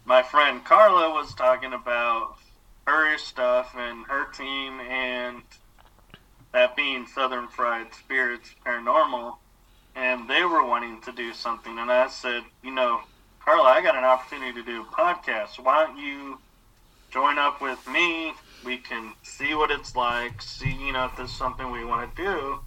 my 0.06 0.24
friend 0.24 0.64
Carla 0.64 1.10
was 1.10 1.36
talking 1.36 1.74
about 1.74 2.38
her 2.88 3.18
stuff 3.18 3.76
and 3.78 4.06
her 4.06 4.32
team 4.32 4.80
and 4.80 5.42
that 6.54 6.78
being 6.78 7.06
Southern 7.06 7.50
Fried 7.50 7.94
Spirits 7.94 8.56
Paranormal, 8.66 9.36
and 9.96 10.30
they 10.30 10.46
were 10.46 10.66
wanting 10.66 11.02
to 11.02 11.12
do 11.12 11.34
something. 11.34 11.78
And 11.78 11.92
I 11.92 12.08
said, 12.08 12.44
you 12.64 12.72
know, 12.72 13.02
Carla, 13.44 13.64
I 13.64 13.82
got 13.82 13.96
an 13.96 14.04
opportunity 14.04 14.54
to 14.54 14.64
do 14.64 14.84
a 14.84 14.86
podcast. 14.86 15.58
Why 15.60 15.86
don't 15.86 15.98
you 15.98 16.40
join 17.10 17.40
up 17.40 17.60
with 17.60 17.88
me? 17.88 18.34
We 18.64 18.78
can 18.78 19.14
see 19.24 19.56
what 19.56 19.72
it's 19.72 19.96
like, 19.96 20.44
see, 20.44 20.72
you 20.72 20.94
know, 20.94 21.06
if 21.06 21.18
there's 21.18 21.32
something 21.32 21.72
we 21.72 21.84
want 21.84 22.16
to 22.16 22.24
do. 22.24 22.60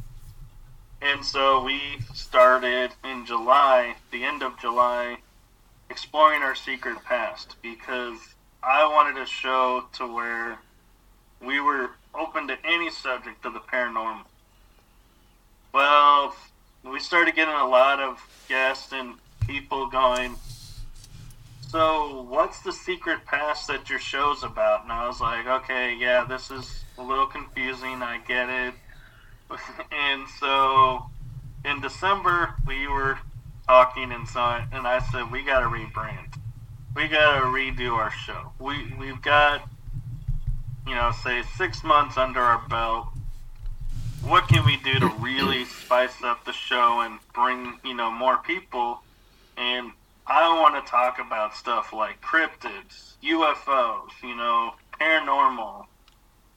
And 1.00 1.24
so 1.24 1.62
we 1.62 1.80
started 2.12 2.90
in 3.04 3.24
July, 3.24 3.94
the 4.10 4.24
end 4.24 4.42
of 4.42 4.58
July, 4.58 5.18
exploring 5.90 6.42
our 6.42 6.56
secret 6.56 6.96
past 7.04 7.54
because 7.62 8.18
I 8.60 8.84
wanted 8.84 9.22
a 9.22 9.26
show 9.26 9.84
to 9.92 10.12
where 10.12 10.58
we 11.40 11.60
were 11.60 11.90
open 12.14 12.48
to 12.48 12.56
any 12.64 12.90
subject 12.90 13.44
of 13.44 13.52
the 13.52 13.60
paranormal. 13.60 14.24
Well, 15.72 16.34
we 16.82 16.98
started 16.98 17.36
getting 17.36 17.54
a 17.54 17.68
lot 17.68 18.00
of 18.00 18.20
guests 18.48 18.92
and 18.92 19.14
people 19.46 19.86
going, 19.86 20.36
so 21.74 22.22
what's 22.28 22.60
the 22.60 22.70
secret 22.70 23.24
past 23.26 23.66
that 23.66 23.90
your 23.90 23.98
show's 23.98 24.44
about? 24.44 24.84
And 24.84 24.92
I 24.92 25.08
was 25.08 25.20
like, 25.20 25.44
okay, 25.44 25.96
yeah, 25.98 26.24
this 26.24 26.52
is 26.52 26.84
a 26.98 27.02
little 27.02 27.26
confusing. 27.26 28.00
I 28.00 28.18
get 28.18 28.48
it. 28.48 28.74
and 29.90 30.22
so 30.38 31.06
in 31.64 31.80
December, 31.80 32.54
we 32.64 32.86
were 32.86 33.18
talking, 33.66 34.12
and 34.12 34.28
so 34.28 34.38
I, 34.38 34.68
and 34.70 34.86
I 34.86 35.00
said, 35.10 35.32
we 35.32 35.42
got 35.42 35.60
to 35.60 35.66
rebrand. 35.66 36.38
We 36.94 37.08
got 37.08 37.40
to 37.40 37.46
redo 37.46 37.90
our 37.94 38.12
show. 38.12 38.52
We 38.60 38.94
we've 38.96 39.20
got, 39.20 39.68
you 40.86 40.94
know, 40.94 41.10
say 41.24 41.42
six 41.56 41.82
months 41.82 42.16
under 42.16 42.40
our 42.40 42.68
belt. 42.68 43.08
What 44.22 44.46
can 44.46 44.64
we 44.64 44.76
do 44.76 45.00
to 45.00 45.08
really 45.18 45.64
spice 45.64 46.22
up 46.22 46.44
the 46.44 46.52
show 46.52 47.00
and 47.00 47.18
bring 47.34 47.80
you 47.84 47.94
know 47.94 48.12
more 48.12 48.36
people? 48.36 49.00
And 49.56 49.90
I 50.26 50.58
want 50.58 50.82
to 50.82 50.90
talk 50.90 51.18
about 51.18 51.54
stuff 51.54 51.92
like 51.92 52.22
cryptids, 52.22 53.14
UFOs, 53.22 54.10
you 54.22 54.34
know, 54.34 54.74
paranormal, 54.98 55.86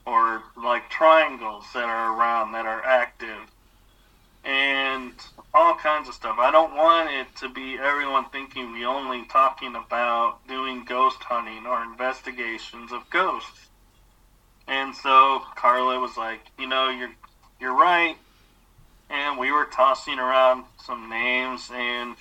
or 0.06 0.42
like 0.56 0.88
triangles 0.88 1.66
that 1.74 1.84
are 1.84 2.18
around 2.18 2.52
that 2.52 2.64
are 2.64 2.82
active, 2.82 3.50
and 4.42 5.12
all 5.52 5.74
kinds 5.74 6.08
of 6.08 6.14
stuff. 6.14 6.36
I 6.38 6.50
don't 6.50 6.74
want 6.74 7.10
it 7.10 7.36
to 7.36 7.48
be 7.50 7.78
everyone 7.78 8.24
thinking 8.30 8.72
we 8.72 8.86
only 8.86 9.24
talking 9.24 9.74
about 9.74 10.46
doing 10.48 10.84
ghost 10.84 11.22
hunting 11.22 11.66
or 11.66 11.82
investigations 11.82 12.90
of 12.90 13.08
ghosts. 13.10 13.68
And 14.66 14.94
so 14.94 15.42
Carla 15.56 15.98
was 15.98 16.16
like, 16.16 16.40
you 16.58 16.66
know, 16.66 16.88
you're 16.88 17.12
you're 17.60 17.76
right. 17.76 18.16
And 19.10 19.38
we 19.38 19.50
were 19.50 19.64
tossing 19.66 20.18
around 20.18 20.64
some 20.84 21.08
names 21.08 21.70
and 21.72 22.14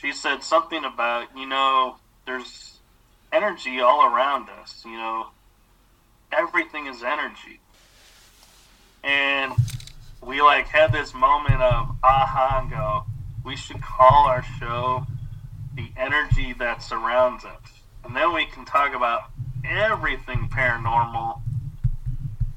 she 0.00 0.12
said 0.12 0.42
something 0.42 0.84
about, 0.84 1.36
you 1.36 1.46
know, 1.46 1.96
there's 2.24 2.78
energy 3.32 3.80
all 3.80 4.04
around 4.04 4.48
us, 4.48 4.82
you 4.84 4.96
know. 4.96 5.28
Everything 6.30 6.86
is 6.86 7.02
energy. 7.02 7.60
And 9.02 9.52
we 10.24 10.40
like 10.42 10.66
had 10.68 10.92
this 10.92 11.14
moment 11.14 11.62
of 11.62 11.96
aha 12.02 12.60
and 12.62 12.70
go, 12.70 13.04
we 13.44 13.56
should 13.56 13.82
call 13.82 14.26
our 14.26 14.44
show 14.60 15.06
the 15.74 15.88
energy 15.96 16.52
that 16.58 16.82
surrounds 16.82 17.44
us. 17.44 17.72
And 18.04 18.14
then 18.14 18.32
we 18.34 18.46
can 18.46 18.64
talk 18.64 18.94
about 18.94 19.30
everything 19.64 20.48
paranormal. 20.52 21.40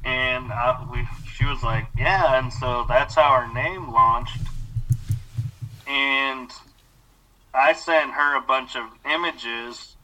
And 0.03 0.51
uh, 0.51 0.85
we, 0.91 1.07
she 1.33 1.45
was 1.45 1.63
like, 1.63 1.85
yeah. 1.97 2.37
And 2.37 2.51
so 2.51 2.85
that's 2.87 3.15
how 3.15 3.23
our 3.23 3.51
name 3.53 3.91
launched. 3.91 4.41
And 5.87 6.51
I 7.53 7.73
sent 7.73 8.11
her 8.11 8.37
a 8.37 8.41
bunch 8.41 8.75
of 8.75 8.85
images 9.05 9.95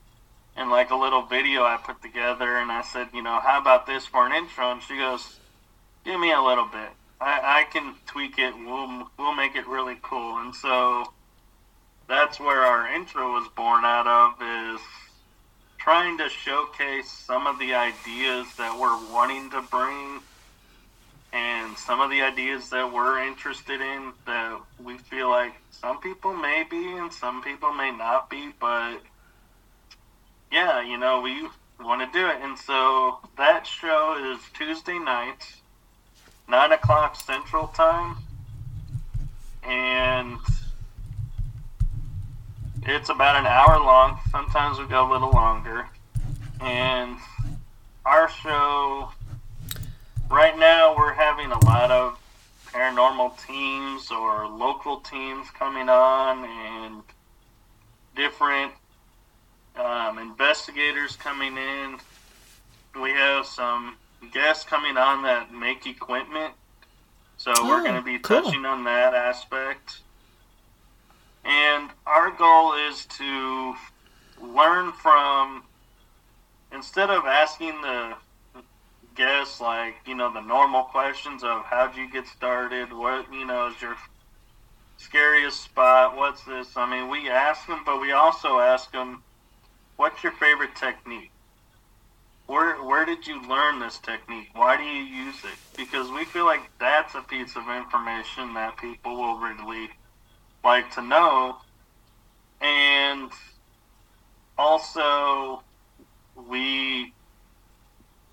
and 0.56 0.70
like 0.70 0.90
a 0.90 0.96
little 0.96 1.22
video 1.22 1.64
I 1.64 1.78
put 1.78 2.02
together. 2.02 2.58
And 2.58 2.72
I 2.72 2.82
said, 2.82 3.10
you 3.14 3.22
know, 3.22 3.40
how 3.40 3.60
about 3.60 3.86
this 3.86 4.06
for 4.06 4.26
an 4.26 4.34
intro? 4.34 4.72
And 4.72 4.82
she 4.82 4.98
goes, 4.98 5.40
give 6.04 6.20
me 6.20 6.32
a 6.32 6.42
little 6.42 6.66
bit. 6.66 6.90
I, 7.22 7.62
I 7.62 7.64
can 7.72 7.96
tweak 8.06 8.38
it. 8.38 8.54
We'll 8.56 9.10
we'll 9.18 9.36
make 9.36 9.56
it 9.56 9.68
really 9.68 9.98
cool. 10.02 10.38
And 10.38 10.54
so 10.54 11.14
that's 12.08 12.40
where 12.40 12.62
our 12.62 12.88
intro 12.94 13.34
was 13.34 13.48
born 13.56 13.84
out 13.86 14.08
of 14.08 14.42
is 14.42 14.82
trying 15.78 16.18
to 16.18 16.30
showcase 16.30 17.10
some 17.10 17.48
of 17.48 17.60
the 17.60 17.74
ideas 17.74 18.48
that 18.58 18.78
we're 18.78 19.12
wanting 19.12 19.50
to 19.52 19.62
bring 19.64 20.20
and 21.34 21.78
some 21.78 22.00
of 22.00 22.10
the 22.10 22.22
ideas 22.22 22.70
that 22.70 22.92
we're 22.92 23.20
interested 23.20 23.82
in 23.82 24.14
that 24.26 24.60
we 24.84 24.98
feel 24.98 25.30
like 25.30 25.54
some 25.72 26.00
people 26.00 26.34
may 26.34 26.64
be 26.70 26.94
and 26.98 27.12
some 27.12 27.42
people 27.44 27.72
may 27.74 27.92
not 27.92 28.30
be 28.30 28.54
but 28.60 29.00
yeah 30.52 30.82
you 30.82 30.98
know 30.98 31.22
we 31.22 31.48
want 31.80 32.02
to 32.02 32.20
do 32.20 32.28
it. 32.28 32.38
And 32.42 32.58
so 32.58 33.20
that 33.38 33.68
show 33.68 34.34
is 34.34 34.40
tuesday 34.54 34.98
nights 34.98 35.58
nine 36.48 36.72
o'clock 36.72 37.16
Central 37.16 37.68
Time, 37.68 38.18
and 39.64 40.38
it's 42.84 43.10
about 43.10 43.36
an 43.36 43.46
hour 43.46 43.80
long. 43.80 44.20
Sometimes 44.32 44.80
we 44.80 44.86
go 44.86 45.10
a 45.10 45.12
little 45.12 45.32
longer, 45.32 45.88
and 46.62 47.18
our 48.06 48.30
show 48.30 49.12
right 50.30 50.58
now 50.58 50.96
we're 50.98 51.14
having 51.14 51.52
a 51.52 51.66
lot 51.66 51.92
of 51.92 52.20
paranormal 52.68 53.38
teams 53.46 54.12
or 54.12 54.48
local 54.48 55.00
teams 55.00 55.50
coming 55.52 55.90
on 55.90 56.46
and 56.46 57.04
different 58.16 58.74
um, 59.76 60.18
investigators 60.18 61.16
coming 61.16 61.56
in. 61.58 61.98
We 63.02 63.12
have 63.12 63.46
some 63.46 63.96
guests 64.34 64.64
coming 64.64 64.98
on 64.98 65.24
that 65.24 65.54
make 65.54 65.86
equipment. 65.86 66.54
So 67.38 67.54
oh, 67.56 67.68
we're 67.68 67.84
going 67.84 67.96
to 67.96 68.02
be 68.02 68.20
cool. 68.20 68.42
touching 68.42 68.66
on 68.66 68.84
that 68.86 69.14
aspect. 69.14 70.02
And 71.46 71.90
our 72.06 72.32
goal 72.32 72.74
is 72.74 73.06
to 73.06 73.76
learn 74.42 74.92
from, 74.92 75.64
instead 76.74 77.10
of 77.10 77.26
asking 77.26 77.82
the 77.82 78.16
guests 79.18 79.60
like, 79.60 79.96
you 80.06 80.16
know, 80.16 80.32
the 80.32 80.42
normal 80.42 80.84
questions 80.84 81.44
of 81.44 81.64
how'd 81.66 81.98
you 81.98 82.10
get 82.12 82.28
started, 82.28 82.94
what, 82.94 83.26
you 83.34 83.46
know, 83.46 83.68
is 83.68 83.82
your 83.82 83.96
scariest 84.98 85.64
spot, 85.64 86.16
what's 86.16 86.44
this? 86.46 86.78
I 86.78 86.90
mean, 86.90 87.10
we 87.10 87.30
ask 87.30 87.68
them, 87.68 87.82
but 87.86 88.00
we 88.00 88.12
also 88.12 88.60
ask 88.60 88.92
them, 88.92 89.24
what's 89.98 90.24
your 90.24 90.34
favorite 90.34 90.76
technique? 90.76 91.32
Where 92.46 92.82
where 92.82 93.06
did 93.06 93.28
you 93.28 93.42
learn 93.42 93.80
this 93.80 94.00
technique? 94.00 94.48
Why 94.54 94.78
do 94.78 94.84
you 94.84 95.04
use 95.04 95.36
it? 95.44 95.58
Because 95.76 96.10
we 96.10 96.24
feel 96.24 96.46
like 96.46 96.62
that's 96.80 97.14
a 97.14 97.22
piece 97.22 97.58
of 97.58 97.68
information 97.68 98.54
that 98.54 98.78
people 98.78 99.18
will 99.18 99.38
really 99.38 99.90
like 100.64 100.90
to 100.92 101.02
know. 101.02 101.58
And 102.62 103.30
also 104.58 105.62
we 106.36 107.14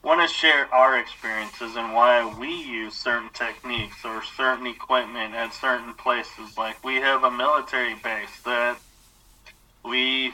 want 0.04 0.20
to 0.20 0.32
share 0.32 0.72
our 0.72 0.98
experiences 0.98 1.76
and 1.76 1.94
why 1.94 2.26
we 2.38 2.52
use 2.52 2.94
certain 2.94 3.30
techniques 3.32 4.04
or 4.04 4.22
certain 4.36 4.66
equipment 4.66 5.34
at 5.34 5.54
certain 5.54 5.94
places. 5.94 6.58
Like 6.58 6.84
we 6.84 6.96
have 6.96 7.24
a 7.24 7.30
military 7.30 7.94
base 7.94 8.42
that 8.44 8.76
we 9.82 10.32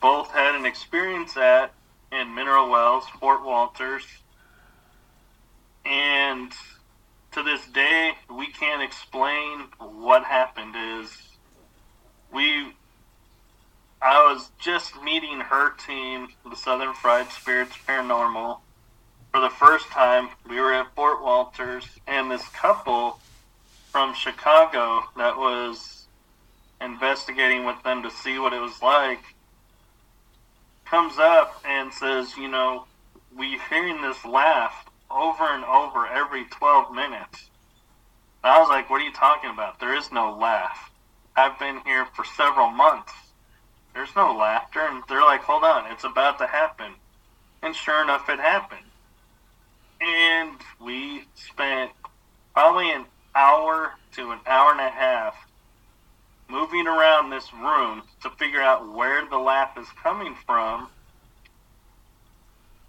both 0.00 0.30
had 0.30 0.54
an 0.54 0.64
experience 0.64 1.36
at 1.36 1.72
in 2.12 2.32
Mineral 2.32 2.70
Wells, 2.70 3.04
Fort 3.18 3.42
Wolters. 3.42 4.04
And 5.84 6.52
to 7.32 7.42
this 7.42 7.66
day, 7.66 8.12
we 8.30 8.46
can't 8.46 8.82
explain 8.82 9.62
what 9.78 10.22
happened. 10.24 10.76
Is 10.76 11.10
we, 12.32 12.72
I 14.00 14.32
was 14.32 14.50
just 14.60 15.02
meeting 15.02 15.40
her 15.40 15.70
team, 15.70 16.28
the 16.48 16.56
Southern 16.56 16.94
Fried 16.94 17.30
Spirits 17.30 17.76
Paranormal, 17.86 18.60
for 19.38 19.42
the 19.42 19.54
first 19.54 19.86
time. 19.90 20.30
We 20.48 20.60
were 20.60 20.74
at 20.74 20.92
Fort 20.96 21.22
Wolters, 21.22 21.84
and 22.08 22.28
this 22.28 22.48
couple 22.48 23.20
from 23.92 24.12
Chicago 24.12 25.04
that 25.16 25.36
was 25.36 26.08
investigating 26.80 27.64
with 27.64 27.80
them 27.84 28.02
to 28.02 28.10
see 28.10 28.40
what 28.40 28.52
it 28.52 28.60
was 28.60 28.82
like 28.82 29.20
comes 30.84 31.18
up 31.18 31.62
and 31.64 31.92
says, 31.92 32.36
you 32.36 32.48
know, 32.48 32.86
we 33.36 33.60
hearing 33.70 34.02
this 34.02 34.24
laugh 34.24 34.86
over 35.08 35.44
and 35.44 35.64
over 35.64 36.08
every 36.08 36.44
12 36.46 36.92
minutes. 36.92 37.50
And 38.42 38.52
I 38.52 38.58
was 38.58 38.68
like, 38.68 38.90
what 38.90 39.00
are 39.00 39.04
you 39.04 39.12
talking 39.12 39.50
about? 39.50 39.78
There 39.78 39.94
is 39.94 40.10
no 40.10 40.36
laugh. 40.36 40.90
I've 41.36 41.60
been 41.60 41.80
here 41.84 42.06
for 42.06 42.24
several 42.24 42.70
months. 42.70 43.12
There's 43.94 44.16
no 44.16 44.34
laughter. 44.34 44.80
And 44.80 45.04
they're 45.08 45.20
like, 45.20 45.42
hold 45.42 45.62
on, 45.62 45.92
it's 45.92 46.04
about 46.04 46.38
to 46.38 46.48
happen. 46.48 46.94
And 47.62 47.76
sure 47.76 48.02
enough, 48.02 48.28
it 48.28 48.40
happened. 48.40 48.87
And 50.00 50.56
we 50.80 51.24
spent 51.34 51.90
probably 52.54 52.90
an 52.92 53.04
hour 53.34 53.92
to 54.12 54.30
an 54.30 54.40
hour 54.46 54.72
and 54.72 54.80
a 54.80 54.90
half 54.90 55.34
moving 56.48 56.86
around 56.86 57.30
this 57.30 57.52
room 57.52 58.02
to 58.22 58.30
figure 58.30 58.60
out 58.60 58.92
where 58.92 59.26
the 59.28 59.38
laugh 59.38 59.76
is 59.76 59.86
coming 60.02 60.34
from, 60.46 60.88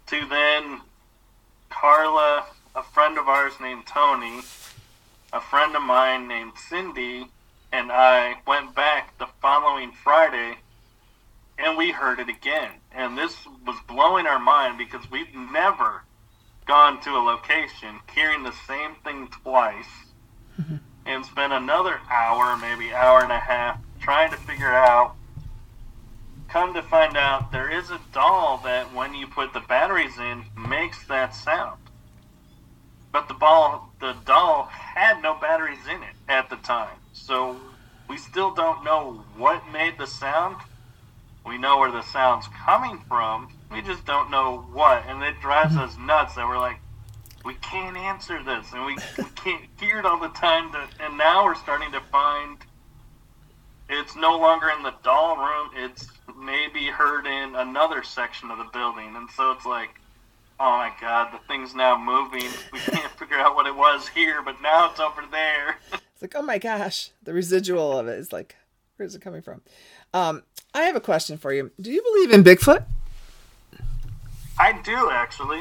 to 0.06 0.26
then 0.26 0.80
Carla, 1.68 2.46
a 2.74 2.82
friend 2.82 3.18
of 3.18 3.28
ours 3.28 3.52
named 3.60 3.86
Tony, 3.86 4.40
a 5.32 5.40
friend 5.40 5.76
of 5.76 5.82
mine 5.82 6.26
named 6.26 6.52
Cindy, 6.68 7.28
and 7.72 7.92
I 7.92 8.36
went 8.46 8.74
back 8.74 9.16
the 9.18 9.28
following 9.40 9.92
Friday 9.92 10.56
and 11.58 11.76
we 11.76 11.90
heard 11.90 12.18
it 12.18 12.28
again. 12.28 12.70
And 12.92 13.16
this 13.16 13.36
was 13.66 13.76
blowing 13.86 14.26
our 14.26 14.38
mind 14.38 14.78
because 14.78 15.08
we've 15.10 15.34
never 15.34 16.02
gone 16.66 17.00
to 17.02 17.10
a 17.10 17.22
location 17.22 18.00
hearing 18.14 18.42
the 18.42 18.54
same 18.66 18.94
thing 19.04 19.28
twice. 19.28 19.88
Mm-hmm 20.58 20.76
and 21.06 21.24
spent 21.24 21.52
another 21.52 22.00
hour, 22.10 22.56
maybe 22.56 22.92
hour 22.92 23.22
and 23.22 23.32
a 23.32 23.38
half, 23.38 23.80
trying 24.00 24.30
to 24.30 24.36
figure 24.36 24.72
out. 24.72 25.16
Come 26.48 26.74
to 26.74 26.82
find 26.82 27.16
out, 27.16 27.52
there 27.52 27.70
is 27.70 27.90
a 27.90 28.00
doll 28.12 28.60
that, 28.64 28.92
when 28.94 29.14
you 29.14 29.26
put 29.26 29.52
the 29.52 29.60
batteries 29.60 30.18
in, 30.18 30.44
makes 30.56 31.06
that 31.06 31.34
sound. 31.34 31.80
But 33.12 33.28
the 33.28 33.34
ball, 33.34 33.92
the 34.00 34.16
doll 34.24 34.64
had 34.64 35.22
no 35.22 35.34
batteries 35.34 35.86
in 35.88 36.02
it 36.02 36.14
at 36.28 36.50
the 36.50 36.56
time, 36.56 36.96
so 37.12 37.56
we 38.08 38.16
still 38.16 38.52
don't 38.52 38.84
know 38.84 39.24
what 39.36 39.70
made 39.72 39.98
the 39.98 40.06
sound. 40.06 40.56
We 41.50 41.58
know 41.58 41.78
where 41.78 41.90
the 41.90 42.02
sound's 42.02 42.46
coming 42.64 43.02
from. 43.08 43.48
We 43.72 43.82
just 43.82 44.06
don't 44.06 44.30
know 44.30 44.64
what, 44.72 45.04
and 45.08 45.20
it 45.24 45.40
drives 45.40 45.74
us 45.74 45.96
nuts 45.98 46.36
that 46.36 46.46
we're 46.46 46.60
like, 46.60 46.78
we 47.44 47.54
can't 47.54 47.96
answer 47.96 48.40
this, 48.40 48.72
and 48.72 48.86
we, 48.86 48.96
we 49.18 49.24
can't 49.34 49.64
hear 49.80 49.98
it 49.98 50.06
all 50.06 50.20
the 50.20 50.28
time. 50.28 50.70
To, 50.70 50.88
and 51.00 51.18
now 51.18 51.44
we're 51.44 51.56
starting 51.56 51.90
to 51.90 52.00
find 52.12 52.56
it's 53.88 54.14
no 54.14 54.38
longer 54.38 54.70
in 54.70 54.84
the 54.84 54.94
doll 55.02 55.38
room. 55.38 55.70
It's 55.74 56.06
maybe 56.38 56.86
heard 56.86 57.26
in 57.26 57.56
another 57.56 58.04
section 58.04 58.52
of 58.52 58.58
the 58.58 58.68
building, 58.72 59.16
and 59.16 59.28
so 59.30 59.50
it's 59.50 59.66
like, 59.66 59.98
oh 60.60 60.78
my 60.78 60.92
god, 61.00 61.34
the 61.34 61.44
thing's 61.48 61.74
now 61.74 61.98
moving. 61.98 62.48
We 62.72 62.78
can't 62.78 63.10
figure 63.18 63.38
out 63.38 63.56
what 63.56 63.66
it 63.66 63.74
was 63.74 64.06
here, 64.06 64.40
but 64.40 64.62
now 64.62 64.88
it's 64.88 65.00
over 65.00 65.24
there. 65.32 65.78
it's 65.92 66.22
like, 66.22 66.36
oh 66.36 66.42
my 66.42 66.58
gosh, 66.58 67.10
the 67.20 67.34
residual 67.34 67.98
of 67.98 68.06
it 68.06 68.20
is 68.20 68.32
like, 68.32 68.54
where's 68.98 69.16
it 69.16 69.22
coming 69.22 69.42
from? 69.42 69.62
Um, 70.12 70.42
I 70.74 70.82
have 70.82 70.96
a 70.96 71.00
question 71.00 71.38
for 71.38 71.52
you. 71.52 71.70
Do 71.80 71.90
you 71.90 72.02
believe 72.02 72.32
in 72.32 72.44
Bigfoot? 72.44 72.84
I 74.58 74.72
do 74.82 75.10
actually. 75.10 75.60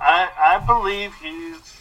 I 0.00 0.30
I 0.38 0.58
believe 0.66 1.12
he's 1.22 1.76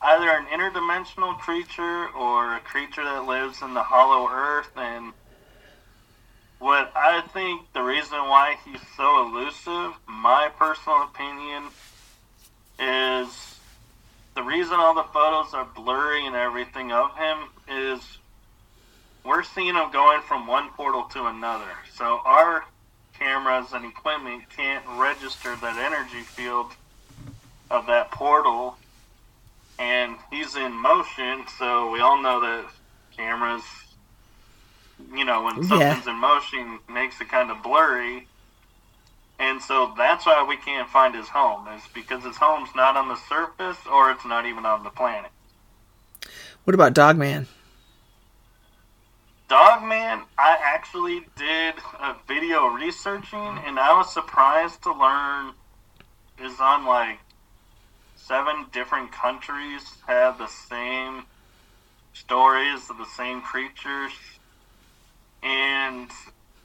either 0.00 0.30
an 0.30 0.46
interdimensional 0.46 1.38
creature 1.38 2.08
or 2.16 2.54
a 2.54 2.60
creature 2.60 3.02
that 3.04 3.24
lives 3.24 3.62
in 3.62 3.74
the 3.74 3.82
hollow 3.82 4.28
earth 4.30 4.70
and 4.76 5.12
what 6.58 6.92
I 6.94 7.22
think 7.32 7.72
the 7.72 7.82
reason 7.82 8.18
why 8.18 8.56
he's 8.64 8.80
so 8.96 9.26
elusive, 9.26 9.96
my 10.08 10.50
personal 10.58 11.04
opinion, 11.04 11.64
is 12.78 13.58
the 14.34 14.42
reason 14.42 14.74
all 14.74 14.94
the 14.94 15.04
photos 15.04 15.54
are 15.54 15.66
blurry 15.76 16.26
and 16.26 16.34
everything 16.34 16.92
of 16.92 17.16
him 17.16 17.38
is 17.68 18.17
we're 19.28 19.42
seeing 19.42 19.74
him 19.74 19.90
going 19.92 20.22
from 20.22 20.46
one 20.46 20.70
portal 20.70 21.02
to 21.12 21.26
another. 21.26 21.70
So 21.94 22.20
our 22.24 22.64
cameras 23.18 23.66
and 23.74 23.84
equipment 23.84 24.44
can't 24.56 24.84
register 24.96 25.54
that 25.56 25.76
energy 25.76 26.22
field 26.22 26.72
of 27.70 27.86
that 27.86 28.10
portal, 28.10 28.78
and 29.78 30.16
he's 30.30 30.56
in 30.56 30.72
motion. 30.72 31.44
So 31.58 31.90
we 31.90 32.00
all 32.00 32.22
know 32.22 32.40
that 32.40 32.64
cameras, 33.14 33.62
you 35.12 35.26
know, 35.26 35.44
when 35.44 35.56
something's 35.64 36.06
yeah. 36.06 36.10
in 36.10 36.16
motion, 36.16 36.78
makes 36.88 37.20
it 37.20 37.28
kind 37.28 37.50
of 37.50 37.62
blurry. 37.62 38.26
And 39.38 39.60
so 39.60 39.92
that's 39.96 40.24
why 40.24 40.44
we 40.48 40.56
can't 40.56 40.88
find 40.88 41.14
his 41.14 41.28
home. 41.28 41.68
Is 41.68 41.82
because 41.92 42.24
his 42.24 42.36
home's 42.36 42.70
not 42.74 42.96
on 42.96 43.08
the 43.08 43.18
surface, 43.28 43.78
or 43.92 44.10
it's 44.10 44.24
not 44.24 44.46
even 44.46 44.64
on 44.64 44.84
the 44.84 44.90
planet. 44.90 45.30
What 46.64 46.74
about 46.74 46.94
Dogman? 46.94 47.46
Dogman, 49.48 50.24
I 50.36 50.58
actually 50.62 51.26
did 51.36 51.74
a 52.00 52.14
video 52.26 52.66
researching, 52.66 53.58
and 53.64 53.78
I 53.78 53.96
was 53.96 54.12
surprised 54.12 54.82
to 54.82 54.92
learn 54.92 55.54
is 56.38 56.60
on 56.60 56.84
like 56.84 57.18
seven 58.14 58.66
different 58.72 59.10
countries 59.10 59.82
have 60.06 60.36
the 60.36 60.48
same 60.48 61.24
stories 62.12 62.90
of 62.90 62.98
the 62.98 63.06
same 63.16 63.40
creatures. 63.40 64.12
And 65.42 66.10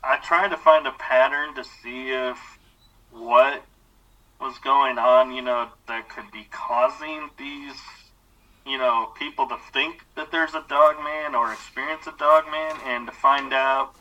I 0.04 0.18
tried 0.18 0.50
to 0.50 0.58
find 0.58 0.86
a 0.86 0.92
pattern 0.92 1.56
to 1.56 1.64
see 1.64 2.10
if 2.10 2.38
what 3.12 3.64
was 4.42 4.58
going 4.58 4.98
on, 4.98 5.32
you 5.32 5.42
know, 5.42 5.70
that 5.88 6.10
could 6.10 6.30
be 6.32 6.48
causing 6.52 7.30
these 7.38 7.80
you 8.66 8.78
know, 8.78 9.12
people 9.18 9.48
to 9.48 9.58
think 9.72 10.02
that 10.16 10.32
there's 10.32 10.54
a 10.54 10.64
dog 10.70 10.98
man 11.04 11.36
or 11.36 11.52
experience 11.52 12.08
a 12.08 12.18
dog 12.18 12.46
man, 12.50 12.76
and 12.86 13.08
to 13.08 13.14
find 13.14 13.54
out 13.54 13.94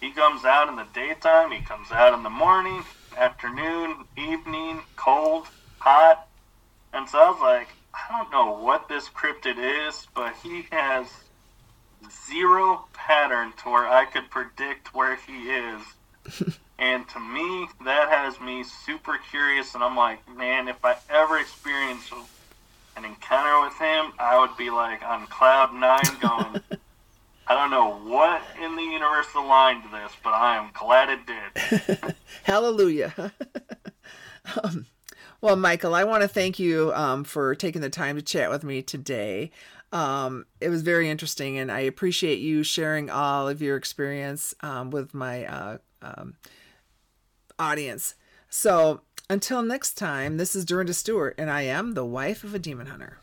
he 0.00 0.10
comes 0.10 0.44
out 0.44 0.68
in 0.68 0.76
the 0.76 0.86
daytime, 0.92 1.52
he 1.52 1.60
comes 1.60 1.92
out 1.92 2.12
in 2.12 2.24
the 2.24 2.30
morning, 2.30 2.82
afternoon, 3.16 4.04
evening, 4.16 4.80
cold, 4.96 5.46
hot. 5.78 6.26
And 6.92 7.08
so 7.08 7.18
I 7.18 7.30
was 7.30 7.40
like, 7.40 7.68
I 7.94 8.18
don't 8.18 8.32
know 8.32 8.60
what 8.60 8.88
this 8.88 9.08
cryptid 9.08 9.58
is, 9.88 10.06
but 10.14 10.34
he 10.42 10.66
has 10.72 11.06
zero 12.28 12.88
pattern 12.92 13.52
to 13.62 13.70
where 13.70 13.88
I 13.88 14.06
could 14.06 14.28
predict 14.30 14.92
where 14.92 15.16
he 15.16 15.50
is. 15.50 15.82
and 16.78 17.08
to 17.10 17.20
me, 17.20 17.68
that 17.84 18.08
has 18.08 18.40
me 18.40 18.64
super 18.64 19.18
curious. 19.30 19.74
And 19.76 19.84
I'm 19.84 19.96
like, 19.96 20.28
man, 20.28 20.66
if 20.66 20.84
I 20.84 20.96
ever 21.08 21.38
experience 21.38 22.10
an 22.96 23.04
encounter 23.04 23.60
with 23.62 23.78
him, 23.78 24.12
I 24.18 24.38
would 24.38 24.56
be 24.56 24.70
like 24.70 25.02
on 25.02 25.26
cloud 25.26 25.74
nine 25.74 26.18
going, 26.20 26.62
I 27.46 27.54
don't 27.54 27.70
know 27.70 27.98
what 28.10 28.42
in 28.62 28.76
the 28.76 28.82
universe 28.82 29.26
aligned 29.34 29.84
this, 29.92 30.12
but 30.22 30.32
I 30.32 30.56
am 30.56 30.70
glad 30.72 31.08
it 31.10 31.20
did. 31.26 32.14
Hallelujah. 32.44 33.32
um, 34.62 34.86
well, 35.40 35.56
Michael, 35.56 35.94
I 35.94 36.04
want 36.04 36.22
to 36.22 36.28
thank 36.28 36.58
you 36.58 36.92
um, 36.94 37.24
for 37.24 37.54
taking 37.54 37.82
the 37.82 37.90
time 37.90 38.16
to 38.16 38.22
chat 38.22 38.50
with 38.50 38.62
me 38.62 38.80
today. 38.80 39.50
Um, 39.92 40.46
it 40.60 40.70
was 40.70 40.82
very 40.82 41.10
interesting, 41.10 41.58
and 41.58 41.70
I 41.70 41.80
appreciate 41.80 42.38
you 42.38 42.62
sharing 42.62 43.10
all 43.10 43.48
of 43.48 43.60
your 43.60 43.76
experience 43.76 44.54
um, 44.60 44.90
with 44.90 45.12
my 45.12 45.44
uh, 45.44 45.78
um, 46.00 46.36
audience. 47.58 48.14
So, 48.48 49.02
until 49.30 49.62
next 49.62 49.94
time, 49.94 50.36
this 50.36 50.54
is 50.54 50.64
Dorinda 50.64 50.94
Stewart, 50.94 51.34
and 51.38 51.50
I 51.50 51.62
am 51.62 51.92
the 51.92 52.04
wife 52.04 52.44
of 52.44 52.54
a 52.54 52.58
demon 52.58 52.86
hunter. 52.86 53.18